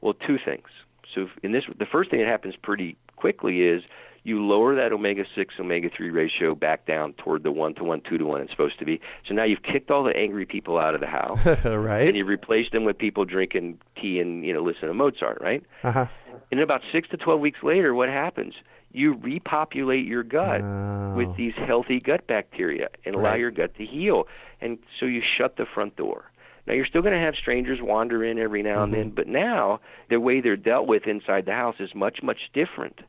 Well, 0.00 0.14
two 0.14 0.38
things. 0.44 0.68
So 1.14 1.28
in 1.42 1.52
this, 1.52 1.64
the 1.78 1.86
first 1.86 2.10
thing 2.10 2.20
that 2.20 2.28
happens 2.28 2.54
pretty 2.62 2.96
quickly 3.16 3.62
is 3.62 3.82
you 4.24 4.44
lower 4.44 4.74
that 4.74 4.92
omega 4.92 5.24
six 5.34 5.54
omega 5.58 5.88
three 5.94 6.10
ratio 6.10 6.54
back 6.54 6.86
down 6.86 7.14
toward 7.14 7.42
the 7.44 7.50
one 7.52 7.74
to 7.74 7.84
one, 7.84 8.00
two 8.02 8.18
to 8.18 8.24
one 8.26 8.40
it's 8.42 8.50
supposed 8.50 8.78
to 8.78 8.84
be. 8.84 9.00
So 9.26 9.34
now 9.34 9.44
you've 9.44 9.62
kicked 9.62 9.90
all 9.90 10.02
the 10.04 10.14
angry 10.16 10.44
people 10.44 10.78
out 10.78 10.94
of 10.94 11.00
the 11.00 11.06
house, 11.06 11.44
right. 11.64 12.08
and 12.08 12.16
you've 12.16 12.28
replaced 12.28 12.72
them 12.72 12.84
with 12.84 12.98
people 12.98 13.24
drinking 13.24 13.78
tea 14.00 14.20
and 14.20 14.44
you 14.44 14.52
know 14.52 14.62
listening 14.62 14.88
to 14.90 14.94
Mozart, 14.94 15.40
right? 15.40 15.62
Uh-huh. 15.82 16.06
And 16.50 16.58
then 16.58 16.64
about 16.64 16.82
six 16.92 17.08
to 17.10 17.16
twelve 17.16 17.40
weeks 17.40 17.60
later, 17.62 17.94
what 17.94 18.08
happens? 18.08 18.54
You 18.92 19.12
repopulate 19.14 20.06
your 20.06 20.22
gut 20.22 20.62
Oh. 20.62 21.14
with 21.16 21.36
these 21.36 21.54
healthy 21.54 21.98
gut 22.00 22.26
bacteria 22.26 22.88
and 23.04 23.14
allow 23.14 23.30
Right. 23.32 23.40
your 23.40 23.50
gut 23.50 23.74
to 23.76 23.84
heal. 23.84 24.26
And 24.60 24.78
so 24.98 25.06
you 25.06 25.20
shut 25.36 25.56
the 25.56 25.66
front 25.66 25.96
door. 25.96 26.30
Now 26.66 26.74
you're 26.74 26.86
still 26.86 27.02
going 27.02 27.14
to 27.14 27.20
have 27.20 27.34
strangers 27.34 27.80
wander 27.80 28.22
in 28.24 28.38
every 28.38 28.62
now 28.62 28.82
and 28.82 28.92
Mm-hmm. 28.92 29.00
then, 29.02 29.10
but 29.10 29.26
now 29.26 29.80
the 30.10 30.20
way 30.20 30.40
they're 30.40 30.56
dealt 30.56 30.86
with 30.86 31.06
inside 31.06 31.46
the 31.46 31.52
house 31.54 31.76
is 31.80 31.94
much 31.94 32.22
much 32.22 32.50
different. 32.52 33.00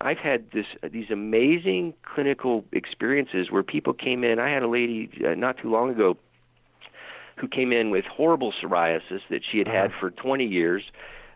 I've 0.00 0.18
had 0.18 0.50
this 0.52 0.66
these 0.90 1.10
amazing 1.10 1.94
clinical 2.02 2.64
experiences 2.72 3.50
where 3.50 3.62
people 3.62 3.92
came 3.92 4.24
in. 4.24 4.38
I 4.38 4.48
had 4.50 4.62
a 4.62 4.68
lady 4.68 5.08
uh, 5.24 5.34
not 5.34 5.58
too 5.58 5.70
long 5.70 5.90
ago 5.90 6.16
who 7.36 7.46
came 7.48 7.72
in 7.72 7.90
with 7.90 8.04
horrible 8.04 8.52
psoriasis 8.52 9.20
that 9.30 9.42
she 9.44 9.58
had 9.58 9.68
had 9.68 9.92
for 10.00 10.10
20 10.10 10.44
years. 10.46 10.82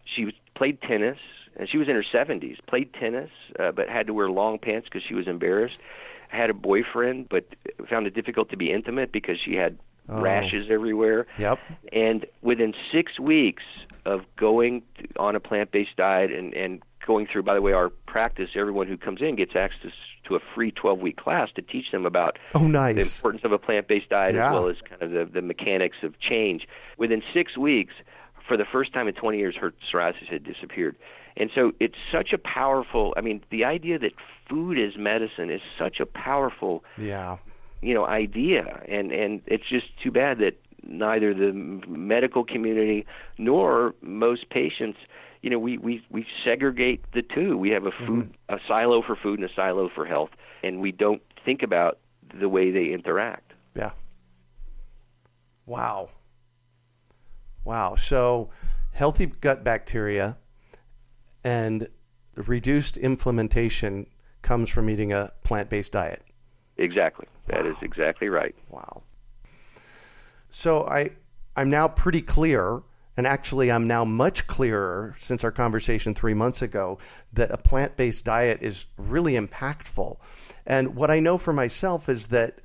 She 0.05 0.33
played 0.55 0.81
tennis, 0.81 1.19
and 1.59 1.69
she 1.69 1.77
was 1.79 1.89
in 1.89 1.95
her 1.95 2.05
70s. 2.13 2.57
Played 2.67 2.93
tennis, 2.95 3.31
uh, 3.59 3.73
but 3.73 3.89
had 3.89 4.07
to 4.07 4.15
wear 4.15 4.31
long 4.31 4.59
pants 4.59 4.87
because 4.91 5.03
she 5.07 5.15
was 5.15 5.27
embarrassed. 5.27 5.77
Had 6.29 6.51
a 6.51 6.55
boyfriend, 6.55 7.29
but 7.29 7.45
found 7.89 8.07
it 8.07 8.15
difficult 8.15 8.51
to 8.51 8.57
be 8.57 8.73
intimate 8.73 9.13
because 9.13 9.39
she 9.45 9.55
had 9.57 9.79
Oh. 10.11 10.23
rashes 10.23 10.71
everywhere. 10.71 11.27
Yep. 11.39 11.59
And 11.93 12.25
within 12.41 12.73
six 12.91 13.21
weeks 13.21 13.63
of 14.07 14.23
going 14.37 14.83
on 15.19 15.37
a 15.37 15.41
plant-based 15.41 15.97
diet 15.99 16.33
and 16.33 16.55
and 16.55 16.83
going 17.07 17.27
through, 17.27 17.43
by 17.43 17.53
the 17.55 17.61
way, 17.61 17.73
our 17.73 17.91
practice, 18.07 18.51
everyone 18.55 18.87
who 18.87 18.97
comes 18.97 19.21
in 19.21 19.37
gets 19.37 19.55
access 19.55 19.93
to 20.25 20.35
a 20.37 20.41
free 20.55 20.71
12 20.71 21.01
week 21.01 21.17
class 21.19 21.51
to 21.57 21.63
teach 21.63 21.91
them 21.91 22.07
about 22.07 22.39
oh, 22.55 22.67
nice. 22.67 22.95
the 22.95 23.01
importance 23.03 23.45
of 23.45 23.53
a 23.53 23.59
plant 23.59 23.87
based 23.87 24.09
diet 24.09 24.35
Yeah. 24.35 24.47
as 24.49 24.53
well 24.55 24.69
as 24.71 24.77
kind 24.89 25.03
of 25.03 25.11
the, 25.11 25.25
the 25.41 25.43
mechanics 25.43 25.99
of 26.03 26.19
change. 26.21 26.67
Within 26.97 27.23
six 27.35 27.59
weeks, 27.59 27.93
for 28.49 28.57
the 28.57 28.65
first 28.65 28.93
time 28.93 29.07
in 29.07 29.15
20 29.15 29.39
years, 29.39 29.55
her 29.61 29.73
psoriasis 29.93 30.27
had 30.29 30.43
disappeared. 30.43 30.97
And 31.37 31.51
so 31.55 31.73
it's 31.79 31.95
such 32.13 32.33
a 32.33 32.39
powerful, 32.39 33.15
I 33.17 33.21
mean, 33.21 33.43
the 33.51 33.65
idea 33.65 33.99
that 34.01 34.13
food 34.49 34.79
is 34.79 34.97
medicine 34.97 35.51
is 35.51 35.61
such 35.79 36.01
a 36.01 36.07
powerful 36.07 36.83
yeah. 36.97 37.37
you 37.83 37.95
know 37.95 38.07
idea 38.07 38.83
and 38.89 39.13
and 39.13 39.43
it's 39.47 39.69
just 39.69 39.87
too 40.03 40.11
bad 40.11 40.39
that 40.39 40.59
neither 40.83 41.35
the 41.35 41.53
medical 41.87 42.45
community 42.45 43.05
nor 43.37 43.95
most 44.01 44.49
patients 44.49 44.99
you 45.43 45.51
know 45.51 45.59
we 45.59 45.77
we 45.79 46.03
we 46.11 46.27
segregate 46.45 47.05
the 47.13 47.23
two 47.23 47.59
we 47.59 47.71
have 47.71 47.85
a 47.85 47.91
mm-hmm. 47.91 48.07
food 48.07 48.35
a 48.49 48.59
silo 48.67 49.03
for 49.03 49.17
food 49.17 49.39
and 49.39 49.49
a 49.49 49.55
silo 49.55 49.89
for 49.95 50.07
health 50.07 50.31
and 50.63 50.81
we 50.81 50.91
don't 50.91 51.23
think 51.45 51.63
about 51.63 51.99
the 52.41 52.49
way 52.49 52.71
they 52.71 52.87
interact 52.87 53.53
Yeah. 53.75 53.91
Wow. 55.67 56.09
Wow. 57.65 57.97
So, 57.97 58.51
healthy 58.93 59.27
gut 59.27 59.63
bacteria 59.63 60.37
and 61.45 61.89
reduced 62.35 62.97
inflammation 62.97 64.07
comes 64.43 64.71
from 64.71 64.89
eating 64.89 65.13
a 65.13 65.33
plant 65.43 65.69
based 65.69 65.93
diet. 65.93 66.23
exactly 66.77 67.27
That 67.47 67.67
is 67.67 67.77
exactly 67.83 68.29
right 68.29 68.55
Wow. 68.71 69.03
So 70.51 70.87
I 70.87 71.11
I'm 71.57 71.71
now 71.71 71.89
pretty 71.89 72.23
clear 72.23 72.83
and 73.17 73.27
actually 73.27 73.71
I'm 73.71 73.89
now 73.89 74.05
much 74.05 74.47
clearer 74.47 75.15
since 75.19 75.43
our 75.43 75.51
conversation 75.51 76.15
3 76.15 76.35
months 76.35 76.63
ago 76.63 76.99
that 77.33 77.51
a 77.51 77.57
plant-based 77.57 78.25
diet 78.25 78.63
is 78.63 78.87
really 78.97 79.33
impactful. 79.33 80.19
And 80.65 80.95
what 80.95 81.11
I 81.11 81.19
know 81.19 81.37
for 81.37 81.53
myself 81.53 82.09
is 82.09 82.27
that 82.27 82.61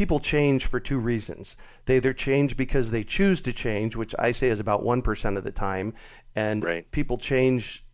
people 0.00 0.18
change 0.18 0.64
for 0.64 0.80
two 0.80 0.98
reasons. 0.98 1.58
They 1.84 1.96
either 1.96 2.14
change 2.14 2.56
because 2.56 2.90
they 2.90 3.04
choose 3.04 3.42
to 3.42 3.52
change, 3.52 3.96
which 3.96 4.14
I 4.18 4.32
say 4.32 4.48
is 4.48 4.58
about 4.58 4.82
1% 4.82 5.36
of 5.36 5.44
the 5.44 5.52
time, 5.52 5.92
and 6.34 6.64
Right. 6.64 6.90
people 6.90 7.18
change 7.18 7.84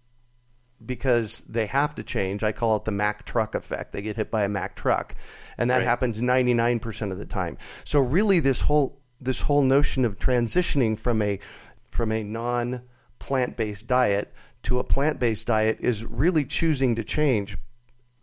because 0.85 1.41
they 1.49 1.67
have 1.67 1.97
to 1.97 2.05
change. 2.05 2.45
I 2.45 2.53
call 2.53 2.77
it 2.77 2.85
the 2.85 2.93
Mack 2.93 3.25
truck 3.25 3.57
effect. 3.57 3.91
They 3.91 4.03
get 4.03 4.15
hit 4.15 4.31
by 4.31 4.45
a 4.45 4.49
Mack 4.49 4.77
truck, 4.77 5.17
and 5.59 5.69
that 5.69 5.79
Right. 5.79 5.85
happens 5.89 6.23
99% 6.23 7.11
of 7.11 7.19
the 7.19 7.27
time. 7.27 7.59
So 7.83 7.99
really 7.99 8.39
this 8.39 8.61
whole 8.61 9.01
this 9.21 9.41
whole 9.41 9.63
notion 9.65 10.05
of 10.05 10.17
transitioning 10.17 10.97
from 10.97 11.21
a 11.21 11.41
from 11.91 12.13
a 12.13 12.23
non 12.23 12.83
plant-based 13.19 13.89
diet 13.89 14.33
to 14.63 14.79
a 14.79 14.85
plant-based 14.85 15.49
diet 15.49 15.79
is 15.81 16.05
really 16.05 16.45
choosing 16.45 16.95
to 16.95 17.03
change 17.03 17.57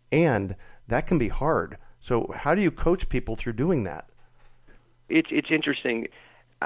and 0.10 0.56
that 0.88 1.06
can 1.06 1.18
be 1.18 1.28
hard. 1.28 1.78
So 2.04 2.30
how 2.36 2.54
do 2.54 2.62
you 2.62 2.70
coach 2.70 3.08
people 3.08 3.36
through 3.36 3.54
doing 3.54 3.86
that? 3.86 4.10
it's 5.14 5.30
it's 5.32 5.50
interesting. 5.52 6.08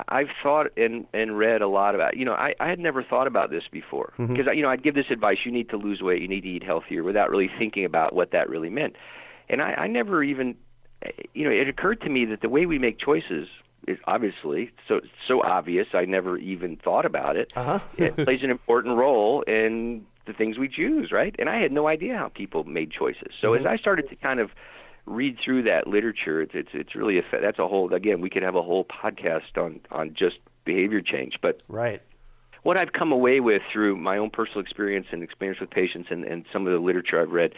I've 0.07 0.29
thought 0.43 0.67
and 0.77 1.05
and 1.13 1.37
read 1.37 1.61
a 1.61 1.67
lot 1.67 1.95
about. 1.95 2.17
You 2.17 2.25
know, 2.25 2.33
I 2.33 2.53
I 2.59 2.69
had 2.69 2.79
never 2.79 3.03
thought 3.03 3.27
about 3.27 3.49
this 3.49 3.63
before 3.71 4.13
because 4.17 4.45
you 4.53 4.61
know 4.61 4.69
I'd 4.69 4.83
give 4.83 4.95
this 4.95 5.11
advice: 5.11 5.39
you 5.45 5.51
need 5.51 5.69
to 5.69 5.77
lose 5.77 6.01
weight, 6.01 6.21
you 6.21 6.27
need 6.27 6.41
to 6.41 6.49
eat 6.49 6.63
healthier, 6.63 7.03
without 7.03 7.29
really 7.29 7.49
thinking 7.59 7.85
about 7.85 8.13
what 8.13 8.31
that 8.31 8.49
really 8.49 8.69
meant. 8.69 8.95
And 9.49 9.61
I, 9.61 9.73
I 9.73 9.87
never 9.87 10.23
even, 10.23 10.55
you 11.33 11.45
know, 11.45 11.51
it 11.51 11.69
occurred 11.69 12.01
to 12.01 12.09
me 12.09 12.25
that 12.25 12.41
the 12.41 12.49
way 12.49 12.65
we 12.65 12.79
make 12.79 12.99
choices 12.99 13.47
is 13.87 13.97
obviously 14.05 14.71
so 14.87 15.01
so 15.27 15.41
obvious. 15.43 15.87
I 15.93 16.05
never 16.05 16.37
even 16.37 16.77
thought 16.77 17.05
about 17.05 17.35
it. 17.35 17.53
Uh-huh. 17.55 17.79
it 17.97 18.15
plays 18.17 18.43
an 18.43 18.51
important 18.51 18.97
role 18.97 19.41
in 19.43 20.05
the 20.25 20.33
things 20.33 20.57
we 20.57 20.67
choose, 20.67 21.11
right? 21.11 21.35
And 21.39 21.49
I 21.49 21.59
had 21.59 21.71
no 21.71 21.87
idea 21.87 22.17
how 22.17 22.27
people 22.27 22.65
made 22.65 22.91
choices. 22.91 23.31
So 23.41 23.53
as 23.53 23.65
I 23.65 23.77
started 23.77 24.09
to 24.09 24.15
kind 24.17 24.41
of 24.41 24.51
read 25.07 25.37
through 25.43 25.63
that 25.63 25.87
literature, 25.87 26.41
it's 26.41 26.53
it's, 26.53 26.69
it's 26.73 26.95
really 26.95 27.17
a 27.17 27.23
fa- 27.23 27.39
that's 27.41 27.57
a 27.59 27.67
whole 27.67 27.91
again 27.93 28.21
we 28.21 28.29
could 28.29 28.43
have 28.43 28.55
a 28.55 28.61
whole 28.61 28.85
podcast 28.85 29.57
on 29.57 29.79
on 29.89 30.13
just 30.13 30.37
behavior 30.65 31.01
change, 31.01 31.39
but 31.41 31.63
Right. 31.67 32.01
what 32.63 32.77
I've 32.77 32.91
come 32.93 33.11
away 33.11 33.39
with 33.39 33.61
through 33.71 33.95
my 33.95 34.17
own 34.17 34.29
personal 34.29 34.59
experience 34.59 35.07
and 35.11 35.23
experience 35.23 35.59
with 35.61 35.69
patients 35.69 36.09
and, 36.11 36.25
and 36.25 36.45
some 36.51 36.67
of 36.67 36.73
the 36.73 36.79
literature 36.79 37.21
I've 37.21 37.31
read, 37.31 37.53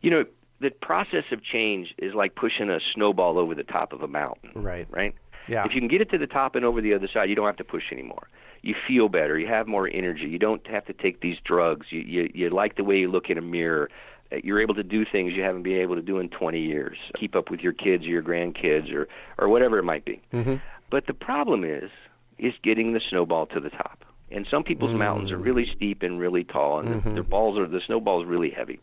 you 0.00 0.10
know, 0.10 0.24
the 0.60 0.70
process 0.70 1.24
of 1.32 1.42
change 1.42 1.94
is 1.98 2.14
like 2.14 2.34
pushing 2.36 2.70
a 2.70 2.78
snowball 2.94 3.38
over 3.38 3.54
the 3.54 3.64
top 3.64 3.92
of 3.92 4.02
a 4.02 4.08
mountain. 4.08 4.50
Right. 4.54 4.86
Right? 4.90 5.14
Yeah. 5.48 5.64
If 5.64 5.74
you 5.74 5.80
can 5.80 5.88
get 5.88 6.00
it 6.00 6.10
to 6.10 6.18
the 6.18 6.26
top 6.26 6.54
and 6.54 6.64
over 6.64 6.80
the 6.80 6.94
other 6.94 7.08
side, 7.12 7.28
you 7.28 7.34
don't 7.34 7.46
have 7.46 7.56
to 7.56 7.64
push 7.64 7.84
anymore. 7.90 8.28
You 8.62 8.74
feel 8.86 9.08
better. 9.08 9.38
You 9.38 9.46
have 9.46 9.66
more 9.66 9.88
energy. 9.92 10.24
You 10.26 10.38
don't 10.38 10.64
have 10.66 10.84
to 10.86 10.92
take 10.92 11.20
these 11.20 11.38
drugs. 11.44 11.86
You 11.90 12.00
you, 12.00 12.30
you 12.34 12.50
like 12.50 12.76
the 12.76 12.84
way 12.84 12.98
you 12.98 13.08
look 13.10 13.30
in 13.30 13.38
a 13.38 13.42
mirror. 13.42 13.88
You're 14.30 14.60
able 14.60 14.74
to 14.74 14.82
do 14.82 15.04
things 15.04 15.32
you 15.32 15.42
haven't 15.42 15.62
been 15.62 15.80
able 15.80 15.94
to 15.94 16.02
do 16.02 16.18
in 16.18 16.28
20 16.28 16.60
years. 16.60 16.98
Keep 17.14 17.34
up 17.34 17.50
with 17.50 17.60
your 17.60 17.72
kids 17.72 18.04
or 18.04 18.08
your 18.08 18.22
grandkids 18.22 18.92
or 18.92 19.08
or 19.38 19.48
whatever 19.48 19.78
it 19.78 19.84
might 19.84 20.04
be. 20.04 20.20
Mm-hmm. 20.32 20.56
But 20.90 21.06
the 21.06 21.14
problem 21.14 21.64
is 21.64 21.90
is 22.38 22.54
getting 22.62 22.92
the 22.92 23.00
snowball 23.00 23.46
to 23.46 23.60
the 23.60 23.70
top. 23.70 24.04
And 24.30 24.46
some 24.50 24.62
people's 24.62 24.92
mountains 24.92 25.32
are 25.32 25.38
really 25.38 25.66
steep 25.74 26.02
and 26.02 26.20
really 26.20 26.44
tall, 26.44 26.80
and 26.80 27.02
the, 27.02 27.10
their 27.10 27.22
balls 27.22 27.58
are 27.58 27.66
the 27.66 27.80
snowball 27.80 28.20
is 28.22 28.28
really 28.28 28.50
heavy. 28.50 28.78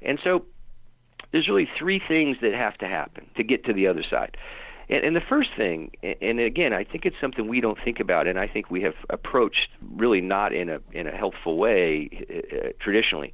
And 0.00 0.18
so 0.24 0.46
there's 1.32 1.48
really 1.48 1.68
three 1.78 2.00
things 2.06 2.38
that 2.40 2.54
have 2.54 2.78
to 2.78 2.88
happen 2.88 3.26
to 3.36 3.44
get 3.44 3.64
to 3.66 3.72
the 3.72 3.86
other 3.86 4.02
side. 4.02 4.36
And, 4.88 5.04
and 5.04 5.16
the 5.16 5.20
first 5.20 5.50
thing, 5.56 5.92
and 6.02 6.40
again, 6.40 6.72
I 6.72 6.84
think 6.84 7.06
it's 7.06 7.16
something 7.20 7.46
we 7.46 7.60
don't 7.60 7.78
think 7.82 8.00
about, 8.00 8.26
and 8.26 8.38
I 8.38 8.46
think 8.46 8.70
we 8.70 8.82
have 8.82 8.96
approached 9.08 9.68
really 9.94 10.20
not 10.20 10.52
in 10.52 10.68
a 10.68 10.80
in 10.92 11.06
a 11.06 11.16
helpful 11.16 11.56
way 11.56 12.08
uh, 12.28 12.56
uh, 12.56 12.68
traditionally, 12.80 13.32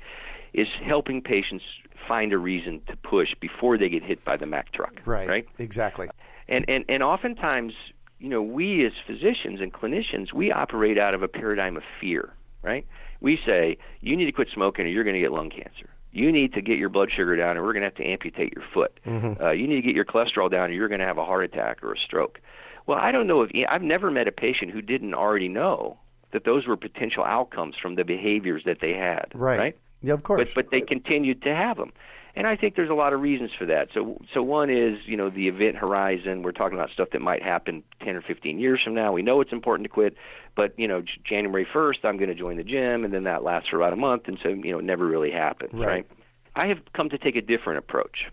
is 0.56 0.68
helping 0.82 1.20
patients 1.20 1.64
find 2.08 2.32
a 2.32 2.38
reason 2.38 2.80
to 2.88 2.96
push 2.96 3.34
before 3.40 3.76
they 3.76 3.88
get 3.88 4.02
hit 4.02 4.24
by 4.24 4.36
the 4.36 4.46
Mack 4.46 4.72
truck. 4.72 4.94
Right. 5.04 5.28
Right. 5.28 5.48
Exactly. 5.58 6.08
And 6.48 6.64
and 6.68 6.84
and 6.88 7.02
oftentimes, 7.02 7.74
you 8.18 8.28
know, 8.28 8.42
we 8.42 8.84
as 8.86 8.92
physicians 9.06 9.60
and 9.60 9.72
clinicians, 9.72 10.32
we 10.32 10.50
operate 10.50 10.98
out 10.98 11.14
of 11.14 11.22
a 11.22 11.28
paradigm 11.28 11.76
of 11.76 11.82
fear, 12.00 12.32
right? 12.62 12.86
We 13.20 13.38
say 13.46 13.78
you 14.00 14.16
need 14.16 14.26
to 14.26 14.32
quit 14.32 14.48
smoking 14.52 14.86
or 14.86 14.88
you're 14.88 15.04
going 15.04 15.14
to 15.14 15.20
get 15.20 15.32
lung 15.32 15.50
cancer. 15.50 15.90
You 16.12 16.32
need 16.32 16.54
to 16.54 16.62
get 16.62 16.78
your 16.78 16.88
blood 16.88 17.10
sugar 17.14 17.36
down, 17.36 17.58
or 17.58 17.62
we're 17.62 17.74
going 17.74 17.82
to 17.82 17.88
have 17.88 17.96
to 17.96 18.06
amputate 18.06 18.54
your 18.54 18.64
foot. 18.72 18.98
Uh, 19.38 19.50
you 19.50 19.66
need 19.66 19.76
to 19.76 19.82
get 19.82 19.94
your 19.94 20.06
cholesterol 20.06 20.50
down, 20.50 20.70
or 20.70 20.72
you're 20.72 20.88
going 20.88 21.00
to 21.00 21.06
have 21.06 21.18
a 21.18 21.24
heart 21.26 21.44
attack 21.44 21.82
or 21.82 21.92
a 21.92 21.98
stroke. 21.98 22.40
Well, 22.86 22.96
I 22.96 23.12
don't 23.12 23.26
know 23.26 23.42
if 23.42 23.50
I've 23.68 23.82
never 23.82 24.10
met 24.10 24.26
a 24.26 24.32
patient 24.32 24.70
who 24.70 24.80
didn't 24.80 25.12
already 25.12 25.48
know 25.48 25.98
that 26.32 26.44
those 26.44 26.66
were 26.66 26.76
potential 26.76 27.22
outcomes 27.22 27.74
from 27.76 27.96
the 27.96 28.04
behaviors 28.04 28.62
that 28.64 28.80
they 28.80 28.94
had. 28.94 29.26
Right. 29.34 29.58
Right 29.58 29.76
Yeah, 30.06 30.14
of 30.14 30.22
course. 30.22 30.48
but 30.54 30.54
but 30.54 30.70
they 30.70 30.80
continued 30.80 31.42
to 31.42 31.54
have 31.54 31.76
them. 31.76 31.92
And 32.38 32.46
I 32.46 32.54
think 32.54 32.76
there's 32.76 32.90
a 32.90 32.94
lot 32.94 33.14
of 33.14 33.22
reasons 33.22 33.50
for 33.58 33.64
that. 33.66 33.88
So 33.94 34.18
so 34.32 34.42
one 34.42 34.68
is, 34.70 34.98
you 35.06 35.16
know, 35.16 35.30
the 35.30 35.48
event 35.48 35.76
horizon. 35.76 36.42
We're 36.42 36.52
talking 36.52 36.76
about 36.78 36.90
stuff 36.90 37.08
that 37.12 37.22
might 37.22 37.42
happen 37.42 37.82
10 38.04 38.14
or 38.14 38.20
15 38.22 38.58
years 38.58 38.80
from 38.84 38.94
now. 38.94 39.12
We 39.12 39.22
know 39.22 39.40
it's 39.40 39.52
important 39.52 39.84
to 39.86 39.88
quit, 39.88 40.16
but 40.54 40.78
you 40.78 40.86
know, 40.86 41.02
January 41.24 41.66
1st 41.66 42.04
I'm 42.04 42.18
going 42.18 42.28
to 42.28 42.34
join 42.34 42.56
the 42.58 42.64
gym 42.64 43.04
and 43.04 43.12
then 43.14 43.22
that 43.22 43.42
lasts 43.42 43.70
for 43.70 43.76
about 43.76 43.92
a 43.94 43.96
month 43.96 44.28
and 44.28 44.38
so, 44.42 44.50
you 44.50 44.72
know, 44.72 44.78
it 44.78 44.84
never 44.84 45.06
really 45.06 45.30
happens, 45.30 45.72
Right. 45.72 45.88
right? 45.88 46.06
I 46.54 46.66
have 46.68 46.78
come 46.94 47.08
to 47.10 47.18
take 47.18 47.36
a 47.36 47.42
different 47.42 47.78
approach. 47.78 48.26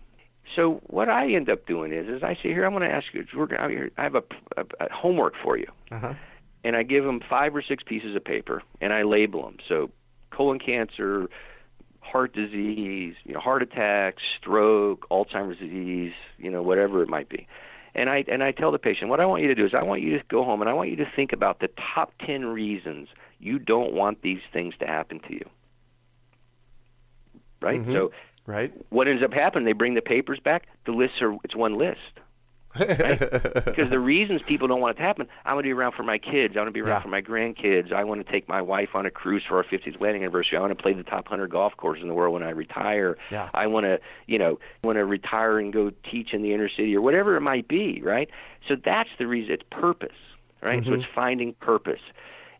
So 0.54 0.82
what 0.84 1.08
I 1.08 1.32
end 1.32 1.48
up 1.48 1.66
doing 1.66 1.90
is, 1.92 2.06
is 2.06 2.22
I 2.22 2.34
say, 2.34 2.50
here, 2.50 2.64
I'm 2.64 2.72
going 2.72 2.88
to 2.88 2.94
ask 2.94 3.06
you. 3.12 3.26
We're 3.34 3.46
going. 3.46 3.90
I 3.96 4.02
have 4.02 4.14
a, 4.14 4.22
a, 4.56 4.64
a 4.80 4.92
homework 4.92 5.34
for 5.42 5.56
you 5.56 5.66
uh-huh. 5.90 6.14
and 6.62 6.76
I 6.76 6.82
give 6.84 7.04
them 7.04 7.20
five 7.28 7.56
or 7.56 7.62
six 7.62 7.82
pieces 7.82 8.14
of 8.14 8.22
paper, 8.24 8.62
and 8.82 8.92
I 8.92 9.02
label 9.02 9.42
them. 9.44 9.56
So, 9.68 9.90
colon 10.30 10.58
cancer, 10.58 11.28
heart 12.14 12.32
disease, 12.32 13.16
you 13.24 13.34
know, 13.34 13.40
heart 13.40 13.60
attack, 13.60 14.18
stroke, 14.38 15.04
Alzheimer's 15.10 15.58
disease, 15.58 16.12
you 16.38 16.48
know, 16.48 16.62
whatever 16.62 17.02
it 17.02 17.08
might 17.08 17.28
be. 17.28 17.48
And 17.92 18.08
I 18.08 18.24
and 18.28 18.40
I 18.40 18.52
tell 18.52 18.70
the 18.70 18.78
patient, 18.78 19.10
what 19.10 19.18
I 19.18 19.26
want 19.26 19.42
you 19.42 19.48
to 19.48 19.54
do 19.56 19.66
is 19.66 19.74
I 19.74 19.82
want 19.82 20.00
you 20.02 20.16
to 20.16 20.24
go 20.28 20.44
home 20.44 20.60
and 20.60 20.70
I 20.70 20.74
want 20.74 20.90
you 20.90 20.96
to 20.96 21.10
think 21.16 21.32
about 21.32 21.58
the 21.58 21.68
top 21.94 22.12
10 22.24 22.44
reasons 22.44 23.08
you 23.40 23.58
don't 23.58 23.94
want 23.94 24.22
these 24.22 24.38
things 24.52 24.74
to 24.78 24.86
happen 24.86 25.18
to 25.26 25.32
you. 25.34 25.50
Right? 27.60 27.80
Mm-hmm. 27.80 27.92
So, 27.92 28.12
Right. 28.46 28.72
what 28.90 29.08
ends 29.08 29.24
up 29.24 29.32
happening, 29.32 29.64
they 29.64 29.72
bring 29.72 29.94
the 29.94 30.02
papers 30.02 30.38
back, 30.38 30.68
the 30.86 30.92
lists 30.92 31.20
are 31.20 31.36
it's 31.42 31.56
one 31.56 31.76
list 31.78 32.20
right? 32.78 33.18
because 33.64 33.90
the 33.90 33.98
reasons 33.98 34.42
people 34.42 34.68
don't 34.68 34.80
want 34.80 34.96
it 34.96 35.00
to 35.00 35.06
happen, 35.06 35.28
I 35.44 35.54
want 35.54 35.64
to 35.64 35.68
be 35.68 35.72
around 35.72 35.92
for 35.92 36.02
my 36.02 36.18
kids. 36.18 36.56
I 36.56 36.60
want 36.60 36.68
to 36.68 36.72
be 36.72 36.80
around 36.80 36.98
Yeah. 36.98 37.02
for 37.02 37.08
my 37.08 37.22
grandkids. 37.22 37.92
I 37.92 38.04
want 38.04 38.24
to 38.24 38.30
take 38.30 38.48
my 38.48 38.62
wife 38.62 38.90
on 38.94 39.06
a 39.06 39.10
cruise 39.10 39.42
for 39.46 39.56
our 39.56 39.64
50th 39.64 40.00
wedding 40.00 40.22
anniversary. 40.22 40.58
I 40.58 40.60
want 40.60 40.76
to 40.76 40.82
play 40.82 40.92
the 40.92 41.02
top 41.02 41.26
100 41.26 41.50
golf 41.50 41.76
courses 41.76 42.02
in 42.02 42.08
the 42.08 42.14
world 42.14 42.34
when 42.34 42.42
I 42.42 42.50
retire. 42.50 43.16
Yeah. 43.30 43.48
I 43.54 43.66
want 43.66 43.84
to, 43.84 44.00
you 44.26 44.38
know, 44.38 44.58
want 44.82 44.96
to 44.96 45.04
retire 45.04 45.58
and 45.58 45.72
go 45.72 45.90
teach 46.10 46.32
in 46.32 46.42
the 46.42 46.52
inner 46.52 46.68
city 46.68 46.94
or 46.96 47.00
whatever 47.00 47.36
it 47.36 47.40
might 47.40 47.68
be, 47.68 48.00
right? 48.02 48.30
So 48.68 48.76
that's 48.82 49.10
the 49.18 49.26
reason. 49.26 49.52
It's 49.52 49.64
purpose, 49.70 50.16
right? 50.62 50.82
So 50.82 50.90
mm-hmm. 50.90 51.00
it's 51.00 51.10
finding 51.14 51.54
purpose. 51.54 52.00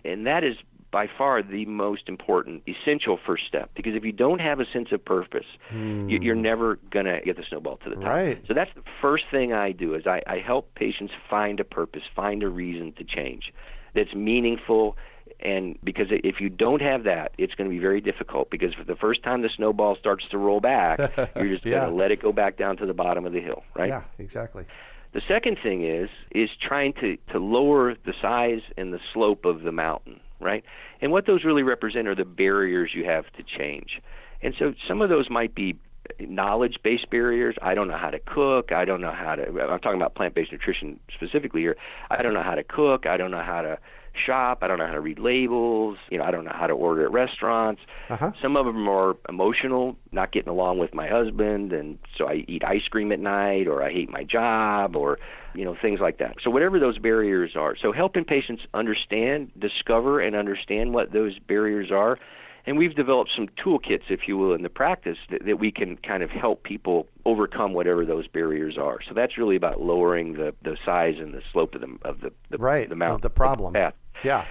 And 0.05 0.27
that 0.27 0.45
is 0.45 0.57
by 0.95 1.09
far 1.19 1.43
the 1.43 1.65
most 1.67 2.09
important, 2.09 2.63
essential 2.69 3.19
first 3.27 3.43
step. 3.49 3.69
Because 3.75 3.97
if 3.97 4.05
you 4.05 4.13
don't 4.13 4.41
have 4.41 4.61
a 4.61 4.65
sense 4.73 4.93
of 4.93 5.05
purpose, 5.05 5.47
hmm. 5.71 6.09
you, 6.09 6.21
you're 6.23 6.37
never 6.37 6.77
going 6.91 7.07
to 7.07 7.21
get 7.25 7.37
the 7.37 7.43
snowball 7.49 7.79
to 7.79 7.89
the 7.91 7.97
top. 7.97 8.05
Right. 8.05 8.41
So 8.47 8.55
that's 8.55 8.71
the 8.77 8.85
first 9.03 9.25
thing 9.29 9.53
I 9.53 9.73
do 9.73 9.95
is 9.97 10.07
I, 10.07 10.23
I 10.27 10.39
help 10.39 10.73
patients 10.77 11.13
find 11.29 11.59
a 11.59 11.65
purpose, 11.65 12.03
find 12.15 12.45
a 12.45 12.49
reason 12.49 12.93
to 12.99 13.03
change 13.05 13.53
that's 13.93 14.15
meaningful 14.15 14.97
And 15.41 15.77
because 15.83 16.07
if 16.11 16.41
you 16.41 16.49
don't 16.49 16.81
have 16.83 17.05
that, 17.05 17.33
it's 17.39 17.55
going 17.55 17.69
to 17.69 17.75
be 17.75 17.81
very 17.81 18.01
difficult 18.01 18.51
because 18.51 18.73
for 18.75 18.85
the 18.85 18.95
first 18.97 19.23
time 19.25 19.43
the 19.43 19.51
snowball 19.57 19.97
starts 19.97 20.25
to 20.31 20.39
roll 20.39 20.61
back, 20.61 20.99
you're 21.37 21.53
just 21.55 21.67
Yeah. 21.67 21.81
going 21.81 21.91
to 21.91 21.97
let 21.97 22.11
it 22.13 22.21
go 22.21 22.33
back 22.33 22.57
down 22.57 22.77
to 22.77 22.87
the 22.87 22.95
bottom 22.95 23.27
of 23.27 23.33
the 23.33 23.41
hill, 23.41 23.65
right? 23.75 23.89
Yeah, 23.89 24.03
exactly. 24.19 24.65
The 25.13 25.23
second 25.29 25.59
thing 25.63 25.85
is 25.85 26.09
is 26.31 26.51
trying 26.61 26.93
to 26.95 27.17
to 27.33 27.39
lower 27.39 27.95
the 28.09 28.15
size 28.21 28.63
and 28.77 28.93
the 28.93 29.01
slope 29.13 29.45
of 29.45 29.63
the 29.63 29.73
mountain, 29.73 30.19
right? 30.41 30.65
And 31.01 31.13
what 31.13 31.27
those 31.27 31.45
really 31.45 31.63
represent 31.63 32.09
are 32.09 32.15
the 32.15 32.25
barriers 32.25 32.91
you 32.95 33.05
have 33.05 33.25
to 33.33 33.43
change. 33.43 34.01
And 34.43 34.55
so 34.59 34.75
some 34.87 35.01
of 35.03 35.09
those 35.09 35.31
might 35.31 35.55
be 35.55 35.77
knowledge 36.21 36.77
based 36.83 37.09
barriers. 37.11 37.57
I 37.63 37.75
don't 37.75 37.89
know 37.89 37.97
how 37.97 38.11
to 38.11 38.19
cook. 38.19 38.73
I 38.73 38.85
don't 38.85 39.01
know 39.01 39.13
how 39.13 39.35
to 39.35 39.45
I'm 39.45 39.81
talking 39.81 40.01
about 40.01 40.15
plant 40.15 40.35
based 40.35 40.53
nutrition 40.53 41.01
specifically 41.15 41.63
here. 41.63 41.77
I 42.11 42.23
don't 42.23 42.35
know 42.35 42.43
how 42.43 42.55
to 42.55 42.65
cook. 42.65 43.07
I 43.07 43.17
don't 43.17 43.31
know 43.31 43.43
how 43.43 43.63
to 43.63 43.79
shop. 44.15 44.59
I 44.63 44.69
don't 44.69 44.79
know 44.79 44.87
how 44.87 44.93
to 44.93 45.01
read 45.01 45.19
labels. 45.19 45.99
You 46.11 46.19
know, 46.19 46.25
I 46.25 46.31
don't 46.31 46.45
know 46.45 46.55
how 46.55 46.67
to 46.67 46.75
order 46.75 47.05
at 47.05 47.13
restaurants. 47.13 47.83
Uh-huh. 48.09 48.33
Some 48.41 48.57
of 48.57 48.67
them 48.67 48.89
are 48.89 49.17
emotional, 49.29 49.97
not 50.13 50.33
getting 50.33 50.51
along 50.51 50.79
with 50.79 50.95
my 50.95 51.09
husband, 51.09 51.73
and 51.73 51.99
so 52.17 52.29
I 52.29 52.45
eat 52.47 52.63
ice 52.65 52.87
cream 52.91 53.13
at 53.13 53.19
night, 53.21 53.67
or 53.67 53.83
I 53.83 53.93
hate 53.93 54.11
my 54.11 54.25
job, 54.25 54.95
or 54.97 55.19
you 55.55 55.65
know 55.65 55.77
things 55.81 56.01
like 56.01 56.19
that. 56.19 56.37
So 56.43 56.51
whatever 56.51 56.79
those 56.79 56.99
barriers 56.99 57.53
are, 57.57 57.77
so 57.77 57.93
helping 57.93 58.25
patients 58.25 58.63
understand, 58.75 59.51
discover, 59.59 60.21
and 60.21 60.35
understand 60.37 60.95
what 60.95 61.13
those 61.13 61.39
barriers 61.39 61.91
are. 61.91 62.19
And 62.67 62.79
we've 62.79 62.95
developed 62.95 63.31
some 63.37 63.49
toolkits, 63.63 64.05
if 64.09 64.27
you 64.27 64.39
will, 64.39 64.55
in 64.55 64.63
the 64.63 64.71
practice 64.71 65.19
that, 65.31 65.45
that 65.45 65.59
we 65.59 65.71
can 65.71 65.99
kind 65.99 66.23
of 66.23 66.31
help 66.31 66.63
people 66.63 67.07
overcome 67.27 67.75
whatever 67.75 68.07
those 68.07 68.27
barriers 68.27 68.79
are. 68.79 69.01
So 69.07 69.13
that's 69.13 69.37
really 69.37 69.57
about 69.57 69.83
lowering 69.83 70.33
the, 70.33 70.55
the 70.63 70.79
size 70.83 71.17
and 71.19 71.35
the 71.35 71.43
slope 71.53 71.75
of 71.75 71.83
the 71.83 71.99
of 72.03 72.21
the, 72.23 72.33
the, 72.49 72.57
Right, 72.57 72.89
the 72.89 73.05
of 73.05 73.21
the 73.21 73.29
problem. 73.29 73.75
path. 73.75 73.93
Yeah. 74.25 74.47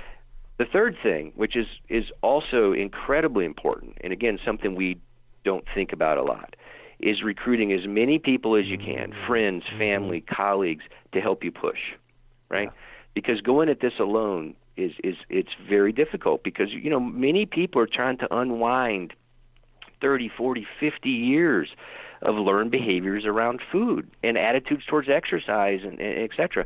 The 0.60 0.66
third 0.66 0.96
thing, 1.02 1.34
which 1.36 1.56
is 1.56 1.66
is 1.90 2.06
also 2.22 2.72
incredibly 2.74 3.46
important, 3.46 3.98
and 4.02 4.14
again 4.14 4.38
something 4.46 4.76
we 4.76 5.00
don't 5.44 5.66
think 5.74 5.92
about 5.92 6.20
a 6.20 6.24
lot, 6.24 6.56
is 7.00 7.24
recruiting 7.24 7.72
as 7.72 7.88
many 7.88 8.20
people 8.20 8.56
as 8.56 8.66
you 8.66 8.78
can, 8.78 9.12
Mm-hmm. 9.12 9.28
friends, 9.28 9.64
family, 9.78 10.22
colleagues, 10.22 10.84
to 11.14 11.22
help 11.22 11.44
you 11.44 11.52
push, 11.52 11.80
right? 12.50 12.70
Because 13.14 13.42
going 13.42 13.70
at 13.70 13.80
this 13.80 13.94
alone 14.00 14.56
is 14.76 14.92
is 15.04 15.16
it's 15.30 15.52
very 15.70 15.92
difficult 15.92 16.44
because 16.44 16.72
you 16.72 16.90
know 16.90 17.00
many 17.00 17.46
people 17.46 17.82
are 17.82 17.88
trying 17.88 18.18
to 18.18 18.36
unwind 18.36 19.14
30, 20.02 20.30
40, 20.36 20.68
50 20.80 21.10
years 21.10 21.70
of 22.22 22.36
learned 22.36 22.72
behaviors 22.72 23.26
around 23.26 23.62
food 23.72 24.10
and 24.24 24.38
attitudes 24.38 24.86
towards 24.86 25.10
exercise 25.10 25.82
and, 25.84 26.00
and 26.00 26.24
et 26.24 26.32
cetera. 26.36 26.66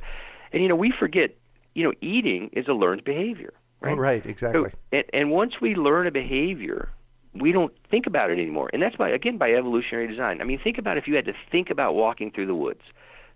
And 0.53 0.61
you 0.61 0.69
know, 0.69 0.75
we 0.75 0.93
forget, 0.97 1.35
you 1.73 1.83
know, 1.83 1.93
eating 2.01 2.49
is 2.53 2.67
a 2.67 2.73
learned 2.73 3.03
behavior. 3.03 3.53
Right. 3.81 3.93
Oh, 3.93 3.97
right, 3.97 4.25
exactly. 4.25 4.71
So, 4.71 4.77
and, 4.91 5.03
and 5.13 5.31
once 5.31 5.61
we 5.61 5.75
learn 5.75 6.07
a 6.07 6.11
behavior, 6.11 6.89
we 7.33 7.51
don't 7.51 7.73
think 7.89 8.07
about 8.07 8.29
it 8.29 8.39
anymore. 8.39 8.69
And 8.73 8.81
that's 8.81 8.95
by 8.95 9.09
again 9.09 9.37
by 9.37 9.51
evolutionary 9.51 10.07
design. 10.07 10.41
I 10.41 10.43
mean, 10.43 10.59
think 10.63 10.77
about 10.77 10.97
if 10.97 11.07
you 11.07 11.15
had 11.15 11.25
to 11.25 11.33
think 11.51 11.69
about 11.69 11.95
walking 11.95 12.31
through 12.31 12.47
the 12.47 12.55
woods. 12.55 12.81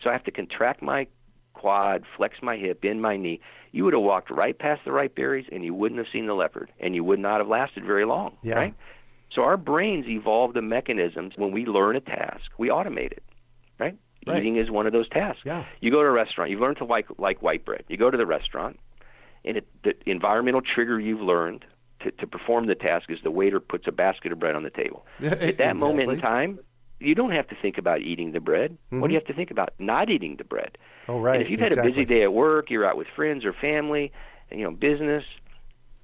So 0.02 0.10
I 0.10 0.14
have 0.14 0.24
to 0.24 0.32
contract 0.32 0.82
my 0.82 1.08
quad, 1.54 2.04
flex 2.18 2.38
my 2.42 2.58
hip, 2.58 2.82
bend 2.82 3.02
my 3.02 3.18
knee. 3.18 3.40
You 3.72 3.86
would 3.86 3.94
have 3.94 4.02
walked 4.02 4.32
right 4.32 4.58
past 4.58 4.82
the 4.84 4.92
ripe 4.92 5.16
berries, 5.16 5.46
and 5.52 5.64
you 5.64 5.74
wouldn't 5.74 6.00
have 6.00 6.08
seen 6.12 6.26
the 6.26 6.34
leopard, 6.34 6.72
and 6.80 6.96
you 6.96 7.04
would 7.04 7.20
not 7.20 7.40
have 7.40 7.48
lasted 7.48 7.86
very 7.86 8.06
long. 8.06 8.36
Yeah. 8.42 8.56
Right. 8.56 8.74
So 9.34 9.44
our 9.44 9.58
brains 9.58 10.08
evolved 10.08 10.56
the 10.56 10.62
mechanisms 10.62 11.34
when 11.38 11.52
we 11.52 11.66
learn 11.66 11.96
a 11.96 12.02
task, 12.02 12.52
we 12.58 12.70
automate 12.70 13.12
it. 13.12 13.24
Right. 13.80 13.98
Right. 14.28 14.40
Eating 14.40 14.58
is 14.58 14.70
one 14.70 14.86
of 14.86 14.94
those 14.94 15.10
tasks. 15.10 15.42
Yeah. 15.46 15.66
You 15.80 15.90
go 15.90 16.02
to 16.02 16.08
a 16.08 16.12
restaurant. 16.12 16.52
You've 16.52 16.60
learned 16.60 16.78
to 16.78 16.86
like 16.86 17.08
like 17.18 17.42
white 17.42 17.66
bread. 17.66 17.86
You 17.88 17.98
go 17.98 18.12
to 18.12 18.18
the 18.18 18.26
restaurant 18.26 18.80
and 19.44 19.58
it, 19.58 19.68
the 19.84 19.94
environmental 20.06 20.62
trigger 20.62 21.00
you've 21.00 21.22
learned 21.22 21.66
to, 22.04 22.12
to 22.12 22.28
perform 22.28 22.68
the 22.68 22.76
task 22.76 23.10
is 23.10 23.20
the 23.24 23.32
waiter 23.32 23.60
puts 23.60 23.88
a 23.88 23.92
basket 23.92 24.32
of 24.32 24.40
bread 24.40 24.56
on 24.56 24.64
the 24.64 24.70
table. 24.70 25.06
At 25.22 25.58
that 25.58 25.78
moment 25.78 26.12
in 26.12 26.20
time, 26.20 26.60
you 27.00 27.16
don't 27.16 27.32
have 27.32 27.48
to 27.50 27.56
think 27.62 27.78
about 27.78 28.02
eating 28.02 28.32
the 28.32 28.40
bread. 28.40 28.78
What 28.90 28.90
do 28.90 28.98
mm-hmm. 28.98 29.12
you 29.12 29.18
have 29.18 29.28
to 29.28 29.34
think 29.34 29.52
about? 29.52 29.74
Not 29.80 30.10
eating 30.10 30.36
the 30.38 30.44
bread. 30.44 30.78
Oh, 31.08 31.20
right. 31.20 31.36
And 31.36 31.44
if 31.44 31.50
you've 31.50 31.60
had 31.60 31.74
a 31.74 31.82
busy 31.82 32.06
day 32.06 32.24
at 32.24 32.34
work, 32.34 32.70
you're 32.70 32.86
out 32.86 32.98
with 32.98 33.08
friends 33.16 33.44
or 33.44 33.54
family, 33.54 34.12
and, 34.50 34.60
you 34.60 34.66
know, 34.66 34.72
business. 34.72 35.24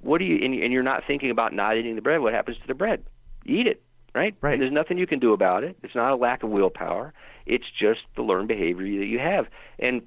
What 0.01 0.19
do 0.19 0.25
you? 0.25 0.43
And, 0.43 0.53
and 0.55 0.73
you're 0.73 0.83
not 0.83 1.03
thinking 1.05 1.31
about 1.31 1.53
not 1.53 1.77
eating 1.77 1.95
the 1.95 2.01
bread. 2.01 2.21
What 2.21 2.33
happens 2.33 2.57
to 2.57 2.67
the 2.67 2.73
bread? 2.73 3.03
You 3.43 3.59
eat 3.59 3.67
it, 3.67 3.81
right? 4.13 4.35
Right. 4.41 4.53
And 4.53 4.61
there's 4.61 4.71
nothing 4.71 4.97
you 4.97 5.07
can 5.07 5.19
do 5.19 5.33
about 5.33 5.63
it. 5.63 5.77
It's 5.83 5.95
not 5.95 6.11
a 6.11 6.15
lack 6.15 6.43
of 6.43 6.49
willpower. 6.49 7.13
It's 7.45 7.65
just 7.79 8.01
the 8.15 8.21
learned 8.23 8.47
behavior 8.47 8.99
that 8.99 9.05
you 9.05 9.19
have. 9.19 9.47
And 9.79 10.01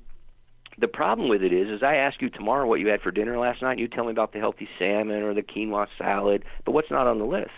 the 0.78 0.88
problem 0.88 1.28
with 1.28 1.42
it 1.42 1.52
is, 1.52 1.68
is 1.68 1.82
I 1.82 1.96
ask 1.96 2.22
you 2.22 2.30
tomorrow 2.30 2.66
what 2.66 2.80
you 2.80 2.88
had 2.88 3.00
for 3.02 3.10
dinner 3.10 3.38
last 3.38 3.60
night, 3.62 3.72
and 3.72 3.80
you 3.80 3.88
tell 3.88 4.04
me 4.04 4.10
about 4.10 4.32
the 4.32 4.38
healthy 4.38 4.68
salmon 4.78 5.22
or 5.22 5.34
the 5.34 5.42
quinoa 5.42 5.86
salad, 5.98 6.44
but 6.64 6.72
what's 6.72 6.90
not 6.90 7.06
on 7.06 7.18
the 7.18 7.26
list? 7.26 7.50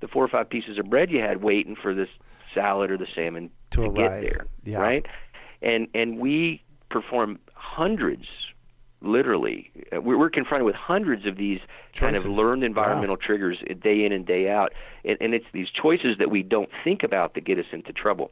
The 0.00 0.08
four 0.08 0.24
or 0.24 0.28
five 0.28 0.48
pieces 0.48 0.78
of 0.78 0.88
bread 0.90 1.10
you 1.10 1.20
had 1.20 1.42
waiting 1.42 1.76
for 1.76 1.94
this 1.94 2.08
salad 2.54 2.90
or 2.90 2.96
the 2.98 3.06
salmon 3.14 3.50
To 3.72 3.82
to, 3.82 3.86
arrive. 3.86 3.94
get 3.94 4.20
there, 4.20 4.46
Yeah. 4.64 4.78
right? 4.80 5.06
And 5.62 5.88
and 5.94 6.18
we 6.18 6.62
perform 6.90 7.38
hundreds, 7.54 8.26
literally, 9.00 9.70
uh, 9.94 10.00
we're, 10.00 10.30
confronted 10.30 10.64
with 10.64 10.74
hundreds 10.76 11.26
of 11.26 11.36
these 11.36 11.60
kind 11.94 12.16
of 12.16 12.24
learned 12.24 12.62
environmental 12.64 13.16
triggers 13.16 13.58
uh, 13.68 13.74
day 13.74 14.04
in 14.04 14.12
and 14.12 14.24
day 14.26 14.48
out, 14.48 14.72
and, 15.04 15.16
and 15.20 15.34
it's 15.34 15.46
these 15.52 15.68
choices 15.70 16.16
that 16.18 16.30
we 16.30 16.42
don't 16.42 16.70
think 16.84 17.02
about 17.02 17.34
that 17.34 17.44
get 17.44 17.58
us 17.58 17.66
into 17.72 17.92
trouble. 17.92 18.30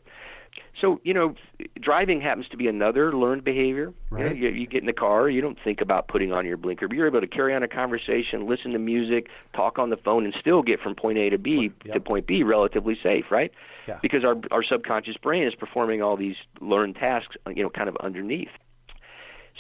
So 0.80 1.00
you 1.04 1.12
know, 1.12 1.34
driving 1.80 2.20
happens 2.20 2.48
to 2.48 2.56
be 2.56 2.66
another 2.66 3.12
learned 3.14 3.44
behavior. 3.44 3.92
You, 4.10 4.18
know, 4.18 4.30
you, 4.30 4.48
you 4.48 4.66
get 4.66 4.80
in 4.80 4.86
the 4.86 4.92
car, 4.92 5.28
you 5.28 5.40
don't 5.40 5.58
think 5.62 5.80
about 5.80 6.08
putting 6.08 6.32
on 6.32 6.46
your 6.46 6.56
blinker, 6.56 6.88
but 6.88 6.96
you're 6.96 7.06
able 7.06 7.20
to 7.20 7.26
carry 7.26 7.54
on 7.54 7.62
a 7.62 7.68
conversation, 7.68 8.46
listen 8.48 8.72
to 8.72 8.78
music, 8.78 9.28
talk 9.54 9.78
on 9.78 9.90
the 9.90 9.96
phone, 9.96 10.24
and 10.24 10.34
still 10.40 10.62
get 10.62 10.80
from 10.80 10.94
point 10.94 11.18
A 11.18 11.30
to 11.30 11.38
B 11.38 11.68
to 11.84 11.88
Yep. 11.88 12.04
point 12.04 12.26
B 12.26 12.42
relatively 12.42 12.98
safe, 13.02 13.26
right? 13.30 13.52
Yeah. 13.86 13.98
Because 14.00 14.24
our 14.24 14.36
our 14.50 14.62
subconscious 14.62 15.16
brain 15.18 15.46
is 15.46 15.54
performing 15.54 16.02
all 16.02 16.16
these 16.16 16.36
learned 16.60 16.96
tasks, 16.96 17.36
uh, 17.46 17.50
you 17.50 17.62
know, 17.62 17.70
kind 17.70 17.88
of 17.88 17.96
underneath. 17.98 18.50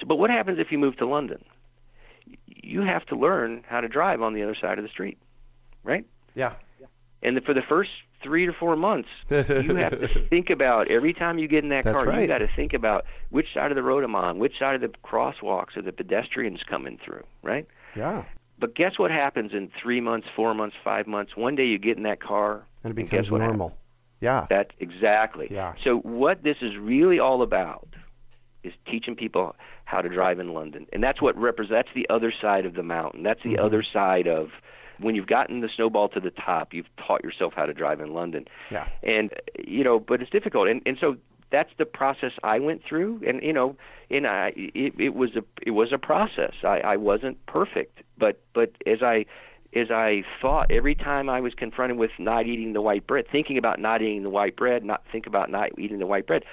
So, 0.00 0.06
but 0.06 0.16
what 0.16 0.30
happens 0.30 0.58
if 0.58 0.72
you 0.72 0.78
move 0.78 0.96
to 0.96 1.06
London? 1.06 1.44
You 2.46 2.82
have 2.82 3.04
to 3.06 3.16
learn 3.16 3.64
how 3.68 3.80
to 3.80 3.88
drive 3.88 4.22
on 4.22 4.32
the 4.32 4.42
other 4.42 4.54
side 4.54 4.78
of 4.78 4.84
the 4.84 4.90
street, 4.90 5.18
right? 5.84 6.06
Yeah. 6.34 6.54
And 7.22 7.36
the, 7.36 7.40
for 7.40 7.54
the 7.54 7.62
first 7.62 7.90
three 8.22 8.46
to 8.46 8.52
four 8.52 8.76
months, 8.76 9.08
you 9.30 9.74
have 9.76 9.98
to 10.00 10.08
think 10.30 10.50
about 10.50 10.88
every 10.88 11.12
time 11.12 11.38
you 11.38 11.48
get 11.48 11.64
in 11.64 11.70
that 11.70 11.84
That's 11.84 11.96
car. 11.96 12.06
right. 12.06 12.22
You 12.22 12.26
got 12.26 12.38
to 12.38 12.48
think 12.54 12.72
about 12.72 13.04
which 13.30 13.46
side 13.54 13.70
of 13.70 13.76
the 13.76 13.82
road 13.82 14.04
I'm 14.04 14.14
on, 14.14 14.38
which 14.38 14.58
side 14.58 14.74
of 14.74 14.80
the 14.80 14.88
crosswalks 15.04 15.76
are 15.76 15.82
the 15.82 15.92
pedestrians 15.92 16.60
coming 16.68 16.98
through, 17.04 17.24
right? 17.42 17.66
Yeah. 17.96 18.24
But 18.58 18.74
guess 18.74 18.98
what 18.98 19.10
happens 19.10 19.52
in 19.52 19.70
three 19.82 20.00
months, 20.00 20.28
four 20.36 20.54
months, 20.54 20.76
five 20.84 21.06
months? 21.06 21.36
One 21.36 21.56
day 21.56 21.66
you 21.66 21.78
get 21.78 21.96
in 21.96 22.04
that 22.04 22.20
car, 22.22 22.62
And 22.84 22.92
it 22.92 22.94
becomes 22.94 23.26
happens? 23.28 23.40
normal. 23.42 23.76
Yeah. 24.20 24.46
That 24.50 24.72
exactly. 24.78 25.48
Yeah. 25.50 25.74
So 25.82 25.96
what 25.98 26.42
this 26.44 26.58
is 26.62 26.76
really 26.76 27.18
all 27.18 27.42
about 27.42 27.88
is 28.62 28.72
teaching 28.88 29.16
people 29.16 29.56
how 29.84 30.00
to 30.00 30.08
drive 30.08 30.38
in 30.38 30.54
London, 30.54 30.86
and 30.92 31.02
that's 31.02 31.20
what 31.20 31.36
represents. 31.36 31.88
That's 31.88 31.94
the 31.96 32.06
other 32.08 32.32
side 32.40 32.64
of 32.64 32.74
the 32.74 32.84
mountain. 32.84 33.24
That's 33.24 33.42
the 33.42 33.54
Mm-hmm. 33.54 33.64
other 33.64 33.82
side 33.82 34.28
of 34.28 34.50
when 35.02 35.14
you've 35.14 35.26
gotten 35.26 35.60
the 35.60 35.68
snowball 35.74 36.08
to 36.10 36.20
the 36.20 36.30
top. 36.30 36.72
You've 36.72 36.86
taught 36.96 37.22
yourself 37.24 37.52
how 37.54 37.66
to 37.66 37.74
drive 37.74 38.00
in 38.00 38.14
London. 38.14 38.46
Yeah. 38.70 38.88
And 39.02 39.32
you 39.58 39.84
know, 39.84 39.98
but 39.98 40.22
it's 40.22 40.30
difficult, 40.30 40.68
and 40.68 40.80
and 40.86 40.96
so 41.00 41.16
that's 41.50 41.70
the 41.78 41.84
process 41.84 42.32
I 42.42 42.58
went 42.58 42.82
through, 42.88 43.20
and 43.26 43.42
you 43.42 43.52
know, 43.52 43.76
and 44.10 44.26
I 44.26 44.52
it, 44.56 44.94
it 44.98 45.14
was 45.14 45.36
a 45.36 45.44
it 45.60 45.72
was 45.72 45.92
a 45.92 45.98
process. 45.98 46.54
I, 46.64 46.80
I 46.80 46.96
wasn't 46.96 47.44
perfect, 47.46 47.98
but 48.18 48.40
but 48.54 48.72
as 48.86 49.02
I 49.02 49.26
as 49.74 49.90
I 49.90 50.22
thought 50.40 50.70
every 50.70 50.94
time 50.94 51.28
I 51.30 51.40
was 51.40 51.54
confronted 51.54 51.98
with 51.98 52.10
not 52.18 52.46
eating 52.46 52.72
the 52.72 52.82
white 52.82 53.06
bread, 53.06 53.26
thinking 53.30 53.56
about 53.58 53.78
not 53.80 54.02
eating 54.02 54.22
the 54.22 54.30
white 54.30 54.56
bread, 54.56 54.84
not 54.84 55.02
think 55.10 55.26
about 55.26 55.50
not 55.50 55.78
eating 55.78 55.98
the 55.98 56.06
white 56.06 56.26
bread, 56.26 56.44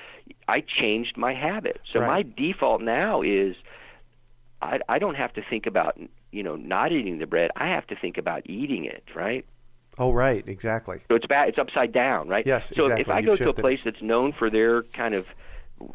I 0.47 0.62
changed 0.62 1.18
my 1.18 1.34
habit. 1.34 1.80
So 1.91 2.00
Right. 2.00 2.26
my 2.26 2.34
default 2.38 2.82
now 2.82 3.22
is 3.22 3.56
I 4.62 4.80
I 4.88 5.00
don't 5.00 5.16
have 5.16 5.34
to 5.34 5.41
think 5.50 5.66
about 5.66 5.97
you 6.32 6.44
know 6.44 6.56
not 6.56 6.92
eating 6.92 7.20
the 7.20 7.28
bread. 7.28 7.52
I 7.56 7.70
have 7.70 7.88
to 7.88 7.96
think 7.96 8.18
about 8.18 8.44
eating 8.50 8.86
it, 8.86 9.04
right? 9.16 9.46
Oh, 9.98 10.14
right. 10.14 10.48
Exactly. 10.48 11.00
So 11.10 11.16
it's 11.16 11.26
bad. 11.28 11.50
It's 11.50 11.58
upside 11.58 11.92
down, 11.92 12.30
right? 12.30 12.46
Yes, 12.46 12.70
So 12.74 12.86
if 12.86 13.00
exactly. 13.00 13.14
I 13.14 13.20
You've 13.20 13.28
go 13.28 13.36
to 13.36 13.50
a 13.50 13.54
place 13.54 13.80
that's 13.84 14.02
known 14.02 14.32
for 14.32 14.50
their 14.50 14.84
kind 14.84 15.14
of 15.14 15.26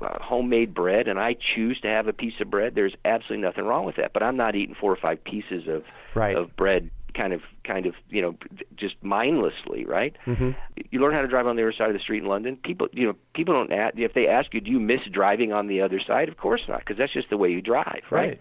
uh, 0.03 0.18
homemade 0.22 0.74
bread, 0.74 1.09
and 1.09 1.18
I 1.18 1.37
choose 1.55 1.80
to 1.80 1.89
have 1.89 2.07
a 2.07 2.12
piece 2.12 2.35
of 2.41 2.51
bread, 2.51 2.74
there's 2.74 2.95
absolutely 3.07 3.47
nothing 3.47 3.64
wrong 3.64 3.87
with 3.87 3.97
that. 3.97 4.12
But 4.12 4.22
I'm 4.22 4.37
not 4.37 4.57
eating 4.57 4.74
four 4.78 4.93
or 4.93 4.97
five 4.97 5.24
pieces 5.24 5.68
of 5.68 5.85
Right. 6.14 6.37
of 6.37 6.55
bread, 6.55 6.91
kind 7.14 7.32
of, 7.32 7.41
kind 7.64 7.87
of, 7.87 7.95
you 8.11 8.20
know, 8.20 8.37
just 8.76 8.97
mindlessly, 9.03 9.87
right? 9.87 10.14
Mm-hmm. 10.26 10.51
You 10.91 11.01
learn 11.01 11.14
how 11.14 11.22
to 11.22 11.28
drive 11.28 11.47
on 11.47 11.57
the 11.57 11.62
other 11.62 11.72
side 11.72 11.89
of 11.89 11.95
the 11.95 12.01
street 12.01 12.22
in 12.22 12.28
London. 12.28 12.57
People, 12.62 12.89
you 12.93 13.07
know, 13.07 13.14
people 13.35 13.55
don't 13.55 13.72
ask, 13.72 13.97
if 13.97 14.12
they 14.12 14.26
ask 14.26 14.53
you, 14.53 14.61
do 14.61 14.70
you 14.70 14.80
miss 14.80 15.01
driving 15.11 15.53
on 15.53 15.66
the 15.66 15.80
other 15.80 16.01
side? 16.01 16.28
Of 16.28 16.37
course 16.37 16.62
not, 16.68 16.80
because 16.80 16.99
that's 16.99 17.12
just 17.12 17.30
the 17.30 17.37
way 17.39 17.51
you 17.51 17.62
drive, 17.62 18.03
right? 18.11 18.28
Right. 18.28 18.41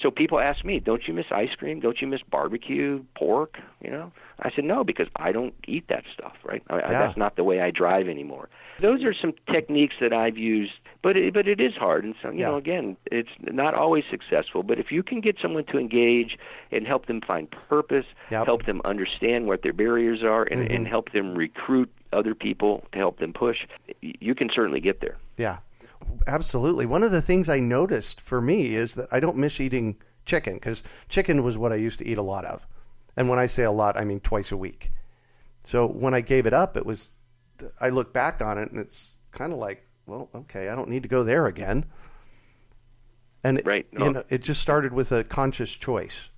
So 0.00 0.10
people 0.12 0.38
ask 0.38 0.64
me, 0.64 0.78
"Don't 0.78 1.08
you 1.08 1.14
miss 1.14 1.26
ice 1.32 1.54
cream? 1.56 1.80
Don't 1.80 2.00
you 2.00 2.06
miss 2.06 2.22
barbecue, 2.22 3.02
pork?" 3.16 3.58
You 3.82 3.90
know, 3.90 4.12
I 4.40 4.50
said 4.50 4.64
no 4.64 4.84
because 4.84 5.08
I 5.16 5.32
don't 5.32 5.54
eat 5.66 5.88
that 5.88 6.04
stuff. 6.14 6.34
Right? 6.44 6.62
I, 6.70 6.76
Yeah. 6.78 6.88
That's 6.98 7.16
not 7.16 7.36
the 7.36 7.44
way 7.44 7.60
I 7.60 7.70
drive 7.70 8.08
anymore. 8.08 8.48
Those 8.78 9.02
are 9.02 9.12
some 9.12 9.32
techniques 9.52 9.96
that 10.00 10.12
I've 10.12 10.38
used, 10.38 10.74
but 11.02 11.16
it, 11.16 11.34
but 11.34 11.48
it 11.48 11.60
is 11.60 11.74
hard, 11.74 12.04
and 12.04 12.14
so 12.22 12.30
you 12.30 12.38
Yeah. 12.40 12.48
know, 12.50 12.56
again, 12.56 12.96
it's 13.10 13.30
not 13.40 13.74
always 13.74 14.04
successful. 14.08 14.62
But 14.62 14.78
if 14.78 14.92
you 14.92 15.02
can 15.02 15.20
get 15.20 15.36
someone 15.42 15.64
to 15.64 15.78
engage 15.78 16.38
and 16.70 16.86
help 16.86 17.06
them 17.06 17.20
find 17.20 17.50
purpose, 17.50 18.06
Yep. 18.30 18.30
Mm-hmm. 18.30 18.44
help 18.44 18.66
them 18.66 18.80
understand 18.84 19.46
what 19.46 19.62
their 19.62 19.72
barriers 19.72 20.22
are, 20.22 20.44
and, 20.44 20.70
and 20.70 20.86
help 20.86 21.10
them 21.12 21.34
recruit 21.34 21.90
other 22.12 22.34
people 22.34 22.84
to 22.92 22.98
help 22.98 23.18
them 23.18 23.32
push, 23.32 23.66
you 24.00 24.34
can 24.34 24.48
certainly 24.54 24.80
get 24.80 25.00
there. 25.00 25.16
Yeah, 25.36 25.58
absolutely. 26.26 26.86
One 26.86 27.02
of 27.02 27.10
the 27.10 27.22
things 27.22 27.48
I 27.48 27.60
noticed 27.60 28.20
for 28.20 28.40
me 28.40 28.74
is 28.74 28.94
that 28.94 29.08
I 29.10 29.20
don't 29.20 29.36
miss 29.36 29.60
eating 29.60 29.96
chicken 30.24 30.54
because 30.54 30.82
chicken 31.08 31.42
was 31.42 31.56
what 31.56 31.72
I 31.72 31.76
used 31.76 31.98
to 32.00 32.06
eat 32.06 32.18
a 32.18 32.22
lot 32.22 32.44
of. 32.44 32.66
And 33.16 33.28
when 33.28 33.38
I 33.38 33.46
say 33.46 33.64
a 33.64 33.70
lot, 33.72 33.96
I 33.96 34.04
mean 34.04 34.20
twice 34.20 34.52
a 34.52 34.56
week. 34.56 34.92
So 35.64 35.86
when 35.86 36.14
I 36.14 36.20
gave 36.20 36.46
it 36.46 36.52
up, 36.52 36.76
it 36.76 36.86
was, 36.86 37.12
I 37.80 37.88
look 37.88 38.12
back 38.12 38.40
on 38.40 38.58
it 38.58 38.70
and 38.70 38.80
it's 38.80 39.20
kind 39.32 39.52
of 39.52 39.58
like, 39.58 39.86
well, 40.06 40.28
okay, 40.34 40.68
I 40.68 40.74
don't 40.74 40.88
need 40.88 41.02
to 41.02 41.08
go 41.08 41.24
there 41.24 41.46
again. 41.46 41.84
And 43.44 43.58
it, 43.58 43.66
Right, 43.66 43.86
no. 43.92 44.06
you 44.06 44.12
know, 44.12 44.24
it 44.28 44.42
just 44.42 44.60
started 44.60 44.92
with 44.92 45.12
a 45.12 45.24
conscious 45.24 45.74
choice. 45.74 46.28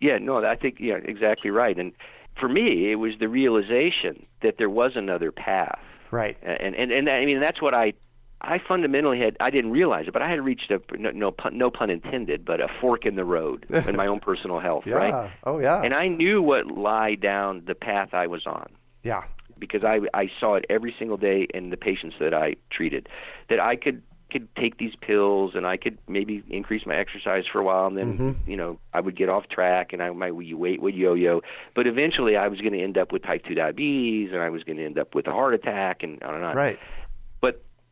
Yeah, 0.00 0.18
no, 0.18 0.44
I 0.44 0.56
think 0.56 0.76
yeah, 0.78 0.98
exactly 1.02 1.50
right. 1.50 1.78
And 1.78 1.92
for 2.38 2.48
me, 2.48 2.90
it 2.90 2.96
was 2.96 3.14
the 3.18 3.28
realization 3.28 4.24
that 4.42 4.58
there 4.58 4.68
was 4.68 4.92
another 4.94 5.32
path. 5.32 5.80
Right. 6.10 6.36
And 6.42 6.74
and 6.74 6.92
and 6.92 7.08
I 7.08 7.24
mean 7.24 7.40
that's 7.40 7.62
what 7.62 7.74
I 7.74 7.94
I 8.42 8.58
fundamentally 8.58 9.18
had 9.18 9.36
I 9.40 9.50
didn't 9.50 9.70
realize 9.70 10.06
it, 10.06 10.12
but 10.12 10.22
I 10.22 10.28
had 10.28 10.40
reached 10.44 10.70
a 10.70 10.80
no 10.98 11.10
no 11.10 11.30
pun, 11.30 11.56
no 11.56 11.70
pun 11.70 11.90
intended, 11.90 12.44
but 12.44 12.60
a 12.60 12.68
fork 12.80 13.06
in 13.06 13.16
the 13.16 13.24
road 13.24 13.66
in 13.88 13.96
my 13.96 14.06
own 14.06 14.20
personal 14.20 14.60
health, 14.60 14.86
Yeah. 14.86 14.94
right? 14.96 15.30
Oh, 15.44 15.58
yeah. 15.58 15.80
And 15.82 15.94
I 15.94 16.08
knew 16.08 16.42
what 16.42 16.66
lie 16.66 17.14
down 17.14 17.62
the 17.66 17.74
path 17.74 18.10
I 18.12 18.26
was 18.26 18.46
on 18.46 18.68
yeah. 19.02 19.24
because 19.58 19.84
I 19.84 20.00
I 20.14 20.30
saw 20.38 20.54
it 20.54 20.66
every 20.68 20.94
single 20.98 21.16
day 21.16 21.46
in 21.54 21.70
the 21.70 21.76
patients 21.78 22.16
that 22.20 22.34
I 22.34 22.56
treated 22.70 23.08
that 23.48 23.58
I 23.60 23.76
could 23.76 24.02
could 24.28 24.52
take 24.56 24.76
these 24.78 24.94
pills 25.00 25.52
and 25.54 25.64
I 25.68 25.76
could 25.76 25.98
maybe 26.08 26.42
increase 26.50 26.84
my 26.84 26.96
exercise 26.96 27.44
for 27.50 27.60
a 27.60 27.64
while 27.64 27.86
and 27.86 27.96
then 27.96 28.18
Mm-hmm. 28.18 28.50
you 28.50 28.56
know 28.56 28.78
I 28.92 29.00
would 29.00 29.16
get 29.16 29.28
off 29.28 29.48
track 29.48 29.92
and 29.92 30.02
I 30.02 30.10
my 30.10 30.30
weight 30.32 30.82
would 30.82 30.94
yo-yo 30.96 31.42
but 31.74 31.86
eventually 31.86 32.36
I 32.36 32.48
was 32.48 32.60
going 32.60 32.72
to 32.72 32.82
end 32.82 32.98
up 32.98 33.12
with 33.12 33.22
type 33.22 33.44
2 33.44 33.54
diabetes 33.54 34.30
and 34.32 34.42
I 34.42 34.50
was 34.50 34.64
going 34.64 34.78
to 34.78 34.84
end 34.84 34.98
up 34.98 35.14
with 35.14 35.28
a 35.28 35.32
heart 35.32 35.54
attack 35.54 36.02
and 36.02 36.20
on 36.24 36.34
and 36.34 36.44
on 36.44 36.56
Right. 36.56 36.76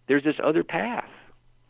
There's 0.08 0.24
this 0.24 0.36
other 0.42 0.64
path 0.64 1.08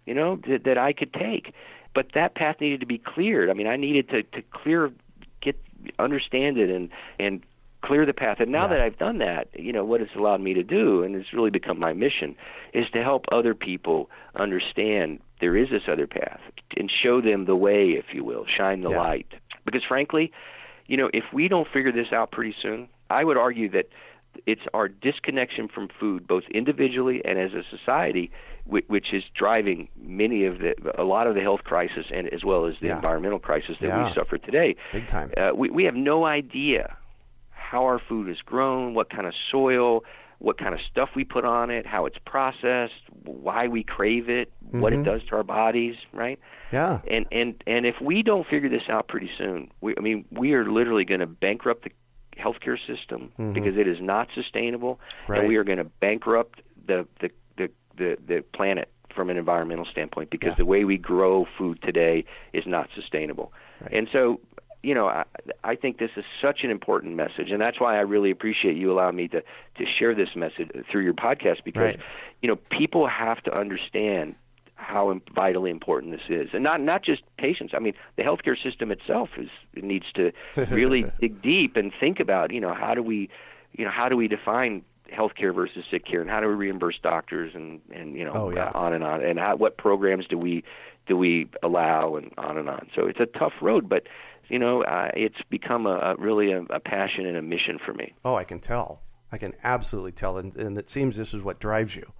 you 0.07 0.14
know 0.14 0.37
that, 0.49 0.64
that 0.64 0.78
I 0.78 0.93
could 0.93 1.12
take 1.12 1.53
but 1.95 2.09
that 2.14 2.35
path 2.35 2.57
needed 2.61 2.80
to 2.80 2.87
be 2.87 2.99
cleared 2.99 3.51
I 3.51 3.53
mean 3.55 3.66
I 3.66 3.76
needed 3.76 4.09
to 4.11 4.22
to 4.22 4.43
clear 4.53 4.93
get 5.41 5.57
understand 5.99 6.59
it 6.59 6.70
and 6.70 6.89
and 7.18 7.43
clear 7.82 8.07
the 8.07 8.14
path 8.14 8.39
and 8.41 8.51
now 8.51 8.62
Yeah. 8.62 8.68
that 8.68 8.80
I've 8.80 8.99
done 8.99 9.18
that 9.18 9.49
you 9.55 9.72
know 9.72 9.85
what 9.85 10.01
it's 10.01 10.14
allowed 10.16 10.41
me 10.41 10.55
to 10.55 10.62
do 10.62 11.03
and 11.03 11.14
it's 11.14 11.32
really 11.32 11.51
become 11.51 11.78
my 11.78 11.93
mission 11.93 12.35
is 12.72 12.87
to 12.95 13.03
help 13.03 13.26
other 13.30 13.55
people 13.55 14.09
understand 14.37 15.20
there 15.41 15.57
is 15.57 15.68
this 15.70 15.82
other 15.89 16.07
path 16.07 16.41
and 16.76 16.91
show 16.91 17.20
them 17.20 17.45
the 17.45 17.57
way 17.57 17.91
if 17.91 18.07
you 18.14 18.24
will 18.24 18.47
shine 18.47 18.80
the 18.80 18.91
Yeah. 18.91 18.99
light 18.99 19.26
because 19.66 19.82
frankly 19.87 20.32
you 20.87 20.97
know 20.97 21.11
if 21.12 21.24
we 21.32 21.47
don't 21.49 21.68
figure 21.68 21.93
this 21.93 22.12
out 22.12 22.30
pretty 22.30 22.55
soon 22.61 22.89
I 23.11 23.22
would 23.22 23.37
argue 23.37 23.68
that 23.70 23.89
it's 24.47 24.62
our 24.72 24.89
disconnection 24.89 25.68
from 25.68 25.89
food, 26.01 26.26
both 26.26 26.45
individually 26.53 27.20
and 27.24 27.39
as 27.39 27.53
a 27.53 27.62
society, 27.76 28.30
which, 28.64 28.85
which 28.89 29.12
is 29.12 29.22
driving 29.35 29.89
many 30.01 30.45
of 30.45 30.59
the, 30.59 30.74
a 30.99 31.05
lot 31.05 31.26
of 31.26 31.35
the 31.35 31.41
health 31.41 31.64
crisis 31.64 32.07
and 32.12 32.32
as 32.32 32.45
well 32.45 32.66
as 32.66 32.74
the 32.80 32.89
Yeah. 32.89 32.97
environmental 32.97 33.39
crisis 33.39 33.76
that 33.80 33.89
Yeah. 33.89 34.09
we 34.09 34.14
suffer 34.14 34.39
today. 34.39 34.76
Big 34.93 35.07
time. 35.07 35.30
Uh, 35.37 35.51
we, 35.55 35.70
we 35.70 35.85
have 35.85 35.95
no 35.97 36.24
idea 36.26 36.97
how 37.51 37.85
our 37.85 37.99
food 37.99 38.28
is 38.28 38.39
grown, 38.45 38.95
what 38.95 39.11
kind 39.11 39.26
of 39.26 39.35
soil, 39.51 40.05
what 40.39 40.59
kind 40.59 40.74
of 40.74 40.80
stuff 40.91 41.11
we 41.16 41.24
put 41.24 41.45
on 41.45 41.70
it, 41.70 41.87
how 41.87 42.05
it's 42.07 42.18
processed, 42.26 42.93
why 43.24 43.66
we 43.66 43.82
crave 43.82 44.28
it, 44.28 44.53
what 44.70 44.93
Mm-hmm. 44.93 45.03
it 45.03 45.05
does 45.05 45.22
to 45.28 45.37
our 45.37 45.45
bodies, 45.45 45.95
right? 46.12 46.39
Yeah. 46.72 47.01
And 47.09 47.26
and 47.30 47.62
and 47.66 47.87
if 47.87 47.95
we 48.01 48.22
don't 48.22 48.47
figure 48.47 48.68
this 48.68 48.82
out 48.89 49.07
pretty 49.09 49.30
soon, 49.39 49.70
we, 49.80 49.95
I 49.97 50.01
mean, 50.01 50.24
we 50.32 50.53
are 50.55 50.68
literally 50.70 51.05
going 51.05 51.20
to 51.20 51.26
bankrupt 51.26 51.85
the 51.85 51.91
healthcare 52.39 52.78
system 52.87 53.32
because 53.53 53.76
it 53.76 53.87
is 53.89 54.01
not 54.01 54.28
sustainable, 54.35 55.01
Mm-hmm. 55.24 55.32
Right. 55.32 55.39
and 55.41 55.49
we 55.49 55.57
are 55.57 55.64
going 55.64 55.78
to 55.78 55.85
bankrupt 55.85 56.61
the 56.87 57.07
the, 57.20 57.30
the 57.57 57.68
the 57.97 58.16
the 58.26 58.45
planet 58.53 58.89
from 59.14 59.30
an 59.30 59.37
environmental 59.37 59.85
standpoint 59.85 60.30
because 60.30 60.51
Yeah. 60.51 60.55
the 60.57 60.66
way 60.66 60.85
we 60.85 60.99
grow 60.99 61.47
food 61.57 61.80
today 61.82 62.24
is 62.53 62.66
not 62.66 62.89
sustainable. 62.95 63.53
And 63.93 64.09
so, 64.12 64.41
you 64.82 64.93
know, 64.95 65.07
I, 65.07 65.24
I 65.62 65.76
think 65.76 65.99
this 65.99 66.11
is 66.16 66.24
such 66.43 66.64
an 66.64 66.70
important 66.70 67.14
message, 67.14 67.51
and 67.51 67.61
that's 67.61 67.78
why 67.80 67.97
I 67.97 68.01
really 68.01 68.30
appreciate 68.32 68.76
you 68.76 68.91
allowing 68.93 69.16
me 69.16 69.28
to 69.28 69.41
to 69.41 69.87
share 69.87 70.14
this 70.14 70.35
message 70.35 70.70
through 70.91 71.03
your 71.05 71.14
podcast 71.14 71.62
because, 71.64 71.82
Right. 71.95 72.01
you 72.43 72.49
know, 72.49 72.57
people 72.57 73.07
have 73.07 73.41
to 73.45 73.57
understand 73.57 74.35
how 74.76 75.20
vitally 75.34 75.70
important 75.70 76.12
this 76.12 76.28
is, 76.28 76.50
and 76.52 76.62
not 76.62 76.80
not 76.80 77.02
just 77.02 77.22
patients. 77.38 77.72
I 77.76 77.78
mean, 77.78 77.94
the 78.16 78.22
healthcare 78.22 78.60
system 78.60 78.90
itself 78.90 79.30
is 79.38 79.48
needs 79.74 80.06
to 80.14 80.32
really 80.70 81.04
dig 81.20 81.40
deep 81.40 81.76
and 81.76 81.92
think 81.98 82.20
about, 82.20 82.52
you 82.52 82.60
know, 82.60 82.74
how 82.74 82.94
do 82.94 83.02
we, 83.02 83.28
you 83.72 83.84
know, 83.84 83.90
how 83.90 84.08
do 84.08 84.16
we 84.16 84.28
define 84.28 84.82
healthcare 85.12 85.54
versus 85.54 85.84
sick 85.90 86.04
care, 86.06 86.20
and 86.20 86.30
how 86.30 86.40
do 86.40 86.48
we 86.48 86.54
reimburse 86.54 86.98
doctors, 87.02 87.54
and 87.54 87.80
and 87.92 88.16
you 88.16 88.24
know, 88.24 88.32
Oh, 88.34 88.50
yeah. 88.50 88.70
on 88.74 88.92
and 88.92 89.04
on, 89.04 89.22
and 89.22 89.38
how, 89.38 89.56
what 89.56 89.76
programs 89.76 90.26
do 90.26 90.36
we 90.38 90.64
do 91.06 91.16
we 91.16 91.48
allow, 91.62 92.16
and 92.16 92.32
on 92.38 92.56
and 92.58 92.68
on. 92.68 92.88
So 92.94 93.06
it's 93.06 93.20
a 93.20 93.26
tough 93.26 93.52
road, 93.60 93.88
but 93.88 94.04
you 94.48 94.58
know, 94.58 94.82
uh, 94.82 95.10
it's 95.14 95.38
become 95.50 95.86
a, 95.86 95.96
a 95.96 96.16
really 96.16 96.52
a, 96.52 96.62
a 96.64 96.80
passion 96.80 97.26
and 97.26 97.36
a 97.36 97.42
mission 97.42 97.78
for 97.84 97.94
me. 97.94 98.12
Oh, 98.24 98.34
I 98.34 98.44
can 98.44 98.58
tell. 98.58 99.00
I 99.32 99.38
can 99.38 99.54
absolutely 99.64 100.12
tell. 100.12 100.36
And, 100.38 100.54
and 100.54 100.76
it 100.78 100.88
seems 100.88 101.16
this 101.16 101.32
is 101.34 101.42
what 101.42 101.58
drives 101.58 101.96
you. 101.96 102.12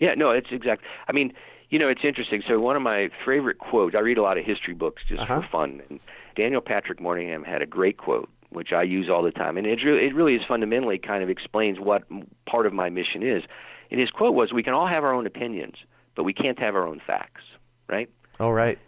Yeah, 0.00 0.14
no, 0.14 0.30
it's 0.30 0.48
exact. 0.50 0.82
I 1.08 1.12
mean, 1.12 1.32
you 1.70 1.78
know, 1.78 1.88
it's 1.88 2.02
interesting. 2.04 2.42
So 2.46 2.58
one 2.60 2.76
of 2.76 2.82
my 2.82 3.08
favorite 3.24 3.58
quotes. 3.58 3.94
I 3.94 4.00
read 4.00 4.18
a 4.18 4.22
lot 4.22 4.38
of 4.38 4.44
history 4.44 4.74
books 4.74 5.02
just 5.08 5.22
Uh-huh. 5.22 5.40
for 5.42 5.48
fun. 5.48 5.82
And 5.88 6.00
Daniel 6.36 6.60
Patrick 6.60 7.00
Moynihan 7.00 7.42
had 7.44 7.62
a 7.62 7.66
great 7.66 7.96
quote, 7.96 8.28
which 8.50 8.72
I 8.72 8.82
use 8.82 9.08
all 9.08 9.22
the 9.22 9.30
time, 9.32 9.56
and 9.56 9.66
it 9.66 9.80
really, 9.84 10.06
it 10.06 10.14
really 10.14 10.34
is 10.34 10.42
fundamentally 10.46 10.98
kind 10.98 11.22
of 11.22 11.30
explains 11.30 11.78
what 11.80 12.02
part 12.46 12.66
of 12.66 12.72
my 12.72 12.90
mission 12.90 13.22
is. 13.22 13.42
And 13.90 14.00
his 14.00 14.10
quote 14.10 14.34
was, 14.34 14.52
"We 14.52 14.62
can 14.62 14.74
all 14.74 14.86
have 14.86 15.04
our 15.04 15.14
own 15.14 15.26
opinions, 15.26 15.76
but 16.16 16.24
we 16.24 16.32
can't 16.32 16.58
have 16.58 16.74
our 16.74 16.86
own 16.86 17.00
facts." 17.06 17.42
Right. 17.88 18.08
Oh, 18.40 18.50
right. 18.50 18.78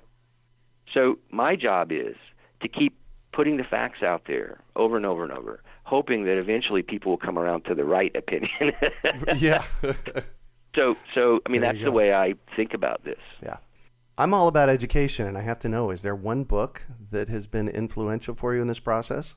So 0.93 1.19
my 1.31 1.57
job 1.57 1.93
is 1.93 2.17
to 2.61 2.69
keep 2.69 2.97
putting 3.33 3.57
the 3.59 3.65
facts 3.65 4.03
out 4.03 4.23
there 4.27 4.59
over 4.77 4.97
and 4.97 5.05
over 5.05 5.23
and 5.23 5.33
over, 5.33 5.61
hoping 5.85 6.25
that 6.25 6.39
eventually 6.39 6.83
people 6.83 7.13
will 7.13 7.19
come 7.19 7.39
around 7.39 7.65
to 7.67 7.75
the 7.75 7.85
right 7.85 8.15
opinion. 8.17 8.73
yeah. 9.37 9.63
so, 10.77 10.97
so 11.15 11.41
I 11.45 11.49
mean, 11.51 11.63
There 11.63 11.73
that's 11.73 11.83
the 11.85 11.91
way 11.91 12.13
I 12.15 12.35
think 12.55 12.75
about 12.75 13.03
this. 13.05 13.19
yeah. 13.43 13.57
I'm 14.19 14.33
all 14.33 14.49
about 14.49 14.69
education, 14.71 15.27
and 15.27 15.37
I 15.37 15.43
have 15.43 15.59
to 15.59 15.69
know 15.69 15.91
is 15.91 16.03
there 16.03 16.15
one 16.15 16.45
book 16.45 16.87
that 17.11 17.29
has 17.29 17.47
been 17.47 17.69
influential 17.69 18.35
for 18.35 18.55
you 18.55 18.63
in 18.63 18.67
this 18.69 18.79
process? 18.81 19.35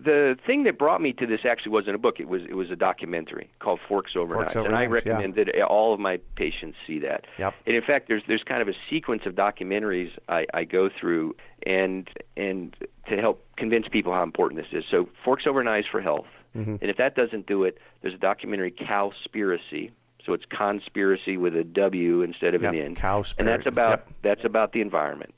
The 0.00 0.36
thing 0.46 0.62
that 0.62 0.78
brought 0.78 1.00
me 1.02 1.12
to 1.14 1.26
this 1.26 1.40
actually 1.44 1.72
wasn't 1.72 1.96
a 1.96 1.98
book; 1.98 2.20
it 2.20 2.28
was 2.28 2.42
it 2.48 2.54
was 2.54 2.70
a 2.70 2.76
documentary 2.76 3.50
called 3.58 3.80
Forks 3.88 4.12
Over 4.14 4.34
Forks 4.34 4.54
Knives, 4.54 4.56
Over 4.58 4.68
and 4.68 4.76
I 4.76 4.86
Knives, 4.86 5.04
yeah. 5.04 5.12
recommend 5.14 5.34
that 5.34 5.60
all 5.64 5.92
of 5.92 5.98
my 5.98 6.18
patients 6.36 6.76
see 6.86 7.00
that. 7.00 7.24
Yep. 7.36 7.52
And 7.66 7.74
in 7.74 7.82
fact, 7.82 8.06
there's 8.06 8.22
there's 8.28 8.44
kind 8.44 8.62
of 8.62 8.68
a 8.68 8.74
sequence 8.88 9.22
of 9.26 9.34
documentaries 9.34 10.10
I, 10.28 10.46
I 10.54 10.62
go 10.62 10.88
through, 10.88 11.34
and 11.66 12.08
and 12.36 12.76
to 13.08 13.16
help 13.16 13.44
convince 13.56 13.88
people 13.88 14.12
how 14.12 14.22
important 14.22 14.60
this 14.62 14.70
is. 14.72 14.84
So 14.88 15.08
Forks 15.24 15.48
Over 15.48 15.64
Knives 15.64 15.88
for 15.90 16.00
Health, 16.00 16.26
Mm-hmm. 16.56 16.76
and 16.80 16.90
if 16.90 16.96
that 16.96 17.14
doesn't 17.14 17.46
do 17.46 17.64
it, 17.64 17.76
there's 18.00 18.14
a 18.14 18.18
documentary 18.18 18.70
Cowspiracy. 18.70 19.90
So 20.28 20.34
it's 20.34 20.44
conspiracy 20.44 21.38
with 21.38 21.56
a 21.56 21.64
W 21.64 22.20
instead 22.20 22.54
of 22.54 22.60
Yep, 22.62 22.74
an 22.74 22.78
N. 22.80 22.94
Cowspiracy, 22.94 23.34
And 23.38 23.48
that's 23.48 23.66
about 23.66 23.90
yep. 23.90 24.08
that's 24.22 24.44
about 24.44 24.72
the 24.72 24.82
environment. 24.82 25.34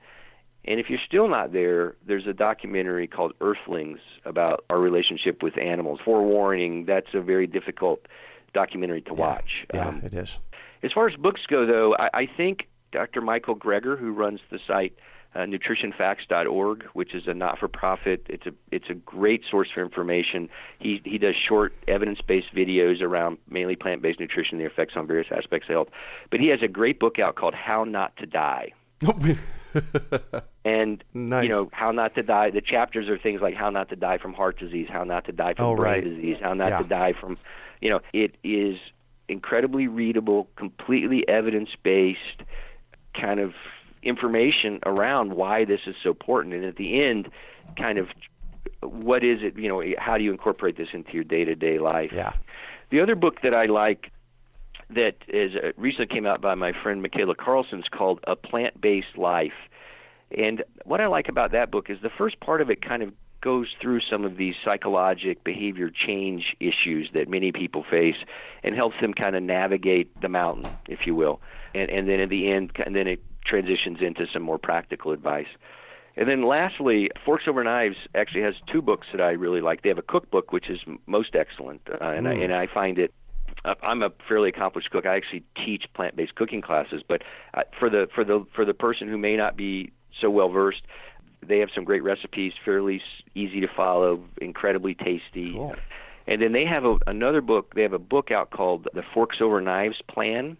And 0.65 0.81
if 0.81 0.91
you're 0.91 0.99
still 1.07 1.29
not 1.29 1.53
there, 1.53 1.95
there's 2.05 2.27
a 2.27 2.33
documentary 2.35 3.07
called 3.07 3.33
Earthlings 3.41 4.01
about 4.25 4.65
our 4.69 4.81
relationship 4.81 5.45
with 5.45 5.57
animals. 5.57 6.01
Forewarning, 6.05 6.85
that's 6.87 7.07
a 7.15 7.21
very 7.21 7.47
difficult 7.47 8.05
documentary 8.53 9.01
to 9.03 9.15
watch. 9.15 9.65
Yeah, 9.73 9.89
Um, 9.89 10.03
it 10.05 10.13
is. 10.13 10.41
as 10.83 10.91
far 10.93 11.09
as 11.09 11.15
books 11.15 11.43
go, 11.49 11.65
though, 11.67 11.95
I, 11.97 12.09
I 12.23 12.27
think 12.37 12.69
Dr. 12.91 13.21
Michael 13.21 13.55
Greger, 13.57 13.97
who 13.97 14.13
runs 14.13 14.41
the 14.51 14.59
site 14.67 14.95
uh, 15.35 15.41
nutritionfacts.org, 15.41 16.85
which 16.93 17.15
is 17.15 17.27
a 17.29 17.35
not-for-profit, 17.35 18.27
it's 18.29 18.47
a 18.47 18.53
it's 18.73 18.91
a 18.91 18.95
great 18.95 19.43
source 19.49 19.69
for 19.73 19.81
information. 19.83 20.49
He 20.81 21.01
he 21.05 21.19
does 21.19 21.35
short 21.37 21.73
evidence-based 21.87 22.55
videos 22.55 23.01
around 23.01 23.39
mainly 23.49 23.77
plant-based 23.77 24.19
nutrition, 24.19 24.59
the 24.59 24.65
effects 24.65 24.95
on 24.97 25.07
various 25.07 25.29
aspects 25.31 25.69
of 25.69 25.75
health. 25.75 25.89
But 26.31 26.41
he 26.41 26.49
has 26.49 26.63
a 26.63 26.69
great 26.69 26.99
book 26.99 27.19
out 27.19 27.37
called 27.37 27.55
How 27.55 27.85
Not 27.85 28.17
to 28.17 28.27
Die. 28.27 28.73
And 30.63 31.03
Nice. 31.15 31.45
you 31.45 31.49
know 31.51 31.71
how 31.73 31.91
not 31.91 32.15
to 32.17 32.23
die. 32.23 32.51
The 32.51 32.61
chapters 32.61 33.09
are 33.09 33.17
things 33.17 33.41
like 33.41 33.55
how 33.55 33.71
not 33.71 33.89
to 33.91 33.97
die 33.97 34.19
from 34.19 34.35
heart 34.35 34.59
disease, 34.59 34.89
how 34.93 35.05
not 35.05 35.25
to 35.27 35.33
die 35.33 35.55
from 35.55 35.65
Oh, 35.65 35.77
brain 35.77 35.93
right. 35.93 36.05
disease, 36.05 36.37
how 36.43 36.53
not 36.55 36.69
Yeah. 36.71 36.79
to 36.79 36.85
die 36.85 37.13
from, 37.19 37.39
you 37.81 37.89
know, 37.89 38.01
it 38.13 38.37
is 38.45 38.77
incredibly 39.29 39.87
readable, 39.89 40.49
completely 40.57 41.27
evidence 41.29 41.71
based, 41.83 42.43
kind 43.15 43.41
of 43.41 43.55
information 44.03 44.81
around 44.87 45.35
why 45.35 45.65
this 45.65 45.81
is 45.87 45.95
so 46.03 46.11
important, 46.11 46.55
and 46.55 46.65
at 46.65 46.77
the 46.77 47.03
end, 47.03 47.31
kind 47.77 47.99
of 47.99 48.09
what 48.83 49.23
is 49.23 49.41
it? 49.43 49.57
You 49.59 49.69
know, 49.69 49.83
how 49.99 50.17
do 50.19 50.25
you 50.25 50.33
incorporate 50.33 50.77
this 50.77 50.89
into 50.93 51.13
your 51.13 51.25
day 51.25 51.45
to 51.45 51.55
day 51.55 51.79
life? 51.79 52.13
Yeah. 52.13 52.33
The 52.91 53.01
other 53.01 53.15
book 53.15 53.43
that 53.43 53.55
I 53.55 53.67
like 53.67 54.11
that 54.91 55.17
is 55.29 55.55
uh, 55.55 55.73
recently 55.77 56.07
came 56.07 56.27
out 56.27 56.41
by 56.41 56.55
my 56.55 56.73
friend 56.73 57.03
Micaela 57.03 57.37
Karlsen 57.37 57.81
is 57.81 57.89
called 57.89 58.21
A 58.27 58.35
Plant 58.37 58.81
Based 58.81 59.17
Life. 59.17 59.53
And 60.37 60.65
what 60.85 61.01
I 61.01 61.07
like 61.07 61.29
about 61.29 61.53
that 61.53 61.71
book 61.71 61.91
is 61.91 61.99
the 62.03 62.11
first 62.11 62.41
part 62.41 62.61
of 62.61 62.71
it 62.71 62.83
kind 62.83 63.03
of 63.03 63.13
goes 63.41 63.69
through 63.81 64.01
some 64.01 64.25
of 64.25 64.37
these 64.37 64.55
psychologic 64.65 65.43
behavior 65.45 65.91
change 65.91 66.55
issues 66.61 67.11
that 67.15 67.29
many 67.29 67.53
people 67.53 67.85
face 67.89 68.17
and 68.63 68.75
helps 68.75 69.01
them 69.01 69.15
kind 69.15 69.35
of 69.35 69.43
navigate 69.43 70.21
the 70.21 70.29
mountain, 70.29 70.71
if 70.89 71.07
you 71.07 71.15
will. 71.15 71.41
And, 71.75 71.91
and 71.91 72.09
then 72.09 72.21
at 72.21 72.29
the 72.29 72.51
end, 72.51 72.73
and 72.85 72.95
then 72.95 73.07
it 73.07 73.23
transitions 73.45 73.99
into 74.01 74.27
some 74.33 74.43
more 74.43 74.59
practical 74.59 75.13
advice. 75.13 75.49
And 76.17 76.29
then 76.29 76.43
lastly, 76.43 77.11
Forks 77.25 77.45
Over 77.47 77.63
Knives 77.65 77.97
actually 78.15 78.43
has 78.43 78.55
two 78.71 78.83
books 78.83 79.07
that 79.13 79.21
I 79.21 79.31
really 79.31 79.61
like. 79.61 79.83
They 79.83 79.89
have 79.89 79.99
a 79.99 80.03
cookbook, 80.03 80.53
which 80.53 80.69
is 80.69 80.81
most 81.07 81.35
excellent, 81.35 81.83
uh, 81.89 82.05
and, 82.05 82.27
mm. 82.27 82.31
I, 82.31 82.45
and 82.45 82.53
I 82.53 82.67
find 82.67 82.99
it 82.99 83.15
uh, 83.65 83.75
I'm 83.83 84.03
a 84.03 84.11
fairly 84.29 84.49
accomplished 84.49 84.91
cook. 84.91 85.07
I 85.07 85.17
actually 85.17 85.43
teach 85.65 85.85
plant-based 85.95 86.35
cooking 86.35 86.63
classes, 86.63 87.03
but 87.07 87.23
uh, 87.55 87.63
for 87.79 87.91
the 87.91 88.09
for 88.15 88.25
the 88.25 88.47
for 88.55 88.65
the 88.65 88.75
person 88.75 89.09
who 89.09 89.19
may 89.19 89.37
not 89.37 89.57
be 89.57 89.93
so 90.21 90.31
well 90.31 90.49
versed, 90.49 90.83
they 91.47 91.59
have 91.59 91.69
some 91.75 91.85
great 91.85 92.03
recipes, 92.03 92.53
fairly 92.65 93.03
easy 93.35 93.61
to 93.61 93.69
follow, 93.69 94.23
incredibly 94.41 94.95
tasty. 94.95 95.53
Cool. 95.53 95.77
And 96.27 96.41
then 96.41 96.53
they 96.53 96.65
have 96.65 96.85
a, 96.85 96.97
another 97.07 97.41
book. 97.41 97.75
They 97.75 97.83
have 97.83 97.93
a 97.93 97.99
book 97.99 98.31
out 98.31 98.51
called 98.51 98.89
The 98.95 99.03
Forks 99.15 99.39
Over 99.41 99.61
Knives 99.61 100.01
Plan, 100.09 100.57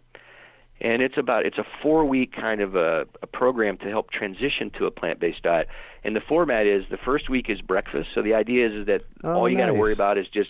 and 0.81 1.03
it's 1.03 1.17
about 1.17 1.45
it's 1.45 1.59
a 1.59 1.65
four 1.81 2.03
week 2.05 2.33
kind 2.33 2.59
of 2.59 2.75
a, 2.75 3.05
a 3.21 3.27
program 3.27 3.77
to 3.77 3.89
help 3.89 4.11
transition 4.11 4.71
to 4.71 4.87
a 4.87 4.91
plant 4.91 5.19
based 5.19 5.43
diet. 5.43 5.67
And 6.03 6.15
the 6.15 6.21
format 6.21 6.65
is 6.65 6.85
the 6.89 6.97
first 6.97 7.29
week 7.29 7.49
is 7.49 7.61
breakfast. 7.61 8.09
So 8.15 8.23
the 8.23 8.33
idea 8.33 8.67
is, 8.67 8.73
is 8.73 8.85
that 8.87 9.03
oh, 9.23 9.33
all 9.33 9.49
you 9.49 9.55
nice. 9.55 9.67
got 9.67 9.73
to 9.73 9.79
worry 9.79 9.93
about 9.93 10.17
is 10.17 10.27
just 10.27 10.49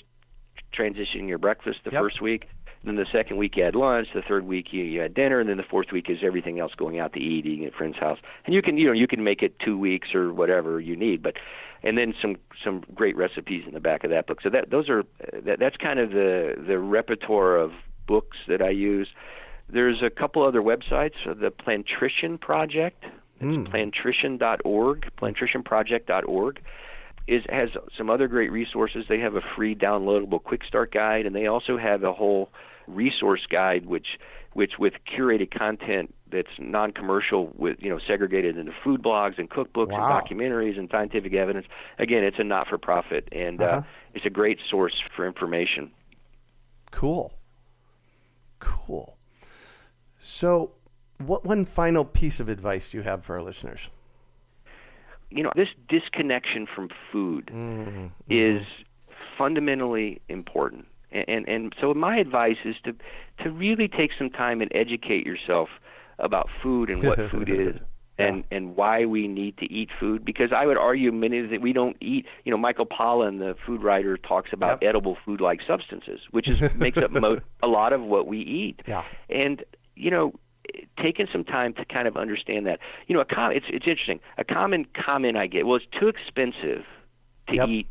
transitioning 0.74 1.28
your 1.28 1.38
breakfast 1.38 1.80
the 1.84 1.92
yep. 1.92 2.02
first 2.02 2.22
week. 2.22 2.48
Then 2.84 2.96
the 2.96 3.06
second 3.12 3.38
week 3.38 3.58
you 3.58 3.64
had 3.64 3.76
lunch. 3.76 4.08
The 4.14 4.24
third 4.24 4.46
week 4.46 4.68
you, 4.72 4.84
you 4.84 5.02
had 5.02 5.14
dinner, 5.14 5.40
and 5.40 5.48
then 5.48 5.58
the 5.58 5.64
fourth 5.64 5.92
week 5.92 6.10
is 6.10 6.20
everything 6.24 6.60
else 6.60 6.74
going 6.76 6.98
out 6.98 7.14
to 7.14 7.20
eat, 7.20 7.46
eating 7.46 7.66
at 7.66 7.76
friend's 7.76 7.98
house. 7.98 8.18
And 8.46 8.56
you 8.56 8.62
can 8.62 8.78
you 8.78 8.86
know 8.86 8.94
you 8.94 9.08
can 9.08 9.24
make 9.24 9.44
it 9.44 9.60
two 9.60 9.78
weeks 9.78 10.16
or 10.16 10.34
whatever 10.34 10.80
you 10.80 10.96
need, 10.96 11.22
but 11.22 11.36
and 11.84 11.98
then 11.98 12.16
some 12.20 12.38
some 12.64 12.84
great 12.96 13.16
recipes 13.16 13.66
in 13.68 13.74
the 13.74 13.80
back 13.80 14.04
of 14.04 14.10
that 14.10 14.26
book. 14.26 14.42
So 14.42 14.50
that 14.50 14.72
those 14.72 14.90
are 14.90 15.04
that, 15.44 15.60
that's 15.60 15.78
kind 15.78 16.00
of 16.00 16.12
the 16.12 16.56
the 16.66 16.80
repertoire 16.80 17.58
of 17.58 17.74
books 18.08 18.38
that 18.48 18.62
I 18.62 18.70
use. 18.70 19.10
There's 19.72 20.02
a 20.04 20.10
couple 20.10 20.46
other 20.46 20.62
websites. 20.62 21.16
The 21.26 21.52
Plantrition 21.52 22.38
Project. 22.38 23.04
It's 23.40 23.48
mm. 23.48 23.72
plantrition.org, 23.72 25.10
plantritionproject.org 25.18 26.62
is 27.28 27.44
has 27.50 27.70
some 27.98 28.10
other 28.10 28.28
great 28.28 28.52
resources. 28.52 29.06
They 29.08 29.20
have 29.20 29.36
a 29.36 29.42
free 29.56 29.76
downloadable 29.76 30.44
quick 30.44 30.64
start 30.64 30.92
guide, 30.94 31.26
and 31.26 31.36
they 31.36 31.48
also 31.48 31.78
have 31.78 32.04
a 32.04 32.14
whole 32.14 32.50
resource 32.88 33.46
guide, 33.50 33.86
which 33.86 34.20
which 34.54 34.74
with 34.78 34.94
curated 35.06 35.50
content 35.50 36.14
that's 36.30 36.50
non-commercial, 36.60 37.52
with 37.56 37.78
you 37.80 37.90
know 37.90 38.00
segregated 38.06 38.58
into 38.58 38.74
food 38.84 39.02
blogs 39.02 39.38
and 39.38 39.50
cookbooks 39.50 39.92
wow. 39.92 40.20
and 40.20 40.40
documentaries 40.40 40.78
and 40.78 40.90
scientific 40.92 41.34
evidence. 41.34 41.68
Again, 42.00 42.24
it's 42.24 42.40
a 42.40 42.44
not-for-profit, 42.44 43.30
and 43.32 43.62
uh-huh. 43.62 43.78
uh, 43.78 43.82
it's 44.14 44.26
a 44.26 44.30
great 44.30 44.60
source 44.70 45.02
for 45.16 45.26
information. 45.26 45.92
Cool, 46.92 47.34
cool. 48.60 49.18
So, 50.24 50.72
what 51.18 51.44
one 51.44 51.66
final 51.66 52.06
piece 52.06 52.40
of 52.40 52.48
advice 52.48 52.92
do 52.92 52.98
you 52.98 53.04
have 53.04 53.26
for 53.26 53.36
our 53.36 53.42
listeners? 53.42 53.90
you 55.32 55.44
know, 55.44 55.52
this 55.56 55.70
disconnection 55.88 56.68
from 56.68 56.90
food 57.12 57.50
mm-hmm. 57.54 58.08
is 58.30 58.62
fundamentally 59.38 60.22
important. 60.30 60.86
And, 61.12 61.26
and 61.28 61.50
and 61.50 61.76
so 61.82 61.94
my 61.94 62.18
advice 62.18 62.58
is 62.64 62.76
to 62.84 62.96
to 63.44 63.50
really 63.50 63.88
take 63.88 64.12
some 64.18 64.30
time 64.30 64.62
and 64.62 64.72
educate 64.76 65.26
yourself 65.26 65.70
about 66.20 66.50
food 66.62 66.90
and 66.90 67.04
what 67.04 67.30
food 67.30 67.50
is 67.50 67.80
and 68.18 68.44
and 68.52 68.76
why 68.76 69.06
we 69.06 69.28
need 69.28 69.58
to 69.58 69.66
eat 69.66 69.90
food 70.00 70.24
because 70.24 70.52
I 70.54 70.66
would 70.66 70.78
argue 70.78 71.12
many 71.12 71.42
that 71.42 71.62
we 71.62 71.74
don't 71.74 71.98
eat 72.00 72.26
you 72.46 72.52
know 72.52 72.58
Michael 72.58 72.86
Pollan 72.86 73.40
the 73.40 73.56
food 73.66 73.84
writer 73.84 74.16
talks 74.18 74.54
about 74.54 74.82
yep. 74.82 74.90
edible 74.90 75.18
food 75.26 75.42
like 75.42 75.60
substances 75.68 76.22
which 76.32 76.48
is 76.48 76.76
makes 76.76 76.98
up 76.98 77.12
mo- 77.12 77.40
a 77.64 77.68
lot 77.68 77.92
of 77.92 78.02
what 78.02 78.28
we 78.28 78.40
eat 78.40 78.82
yeah. 78.88 79.04
and 79.30 79.64
you 80.02 80.12
know 80.12 80.34
taken 81.00 81.28
some 81.32 81.44
time 81.44 81.74
to 81.74 81.86
kind 81.86 82.08
of 82.08 82.18
understand 82.18 82.66
that. 82.68 82.80
You 83.08 83.16
know, 83.16 83.22
a 83.22 83.26
com- 83.26 83.52
it's 83.52 83.66
it's 83.70 83.88
interesting. 83.88 84.20
A 84.38 84.44
common 84.44 84.86
comment 84.86 85.38
I 85.38 85.48
get, 85.48 85.66
well, 85.66 85.78
it's 85.78 85.86
too 86.00 86.08
expensive 86.08 86.86
to 87.48 87.56
yep. 87.56 87.70
eat 87.70 87.88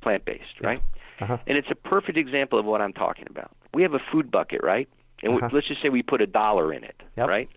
plant 0.00 0.24
based, 0.24 0.60
right? 0.62 0.82
Yeah. 1.20 1.24
Uh-huh. 1.24 1.38
And 1.46 1.58
it's 1.58 1.70
a 1.70 1.74
perfect 1.74 2.16
example 2.16 2.58
of 2.58 2.64
what 2.64 2.80
I'm 2.80 2.92
talking 2.92 3.26
about. 3.28 3.50
We 3.74 3.82
have 3.82 3.94
a 3.94 3.98
food 4.12 4.30
bucket, 4.30 4.62
right? 4.62 4.88
And 5.22 5.34
uh-huh. 5.34 5.48
we, 5.50 5.56
let's 5.56 5.66
just 5.66 5.82
say 5.82 5.88
we 5.88 6.02
put 6.02 6.20
a 6.20 6.26
dollar 6.26 6.72
in 6.72 6.84
it, 6.84 7.02
yep. 7.16 7.28
right? 7.28 7.48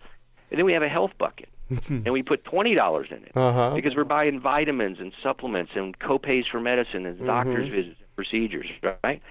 And 0.50 0.58
then 0.58 0.66
we 0.66 0.72
have 0.72 0.82
a 0.82 0.88
health 0.88 1.12
bucket, 1.16 1.48
and 1.88 2.12
we 2.12 2.22
put 2.22 2.44
twenty 2.44 2.74
dollars 2.74 3.08
in 3.10 3.24
it 3.24 3.32
uh-huh. 3.34 3.74
because 3.74 3.94
we're 3.96 4.04
buying 4.04 4.40
vitamins 4.40 4.98
and 5.00 5.12
supplements 5.22 5.72
and 5.74 5.98
copays 5.98 6.44
for 6.50 6.60
medicine 6.60 7.06
and 7.06 7.24
doctor's 7.24 7.66
mm-hmm. 7.66 7.76
visits 7.76 8.00
and 8.00 8.16
procedures, 8.16 8.68
right? 9.04 9.22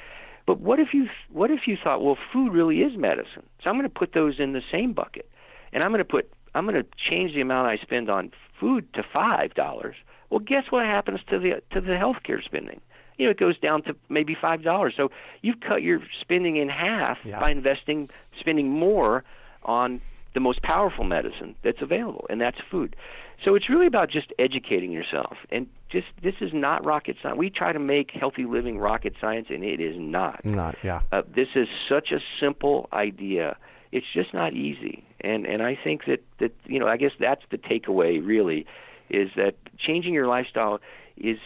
But 0.45 0.59
what 0.59 0.79
if 0.79 0.93
you 0.93 1.07
what 1.31 1.51
if 1.51 1.67
you 1.67 1.77
thought, 1.81 2.03
well, 2.03 2.17
food 2.33 2.53
really 2.53 2.81
is 2.81 2.97
medicine, 2.97 3.43
so 3.63 3.69
I'm 3.69 3.75
going 3.75 3.83
to 3.83 3.89
put 3.89 4.13
those 4.13 4.39
in 4.39 4.53
the 4.53 4.61
same 4.71 4.93
bucket, 4.93 5.29
and 5.71 5.83
I'm 5.83 5.91
going 5.91 5.99
to 5.99 6.05
put 6.05 6.31
I'm 6.53 6.65
going 6.65 6.81
to 6.81 6.87
change 6.97 7.33
the 7.33 7.41
amount 7.41 7.67
I 7.67 7.77
spend 7.77 8.09
on 8.09 8.31
food 8.59 8.91
to 8.93 9.03
five 9.03 9.53
dollars. 9.53 9.95
Well, 10.29 10.39
guess 10.39 10.65
what 10.69 10.85
happens 10.85 11.19
to 11.29 11.39
the 11.39 11.61
to 11.71 11.81
the 11.81 11.93
healthcare 11.93 12.43
spending? 12.43 12.81
You 13.17 13.25
know, 13.25 13.31
it 13.31 13.39
goes 13.39 13.59
down 13.59 13.83
to 13.83 13.95
maybe 14.09 14.35
five 14.39 14.63
dollars. 14.63 14.93
So 14.97 15.11
you've 15.41 15.59
cut 15.59 15.83
your 15.83 16.01
spending 16.19 16.57
in 16.57 16.69
half 16.69 17.19
yeah. 17.23 17.39
by 17.39 17.51
investing 17.51 18.09
spending 18.39 18.69
more 18.69 19.23
on 19.63 20.01
the 20.33 20.39
most 20.39 20.61
powerful 20.61 21.03
medicine 21.03 21.55
that's 21.61 21.81
available, 21.81 22.25
and 22.29 22.39
that's 22.39 22.59
food. 22.69 22.95
So 23.43 23.55
it's 23.55 23.69
really 23.69 23.87
about 23.87 24.11
just 24.11 24.31
educating 24.37 24.91
yourself, 24.91 25.35
and 25.49 25.67
just 25.89 26.07
this 26.21 26.35
is 26.41 26.51
not 26.53 26.85
rocket 26.85 27.17
science. 27.21 27.37
We 27.37 27.49
try 27.49 27.73
to 27.73 27.79
make 27.79 28.11
healthy 28.11 28.45
living 28.45 28.77
rocket 28.77 29.15
science, 29.19 29.47
and 29.49 29.63
it 29.63 29.79
is 29.79 29.95
not. 29.97 30.45
Not, 30.45 30.75
yeah. 30.83 31.01
Uh, 31.11 31.23
this 31.33 31.47
is 31.55 31.67
such 31.89 32.11
a 32.11 32.19
simple 32.39 32.87
idea. 32.93 33.57
It's 33.91 34.05
just 34.13 34.33
not 34.33 34.53
easy, 34.53 35.03
and 35.21 35.45
and 35.45 35.63
I 35.63 35.77
think 35.81 36.05
that 36.05 36.23
that 36.39 36.53
you 36.65 36.79
know 36.79 36.87
I 36.87 36.97
guess 36.97 37.11
that's 37.19 37.41
the 37.49 37.57
takeaway 37.57 38.25
really, 38.25 38.67
is 39.09 39.31
that 39.35 39.55
changing 39.77 40.13
your 40.13 40.27
lifestyle 40.27 40.79
is 41.17 41.39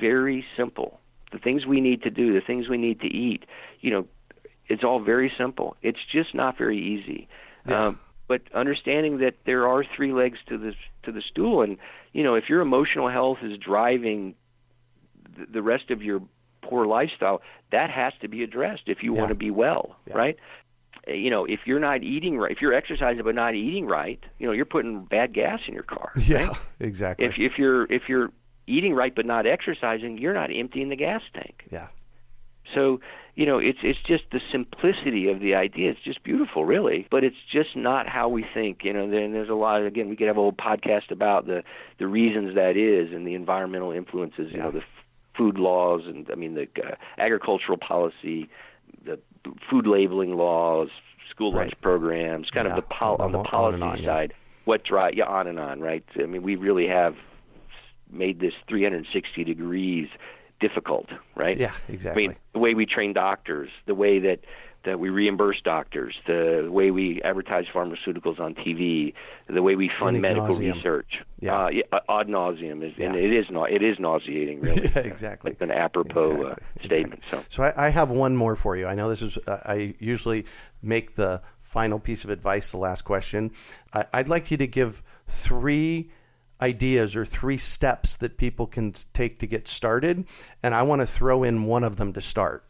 very 0.00 0.44
simple. 0.56 1.00
The 1.32 1.38
things 1.38 1.66
we 1.66 1.80
need 1.80 2.02
to 2.02 2.10
do, 2.10 2.32
the 2.32 2.40
things 2.40 2.68
we 2.68 2.78
need 2.78 3.00
to 3.00 3.06
eat, 3.06 3.44
you 3.80 3.90
know, 3.90 4.06
it's 4.68 4.84
all 4.84 5.00
very 5.00 5.32
simple. 5.36 5.76
It's 5.82 6.00
just 6.10 6.34
not 6.34 6.56
very 6.56 6.78
easy. 6.78 7.28
Yeah. 7.66 7.86
Um, 7.86 8.00
but 8.32 8.40
understanding 8.54 9.18
that 9.18 9.34
there 9.44 9.66
are 9.68 9.84
three 9.96 10.12
legs 10.12 10.38
to 10.48 10.56
the 10.58 10.72
to 11.04 11.12
the 11.12 11.20
stool, 11.30 11.60
and 11.62 11.76
you 12.12 12.22
know 12.22 12.34
if 12.34 12.44
your 12.48 12.60
emotional 12.62 13.08
health 13.10 13.38
is 13.42 13.58
driving 13.58 14.34
the, 15.36 15.44
the 15.56 15.62
rest 15.62 15.90
of 15.90 16.02
your 16.02 16.20
poor 16.62 16.86
lifestyle, 16.86 17.42
that 17.72 17.90
has 17.90 18.12
to 18.22 18.28
be 18.28 18.42
addressed 18.42 18.84
if 18.86 19.02
you 19.02 19.12
Yeah. 19.14 19.20
want 19.20 19.28
to 19.30 19.34
be 19.46 19.50
well, 19.50 19.96
Yeah. 20.06 20.16
right? 20.22 20.36
Uh, 21.08 21.12
You 21.12 21.30
know, 21.34 21.44
if 21.44 21.60
you're 21.66 21.80
not 21.90 22.02
eating 22.02 22.38
right, 22.38 22.52
if 22.56 22.60
you're 22.62 22.72
exercising 22.82 23.22
but 23.24 23.34
not 23.34 23.54
eating 23.54 23.86
right, 23.86 24.20
you 24.38 24.46
know, 24.46 24.52
you're 24.58 24.72
putting 24.76 25.04
bad 25.04 25.32
gas 25.34 25.60
in 25.68 25.74
your 25.74 25.82
car. 25.96 26.12
Yeah, 26.32 26.46
right? 26.48 26.56
exactly. 26.80 27.26
If 27.26 27.32
if 27.38 27.58
you're 27.58 27.84
if 27.98 28.02
you're 28.08 28.30
eating 28.66 28.94
right 28.94 29.14
but 29.18 29.26
not 29.26 29.46
exercising, 29.46 30.12
you're 30.22 30.38
not 30.42 30.50
emptying 30.62 30.88
the 30.88 31.00
gas 31.08 31.22
tank. 31.34 31.56
yeah. 31.76 31.88
So, 32.74 33.00
you 33.34 33.46
know, 33.46 33.58
it's 33.58 33.78
it's 33.82 33.98
just 34.06 34.24
the 34.32 34.40
simplicity 34.50 35.28
of 35.30 35.40
the 35.40 35.54
idea. 35.54 35.90
It's 35.90 36.00
just 36.02 36.22
beautiful, 36.22 36.64
really. 36.64 37.06
But 37.10 37.24
it's 37.24 37.36
just 37.50 37.76
not 37.76 38.08
how 38.08 38.28
we 38.28 38.44
think. 38.54 38.84
You 38.84 38.92
know, 38.92 39.08
then 39.10 39.32
there's 39.32 39.48
a 39.48 39.54
lot. 39.54 39.82
Again, 39.84 40.08
we 40.08 40.16
could 40.16 40.26
have 40.26 40.36
a 40.36 40.40
whole 40.40 40.52
podcast 40.52 41.10
about 41.10 41.46
the 41.46 41.62
the 41.98 42.06
reasons 42.06 42.54
that 42.54 42.76
is 42.76 43.12
and 43.12 43.26
the 43.26 43.34
environmental 43.34 43.90
influences. 43.92 44.50
You 44.52 44.58
Yeah. 44.58 44.64
know, 44.64 44.70
the 44.72 44.78
f- 44.78 44.84
food 45.36 45.58
laws 45.58 46.02
and 46.06 46.28
I 46.30 46.34
mean 46.34 46.54
the 46.54 46.68
uh, 46.84 46.94
agricultural 47.18 47.78
policy, 47.78 48.48
the 49.04 49.18
food 49.70 49.86
labeling 49.86 50.36
laws, 50.36 50.88
school 51.30 51.52
lunch 51.52 51.68
Right. 51.72 51.80
programs, 51.80 52.50
kind 52.50 52.66
Yeah. 52.66 52.76
of 52.76 52.76
the 52.76 52.88
pol- 52.94 53.16
on 53.20 53.32
the 53.32 53.38
On 53.38 53.44
policy 53.44 53.82
on, 53.82 53.98
yeah. 53.98 54.04
side. 54.06 54.34
What 54.64 54.84
drive? 54.84 55.14
Yeah, 55.14 55.24
on 55.24 55.46
and 55.46 55.58
on. 55.58 55.80
Right. 55.80 56.04
I 56.20 56.26
mean, 56.26 56.42
we 56.42 56.56
really 56.56 56.86
have 56.86 57.16
made 58.10 58.40
this 58.40 58.52
360 58.68 59.42
degrees 59.42 60.08
difficult, 60.62 61.08
right? 61.36 61.58
Yeah, 61.58 61.74
exactly. 61.88 62.24
I 62.24 62.28
mean, 62.28 62.36
the 62.54 62.58
way 62.60 62.72
we 62.72 62.86
train 62.86 63.12
doctors, 63.12 63.68
the 63.86 63.94
way 63.94 64.20
that 64.20 64.40
that 64.84 64.98
we 64.98 65.10
reimburse 65.10 65.60
doctors, 65.62 66.14
the 66.26 66.66
way 66.70 66.90
we 66.90 67.22
advertise 67.22 67.66
pharmaceuticals 67.72 68.40
on 68.40 68.54
TV, 68.54 69.14
the 69.48 69.62
way 69.62 69.76
we 69.76 69.88
fund 70.00 70.20
medical 70.20 70.56
research. 70.56 71.22
Yeah. 71.38 71.56
Uh, 71.56 71.68
yeah, 71.68 71.82
ad 71.92 72.26
nauseum 72.26 72.82
is, 72.82 72.92
and 72.98 73.14
it 73.14 73.34
is 73.34 73.46
not. 73.50 73.70
It 73.70 73.84
is 73.84 73.98
nauseating, 73.98 74.60
really. 74.60 74.82
Yeah, 74.94 74.98
exactly. 75.02 75.52
It's 75.52 75.60
an 75.60 75.70
apropos 75.70 76.20
uh, 76.20 76.54
Exactly. 76.76 76.86
statement. 76.86 77.22
So. 77.30 77.44
So 77.48 77.62
I, 77.62 77.86
I 77.86 77.88
have 77.90 78.10
one 78.10 78.36
more 78.36 78.56
for 78.56 78.76
you. 78.76 78.86
I 78.86 78.94
know 78.94 79.08
this 79.08 79.22
is. 79.22 79.38
Uh, 79.46 79.58
I 79.64 79.94
usually 80.00 80.46
make 80.82 81.14
the 81.14 81.42
final 81.60 81.98
piece 81.98 82.24
of 82.24 82.30
advice 82.30 82.72
the 82.72 82.78
last 82.78 83.02
question. 83.02 83.52
I, 83.92 84.06
I'd 84.12 84.28
like 84.28 84.50
you 84.50 84.56
to 84.56 84.66
give 84.66 85.02
three 85.28 86.10
ideas 86.62 87.16
or 87.16 87.24
three 87.24 87.58
steps 87.58 88.14
that 88.16 88.36
people 88.36 88.68
can 88.68 88.94
take 89.12 89.40
to 89.40 89.46
get 89.46 89.66
started, 89.66 90.24
and 90.62 90.74
I 90.74 90.82
want 90.82 91.00
to 91.02 91.06
throw 91.06 91.42
in 91.42 91.64
one 91.64 91.82
of 91.82 91.96
them 91.96 92.12
to 92.12 92.20
start. 92.20 92.64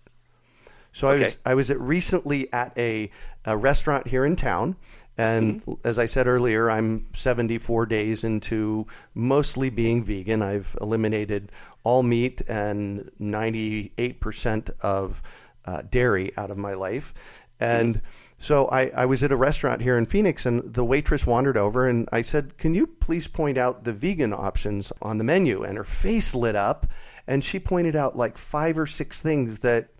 So 0.92 1.08
I 1.08 1.16
was 1.16 1.38
I 1.46 1.54
was 1.54 1.70
at 1.70 1.80
recently 1.80 2.52
at 2.52 2.76
a, 2.76 3.10
a 3.44 3.56
restaurant 3.56 4.08
here 4.08 4.24
in 4.24 4.36
town, 4.36 4.76
and 5.16 5.62
as 5.84 5.98
I 5.98 6.06
said 6.06 6.26
earlier, 6.26 6.70
I'm 6.70 7.06
74 7.12 7.86
days 7.86 8.24
into 8.24 8.86
mostly 9.14 9.70
being 9.70 10.02
vegan. 10.02 10.42
I've 10.42 10.76
eliminated 10.80 11.52
all 11.84 12.02
meat 12.02 12.42
and 12.48 13.10
98% 13.20 14.70
of 14.80 15.22
uh, 15.64 15.82
dairy 15.88 16.32
out 16.36 16.50
of 16.50 16.58
my 16.58 16.74
life, 16.74 17.12
and. 17.60 18.00
So 18.42 18.66
I, 18.72 18.88
I 18.88 19.06
was 19.06 19.22
at 19.22 19.30
a 19.30 19.36
restaurant 19.36 19.82
here 19.82 19.96
in 19.96 20.04
Phoenix, 20.04 20.44
and 20.44 20.74
the 20.74 20.84
waitress 20.84 21.24
wandered 21.24 21.56
over, 21.56 21.86
and 21.86 22.08
I 22.10 22.22
said, 22.22 22.58
"Can 22.58 22.74
you 22.74 22.88
please 22.88 23.28
point 23.28 23.56
out 23.56 23.84
the 23.84 23.92
vegan 23.92 24.32
options 24.32 24.92
on 25.00 25.18
the 25.18 25.24
menu?" 25.24 25.62
And 25.62 25.78
her 25.78 25.84
face 25.84 26.34
lit 26.34 26.56
up, 26.56 26.88
and 27.24 27.44
she 27.44 27.60
pointed 27.60 27.94
out 27.94 28.16
like 28.16 28.36
five 28.36 28.76
or 28.76 28.86
six 28.86 29.20
things 29.20 29.60
that 29.60 29.90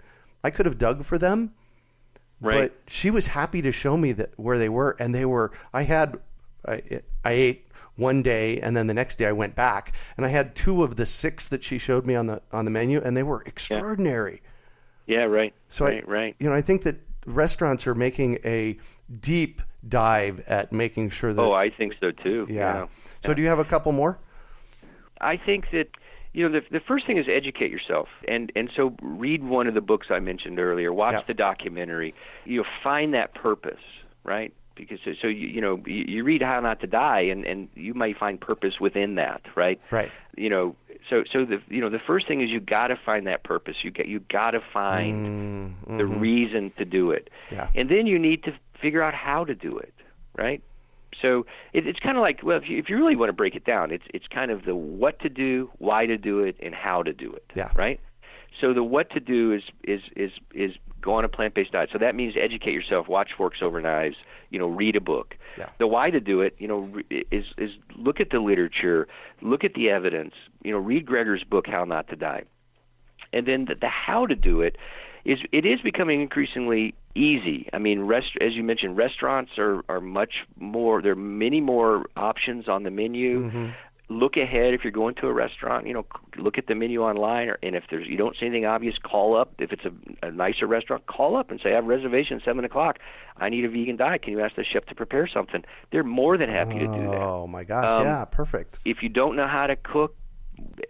I 0.42 0.50
could 0.50 0.66
have 0.66 0.76
dug 0.76 1.04
for 1.04 1.18
them, 1.18 1.54
Right. 2.40 2.72
but 2.72 2.92
she 2.92 3.12
was 3.12 3.28
happy 3.28 3.62
to 3.62 3.70
show 3.70 3.96
me 3.96 4.10
that 4.10 4.32
where 4.36 4.58
they 4.58 4.68
were, 4.68 4.96
and 4.98 5.14
they 5.14 5.24
were. 5.24 5.52
I 5.72 5.84
had, 5.84 6.18
I, 6.66 6.82
I 7.24 7.30
ate 7.30 7.68
one 7.94 8.24
day, 8.24 8.60
and 8.60 8.76
then 8.76 8.88
the 8.88 8.94
next 8.94 9.20
day 9.20 9.26
I 9.26 9.32
went 9.32 9.54
back, 9.54 9.94
and 10.16 10.26
I 10.26 10.30
had 10.30 10.56
two 10.56 10.82
of 10.82 10.96
the 10.96 11.06
six 11.06 11.46
that 11.46 11.62
she 11.62 11.78
showed 11.78 12.04
me 12.04 12.16
on 12.16 12.26
the 12.26 12.42
on 12.50 12.64
the 12.64 12.72
menu, 12.72 13.00
and 13.00 13.16
they 13.16 13.22
were 13.22 13.42
extraordinary. 13.42 14.42
Yeah. 15.06 15.26
Right. 15.26 15.54
So 15.68 15.84
right. 15.84 16.02
I, 16.04 16.10
right. 16.10 16.36
you 16.40 16.48
know, 16.48 16.56
I 16.56 16.60
think 16.60 16.82
that 16.82 16.96
restaurants 17.26 17.86
are 17.86 17.94
making 17.94 18.38
a 18.44 18.78
deep 19.20 19.62
dive 19.86 20.40
at 20.46 20.72
making 20.72 21.10
sure 21.10 21.32
that. 21.32 21.42
Oh, 21.42 21.52
I 21.52 21.70
think 21.70 21.94
so 22.00 22.10
too. 22.10 22.46
yeah. 22.48 22.86
So 23.24 23.34
do 23.34 23.42
you 23.42 23.48
have 23.48 23.58
a 23.58 23.64
couple 23.64 23.92
more? 23.92 24.18
I 25.20 25.36
think 25.36 25.66
that 25.72 25.88
you 26.32 26.48
know 26.48 26.60
the 26.60 26.66
the 26.70 26.80
first 26.80 27.06
thing 27.06 27.18
is 27.18 27.26
educate 27.28 27.70
yourself, 27.70 28.08
and 28.26 28.50
and 28.56 28.70
so 28.76 28.94
read 29.02 29.44
one 29.44 29.66
of 29.66 29.74
the 29.74 29.80
books 29.80 30.08
I 30.10 30.18
mentioned 30.18 30.58
earlier. 30.58 30.92
Watch 30.92 31.14
Yep. 31.14 31.26
the 31.28 31.34
documentary. 31.34 32.14
You'll 32.44 32.64
find 32.82 33.14
that 33.14 33.34
purpose, 33.34 33.80
right? 34.24 34.52
Because 34.74 34.98
so, 35.04 35.12
so 35.20 35.28
you, 35.28 35.48
you 35.48 35.60
know 35.60 35.82
you, 35.86 36.04
you 36.08 36.24
read 36.24 36.42
How 36.42 36.58
Not 36.60 36.80
to 36.80 36.86
Die, 36.86 37.20
and 37.20 37.44
and 37.44 37.68
you 37.74 37.94
might 37.94 38.16
find 38.18 38.40
purpose 38.40 38.80
within 38.80 39.16
that, 39.16 39.42
right? 39.54 39.80
Right. 39.90 40.10
You 40.36 40.48
know, 40.48 40.74
so 41.12 41.24
so 41.30 41.44
the 41.44 41.60
you 41.68 41.80
know 41.80 41.90
the 41.90 41.98
first 41.98 42.26
thing 42.26 42.40
is 42.40 42.48
you 42.48 42.58
got 42.58 42.88
to 42.88 42.96
find 42.96 43.26
that 43.26 43.44
purpose. 43.44 43.76
You 43.82 43.90
get 43.90 44.08
you 44.08 44.20
got 44.20 44.52
to 44.52 44.60
find 44.72 45.76
the 45.86 46.06
reason 46.06 46.72
to 46.78 46.84
do 46.86 47.10
it, 47.10 47.28
mm-hmm. 47.44 47.54
Yeah. 47.56 47.70
and 47.74 47.90
then 47.90 48.06
you 48.06 48.18
need 48.18 48.44
to 48.44 48.54
figure 48.80 49.02
out 49.02 49.14
how 49.14 49.44
to 49.44 49.54
do 49.54 49.78
it, 49.78 49.92
right? 50.36 50.62
So 51.20 51.44
it, 51.74 51.86
it's 51.86 51.98
kind 51.98 52.16
of 52.16 52.22
like 52.22 52.42
well, 52.42 52.56
if 52.56 52.68
you, 52.68 52.78
if 52.78 52.88
you 52.88 52.96
really 52.96 53.14
want 53.14 53.28
to 53.28 53.34
break 53.34 53.54
it 53.54 53.64
down, 53.64 53.90
it's 53.90 54.04
it's 54.14 54.26
kind 54.26 54.50
of 54.50 54.64
the 54.64 54.74
what 54.74 55.20
to 55.20 55.28
do, 55.28 55.70
why 55.78 56.06
to 56.06 56.16
do 56.16 56.40
it, 56.40 56.56
and 56.60 56.74
how 56.74 57.02
to 57.02 57.12
do 57.12 57.30
it. 57.32 57.44
Yeah. 57.54 57.70
Right. 57.74 58.00
So 58.60 58.72
the 58.72 58.82
what 58.82 59.10
to 59.10 59.20
do 59.20 59.52
is 59.52 59.62
is 59.84 60.00
is 60.16 60.32
is 60.54 60.72
go 61.02 61.14
on 61.14 61.24
a 61.24 61.28
plant-based 61.28 61.72
diet. 61.72 61.90
So 61.92 61.98
that 61.98 62.14
means 62.14 62.34
educate 62.36 62.72
yourself, 62.72 63.08
watch 63.08 63.30
Forks 63.36 63.60
Over 63.60 63.80
Knives, 63.80 64.16
you 64.50 64.58
know, 64.58 64.68
read 64.68 64.96
a 64.96 65.00
book. 65.00 65.36
Yeah. 65.58 65.68
The 65.78 65.86
why 65.86 66.10
to 66.10 66.20
do 66.20 66.40
it, 66.40 66.54
you 66.58 66.68
know, 66.68 66.90
is 67.30 67.44
is 67.58 67.72
look 67.96 68.20
at 68.20 68.30
the 68.30 68.38
literature, 68.38 69.08
look 69.40 69.64
at 69.64 69.74
the 69.74 69.90
evidence, 69.90 70.34
you 70.62 70.72
know, 70.72 70.78
read 70.78 71.06
Greger's 71.06 71.44
book 71.44 71.66
How 71.66 71.84
Not 71.84 72.08
to 72.08 72.16
Die. 72.16 72.44
And 73.32 73.46
then 73.46 73.64
the, 73.66 73.74
the 73.74 73.88
how 73.88 74.26
to 74.26 74.34
do 74.34 74.60
it 74.60 74.76
is 75.24 75.38
it 75.52 75.64
is 75.64 75.80
becoming 75.80 76.20
increasingly 76.20 76.94
easy. 77.14 77.68
I 77.72 77.78
mean, 77.78 78.00
rest, 78.00 78.32
as 78.40 78.54
you 78.54 78.62
mentioned, 78.62 78.96
restaurants 78.96 79.52
are 79.58 79.82
are 79.88 80.00
much 80.00 80.44
more. 80.58 81.02
There 81.02 81.12
are 81.12 81.16
many 81.16 81.60
more 81.60 82.06
options 82.16 82.68
on 82.68 82.82
the 82.82 82.90
menu. 82.90 83.44
Mm-hmm. 83.44 83.68
Look 84.12 84.36
ahead 84.36 84.74
if 84.74 84.84
you're 84.84 84.92
going 84.92 85.14
to 85.16 85.26
a 85.26 85.32
restaurant. 85.32 85.86
You 85.86 85.94
know, 85.94 86.06
look 86.36 86.58
at 86.58 86.66
the 86.66 86.74
menu 86.74 87.02
online, 87.02 87.48
or, 87.48 87.58
and 87.62 87.74
if 87.74 87.84
there's 87.90 88.06
you 88.06 88.16
don't 88.16 88.36
see 88.38 88.46
anything 88.46 88.66
obvious, 88.66 88.96
call 88.98 89.36
up. 89.36 89.54
If 89.58 89.72
it's 89.72 89.84
a, 89.84 90.26
a 90.26 90.30
nicer 90.30 90.66
restaurant, 90.66 91.06
call 91.06 91.36
up 91.36 91.50
and 91.50 91.60
say, 91.62 91.70
"I 91.70 91.76
have 91.76 91.84
a 91.84 91.88
reservation 91.88 92.38
at 92.38 92.44
seven 92.44 92.64
o'clock. 92.64 92.98
I 93.36 93.48
need 93.48 93.64
a 93.64 93.68
vegan 93.68 93.96
diet. 93.96 94.22
Can 94.22 94.32
you 94.32 94.40
ask 94.40 94.54
the 94.56 94.64
chef 94.64 94.84
to 94.86 94.94
prepare 94.94 95.26
something?" 95.26 95.64
They're 95.90 96.04
more 96.04 96.36
than 96.36 96.50
happy 96.50 96.78
to 96.78 96.86
do 96.86 97.10
that 97.10 97.22
Oh 97.22 97.46
my 97.46 97.64
gosh! 97.64 98.00
Um, 98.00 98.04
yeah, 98.04 98.24
perfect. 98.24 98.78
if 98.84 99.02
you 99.02 99.08
don't 99.08 99.36
know 99.36 99.46
how 99.46 99.66
to 99.66 99.76
cook 99.76 100.16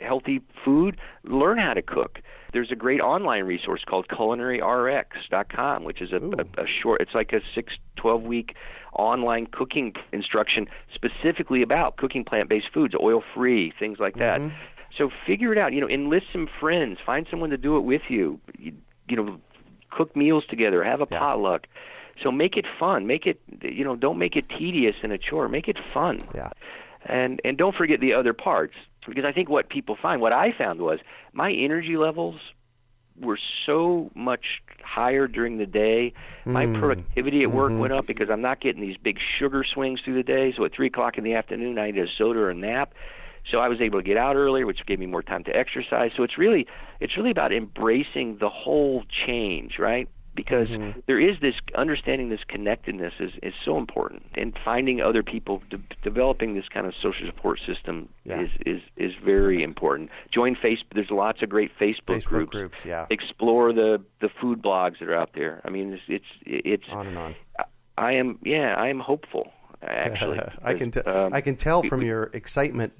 healthy 0.00 0.40
food, 0.64 0.98
learn 1.22 1.58
how 1.58 1.72
to 1.72 1.82
cook. 1.82 2.20
There's 2.53 2.70
a 2.70 2.76
great 2.76 3.00
online 3.00 3.44
resource 3.44 3.82
called 3.86 4.09
culinaryrx.com, 4.09 5.84
which 5.84 6.00
is 6.03 6.12
a, 6.12 6.16
a, 6.16 6.62
a 6.62 6.66
short, 6.66 7.00
it's 7.00 7.14
like 7.14 7.32
a 7.32 7.40
six, 7.55 7.74
12 7.96 8.22
week 8.22 8.55
online 8.92 9.46
cooking 9.46 9.94
instruction 10.12 10.68
specifically 10.94 11.62
about 11.62 11.96
cooking 11.96 12.24
plant 12.24 12.48
based 12.48 12.66
foods, 12.72 12.94
oil 13.00 13.22
free, 13.34 13.72
things 13.78 13.98
like 13.98 14.16
that. 14.16 14.40
Mm-hmm. 14.40 14.55
So 14.98 15.11
figure 15.26 15.53
it 15.53 15.59
out. 15.59 15.72
You 15.72 15.80
know, 15.80 15.88
enlist 15.88 16.26
some 16.32 16.48
friends, 16.61 16.98
find 17.05 17.26
someone 17.30 17.50
to 17.50 17.57
do 17.57 17.76
it 17.78 17.80
with 17.80 18.03
you. 18.09 18.38
You, 18.59 18.74
you 19.09 19.16
know, 19.16 19.40
cook 19.90 20.14
meals 20.14 20.44
together, 20.46 20.84
have 20.84 21.00
a 21.00 21.07
Yeah. 21.11 21.18
potluck. 21.18 21.66
So 22.22 22.30
make 22.30 22.59
it 22.59 22.66
fun. 22.78 23.07
Make 23.07 23.26
it, 23.26 23.40
you 23.62 23.84
know, 23.84 23.96
don't 23.96 24.18
make 24.18 24.36
it 24.36 24.48
tedious 24.50 24.96
and 25.03 25.11
a 25.12 25.18
chore. 25.18 25.48
Make 25.48 25.68
it 25.68 25.78
fun 25.94 26.20
Yeah. 26.34 26.50
and 27.07 27.40
and 27.44 27.57
don't 27.57 27.74
forget 27.74 28.00
the 28.00 28.12
other 28.12 28.34
parts 28.34 28.74
because 29.11 29.24
I 29.24 29.32
think 29.32 29.48
what 29.48 29.68
people 29.68 29.96
find, 30.00 30.20
what 30.20 30.32
I 30.32 30.53
found 30.53 30.80
was 30.80 31.00
my 31.32 31.53
energy 31.53 31.96
levels 31.96 32.36
were 33.20 33.38
so 33.66 34.11
much 34.14 34.62
higher 34.82 35.26
during 35.28 35.59
the 35.59 35.66
day. 35.66 36.12
My 36.44 36.66
hmm. 36.66 36.78
productivity 36.78 37.42
at 37.42 37.53
work 37.53 37.70
mm-hmm. 37.70 37.80
went 37.80 37.92
up 37.92 38.07
because 38.07 38.30
I'm 38.30 38.40
not 38.40 38.61
getting 38.61 38.80
these 38.80 38.96
big 38.96 39.18
sugar 39.38 39.64
swings 39.64 40.00
through 40.00 40.14
the 40.14 40.22
day. 40.22 40.53
So 40.57 40.64
at 40.64 40.72
three 40.72 40.86
o'clock 40.86 41.18
in 41.18 41.24
the 41.24 41.34
afternoon, 41.34 41.78
I 41.78 41.86
needed 41.86 42.09
a 42.09 42.12
soda 42.16 42.40
or 42.40 42.50
a 42.50 42.55
nap. 42.55 42.94
So 43.50 43.59
I 43.59 43.68
was 43.68 43.80
able 43.80 43.98
to 43.98 44.05
get 44.05 44.16
out 44.16 44.36
earlier, 44.36 44.66
which 44.66 44.84
gave 44.86 44.98
me 44.98 45.07
more 45.07 45.22
time 45.22 45.44
to 45.44 45.57
exercise. 45.57 46.12
So 46.16 46.22
it's 46.22 46.38
really 46.38 46.66
it's 47.00 47.16
really 47.16 47.30
about 47.30 47.53
embracing 47.53 48.38
the 48.38 48.48
whole 48.48 49.05
change, 49.26 49.78
right? 49.78 50.09
Because 50.35 50.68
there 51.07 51.20
is 51.20 51.33
this 51.41 51.55
understanding 51.74 52.30
this 52.30 52.41
connectedness 52.49 53.12
is, 53.20 53.33
is 53.43 53.53
so 53.64 53.76
important, 53.76 54.22
and 54.35 54.57
finding 54.64 55.03
other 55.03 55.22
people, 55.22 55.62
de- 55.68 55.78
developing 56.03 56.55
this 56.55 56.68
kind 56.70 56.87
of 56.87 56.95
social 57.03 57.26
support 57.26 57.61
system 57.66 58.09
Yeah. 58.24 58.41
is, 58.41 58.51
is 58.64 58.80
is 58.97 59.12
very 59.22 59.62
important. 59.62 60.09
Join 60.30 60.57
Facebook. 60.57 60.95
There's 60.95 61.11
lots 61.11 61.43
of 61.43 61.51
great 61.51 61.70
Facebook, 61.78 62.05
Facebook 62.07 62.24
groups. 62.24 62.51
groups, 62.53 62.85
yeah. 62.87 63.07
Explore 63.11 63.74
the 63.74 64.03
the 64.20 64.30
food 64.41 64.62
blogs 64.62 64.99
that 65.01 65.09
are 65.11 65.14
out 65.16 65.30
there. 65.35 65.61
I 65.66 65.70
mean, 65.70 65.93
it's 65.93 66.03
it's, 66.09 66.24
it's 66.47 66.89
On 66.91 67.07
and 67.07 67.18
on. 67.18 67.35
I 67.99 68.14
am 68.14 68.39
yeah, 68.43 68.74
I 68.74 68.89
am 68.89 69.01
hopeful 69.01 69.53
actually. 69.83 70.41
I 70.62 70.72
can 70.74 70.91
t- 70.93 71.01
um, 71.01 71.35
I 71.35 71.43
can 71.43 71.57
tell 71.57 71.83
from 71.83 72.01
we- 72.01 72.07
your 72.07 72.30
excitement, 72.33 72.95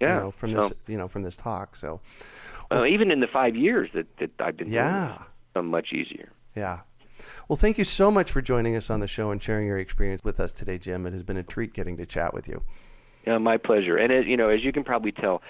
yeah, 0.00 0.14
you 0.16 0.20
know, 0.22 0.30
from 0.30 0.52
so- 0.52 0.68
this, 0.68 0.72
you 0.86 0.96
know, 0.96 1.08
from 1.08 1.24
this 1.24 1.36
talk. 1.36 1.76
So, 1.76 2.00
well, 2.70 2.86
even 2.86 3.10
in 3.10 3.20
the 3.20 3.26
five 3.26 3.54
years 3.54 3.90
that, 3.94 4.06
that 4.18 4.30
I've 4.40 4.56
been 4.56 4.72
Yeah. 4.72 5.12
it's 5.14 5.22
much 5.62 5.92
easier. 5.92 6.30
yeah. 6.54 6.80
Well, 7.48 7.56
thank 7.56 7.78
you 7.78 7.84
so 7.84 8.10
much 8.10 8.30
for 8.30 8.42
joining 8.42 8.76
us 8.76 8.90
on 8.90 9.00
the 9.00 9.08
show 9.08 9.30
and 9.30 9.42
sharing 9.42 9.66
your 9.66 9.78
experience 9.78 10.22
with 10.22 10.38
us 10.38 10.52
today, 10.52 10.78
Jim. 10.78 11.06
It 11.06 11.12
has 11.12 11.22
been 11.22 11.36
a 11.36 11.42
treat 11.42 11.72
getting 11.72 11.96
to 11.96 12.04
chat 12.06 12.34
with 12.34 12.46
you. 12.48 12.62
Yeah, 13.26 13.38
my 13.38 13.56
pleasure. 13.56 13.96
And 13.96 14.12
as, 14.12 14.26
you 14.26 14.36
know, 14.36 14.48
as 14.48 14.62
you 14.62 14.72
can 14.72 14.84
probably 14.84 15.12
tell, 15.12 15.42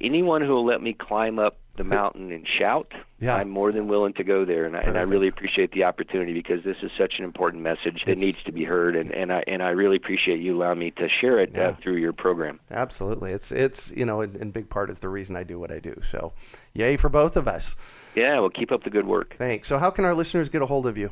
anyone 0.00 0.40
who 0.42 0.48
will 0.48 0.64
let 0.64 0.80
me 0.82 0.92
climb 0.92 1.38
up 1.38 1.58
the 1.76 1.82
mountain 1.82 2.30
and 2.30 2.46
shout, 2.46 2.92
Yeah. 3.18 3.34
I'm 3.34 3.48
more 3.50 3.72
than 3.72 3.88
willing 3.88 4.12
to 4.14 4.22
go 4.22 4.44
there. 4.44 4.64
And 4.66 4.76
I, 4.76 4.80
and 4.82 4.96
I 4.96 5.02
really 5.02 5.26
appreciate 5.26 5.72
the 5.72 5.82
opportunity 5.84 6.32
because 6.32 6.62
this 6.62 6.76
is 6.84 6.92
such 6.96 7.14
an 7.18 7.24
important 7.24 7.64
message 7.64 8.04
that 8.06 8.12
It's- 8.12 8.20
needs 8.20 8.40
to 8.44 8.52
be 8.52 8.62
heard. 8.62 8.94
And, 8.94 9.10
and 9.12 9.32
I 9.32 9.42
and 9.48 9.60
I 9.60 9.70
really 9.70 9.96
appreciate 9.96 10.38
you 10.38 10.56
allowing 10.56 10.78
me 10.78 10.92
to 10.92 11.08
share 11.08 11.40
it 11.40 11.50
Yeah. 11.52 11.68
uh, 11.70 11.74
through 11.74 11.96
your 11.96 12.12
program. 12.12 12.60
Absolutely, 12.70 13.32
it's 13.32 13.50
it's 13.50 13.90
you 13.96 14.04
know, 14.06 14.20
in, 14.20 14.36
in 14.36 14.52
big 14.52 14.68
part, 14.70 14.88
it's 14.88 15.00
the 15.00 15.08
reason 15.08 15.34
I 15.34 15.42
do 15.42 15.58
what 15.58 15.72
I 15.72 15.80
do. 15.80 16.00
So, 16.08 16.32
yay 16.74 16.96
for 16.96 17.08
both 17.08 17.36
of 17.36 17.48
us. 17.48 17.74
Yeah, 18.14 18.38
well, 18.38 18.50
keep 18.50 18.70
up 18.70 18.84
the 18.84 18.90
good 18.90 19.06
work. 19.08 19.34
Thanks. 19.38 19.66
So, 19.66 19.78
how 19.78 19.90
can 19.90 20.04
our 20.04 20.14
listeners 20.14 20.48
get 20.48 20.62
a 20.62 20.66
hold 20.66 20.86
of 20.86 20.96
you? 20.96 21.10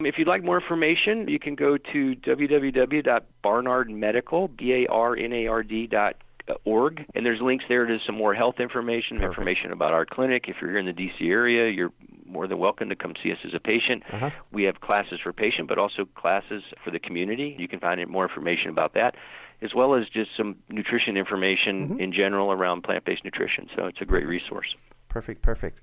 If 0.00 0.16
you'd 0.16 0.28
like 0.28 0.44
more 0.44 0.60
information, 0.60 1.26
you 1.26 1.40
can 1.40 1.56
go 1.56 1.76
to 1.76 2.14
www.barnardmedical, 2.14 4.56
B-A-R-N-A-R-D 4.56 5.86
dot 5.88 6.14
org, 6.64 7.04
and 7.14 7.26
there's 7.26 7.40
links 7.42 7.64
there 7.68 7.84
to 7.84 7.98
some 8.06 8.14
more 8.14 8.32
health 8.32 8.60
information, 8.60 9.16
Perfect. 9.18 9.32
information 9.38 9.72
about 9.72 9.92
our 9.92 10.06
clinic. 10.06 10.44
If 10.48 10.56
you're 10.60 10.70
here 10.70 10.78
in 10.78 10.86
the 10.86 10.92
D.C. 10.92 11.28
area, 11.28 11.68
you're 11.70 11.90
more 12.24 12.46
than 12.46 12.58
welcome 12.58 12.88
to 12.90 12.96
come 12.96 13.14
see 13.22 13.32
us 13.32 13.38
as 13.44 13.52
a 13.54 13.60
patient. 13.60 14.04
Uh-huh. 14.12 14.30
We 14.52 14.62
have 14.64 14.80
classes 14.80 15.18
for 15.22 15.32
patient, 15.32 15.66
but 15.68 15.78
also 15.78 16.04
classes 16.14 16.62
for 16.84 16.90
the 16.92 16.98
community. 17.00 17.56
You 17.58 17.66
can 17.68 17.80
find 17.80 18.06
more 18.08 18.22
information 18.22 18.70
about 18.70 18.94
that, 18.94 19.16
as 19.62 19.74
well 19.74 19.94
as 19.96 20.08
just 20.08 20.30
some 20.36 20.56
nutrition 20.68 21.16
information 21.16 21.88
Mm-hmm. 21.88 22.00
in 22.00 22.12
general 22.12 22.50
around 22.52 22.82
plant-based 22.82 23.24
nutrition. 23.24 23.68
So 23.76 23.86
it's 23.86 24.00
a 24.00 24.04
great 24.04 24.26
resource. 24.26 24.74
Perfect, 25.08 25.42
perfect. 25.42 25.80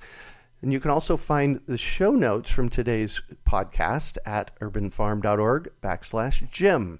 And 0.66 0.74
you 0.74 0.80
can 0.80 0.89
also 0.89 1.16
find 1.16 1.61
the 1.68 1.78
show 1.78 2.09
notes 2.09 2.49
from 2.49 2.70
today's 2.70 3.22
podcast 3.45 4.18
at 4.26 4.59
urbanfarm.org 4.59 5.72
backslash 5.80 6.49
Jim. 6.49 6.99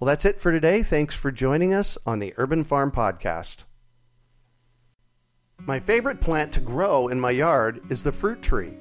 Well, 0.00 0.06
that's 0.06 0.24
it 0.24 0.40
for 0.40 0.50
today. 0.50 0.82
Thanks 0.82 1.14
for 1.14 1.30
joining 1.30 1.72
us 1.72 1.96
on 2.04 2.18
the 2.18 2.34
Urban 2.36 2.64
Farm 2.64 2.90
Podcast. 2.90 3.62
My 5.60 5.78
favorite 5.78 6.20
plant 6.20 6.50
to 6.54 6.60
grow 6.60 7.06
in 7.06 7.20
my 7.20 7.30
yard 7.30 7.80
is 7.90 8.02
the 8.02 8.10
fruit 8.10 8.42
tree 8.42 8.72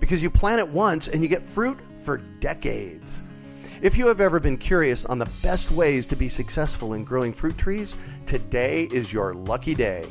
because 0.00 0.22
you 0.22 0.30
plant 0.30 0.60
it 0.60 0.68
once 0.68 1.08
and 1.08 1.22
you 1.22 1.28
get 1.28 1.44
fruit 1.44 1.78
for 2.02 2.16
decades. 2.40 3.22
If 3.82 3.98
you 3.98 4.06
have 4.06 4.22
ever 4.22 4.40
been 4.40 4.56
curious 4.56 5.04
on 5.04 5.18
the 5.18 5.30
best 5.42 5.70
ways 5.70 6.06
to 6.06 6.16
be 6.16 6.30
successful 6.30 6.94
in 6.94 7.04
growing 7.04 7.34
fruit 7.34 7.58
trees, 7.58 7.94
today 8.24 8.88
is 8.90 9.12
your 9.12 9.34
lucky 9.34 9.74
day. 9.74 10.06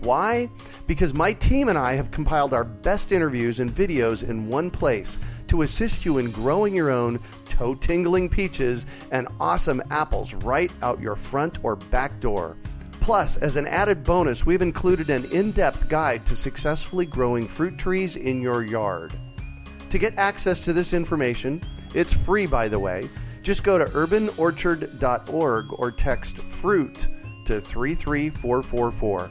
Why? 0.00 0.48
Because 0.86 1.12
my 1.12 1.32
team 1.34 1.68
and 1.68 1.76
I 1.76 1.94
have 1.94 2.10
compiled 2.10 2.54
our 2.54 2.64
best 2.64 3.12
interviews 3.12 3.60
and 3.60 3.74
videos 3.74 4.28
in 4.28 4.48
one 4.48 4.70
place 4.70 5.18
to 5.48 5.62
assist 5.62 6.04
you 6.04 6.18
in 6.18 6.30
growing 6.30 6.74
your 6.74 6.90
own 6.90 7.20
toe 7.48 7.74
tingling 7.74 8.28
peaches 8.28 8.86
and 9.12 9.28
awesome 9.38 9.82
apples 9.90 10.32
right 10.34 10.70
out 10.82 11.00
your 11.00 11.16
front 11.16 11.62
or 11.62 11.76
back 11.76 12.18
door. 12.20 12.56
Plus, 13.00 13.36
as 13.38 13.56
an 13.56 13.66
added 13.66 14.04
bonus, 14.04 14.46
we've 14.46 14.62
included 14.62 15.10
an 15.10 15.24
in 15.32 15.50
depth 15.52 15.88
guide 15.88 16.24
to 16.26 16.36
successfully 16.36 17.04
growing 17.06 17.46
fruit 17.46 17.76
trees 17.78 18.16
in 18.16 18.40
your 18.40 18.62
yard. 18.62 19.12
To 19.90 19.98
get 19.98 20.16
access 20.16 20.64
to 20.64 20.72
this 20.72 20.92
information, 20.92 21.62
it's 21.94 22.14
free 22.14 22.46
by 22.46 22.68
the 22.68 22.78
way. 22.78 23.08
Just 23.42 23.64
go 23.64 23.78
to 23.78 23.86
urbanorchard.org 23.86 25.72
or 25.72 25.90
text 25.90 26.38
fruit 26.38 27.08
to 27.46 27.60
33444. 27.60 29.30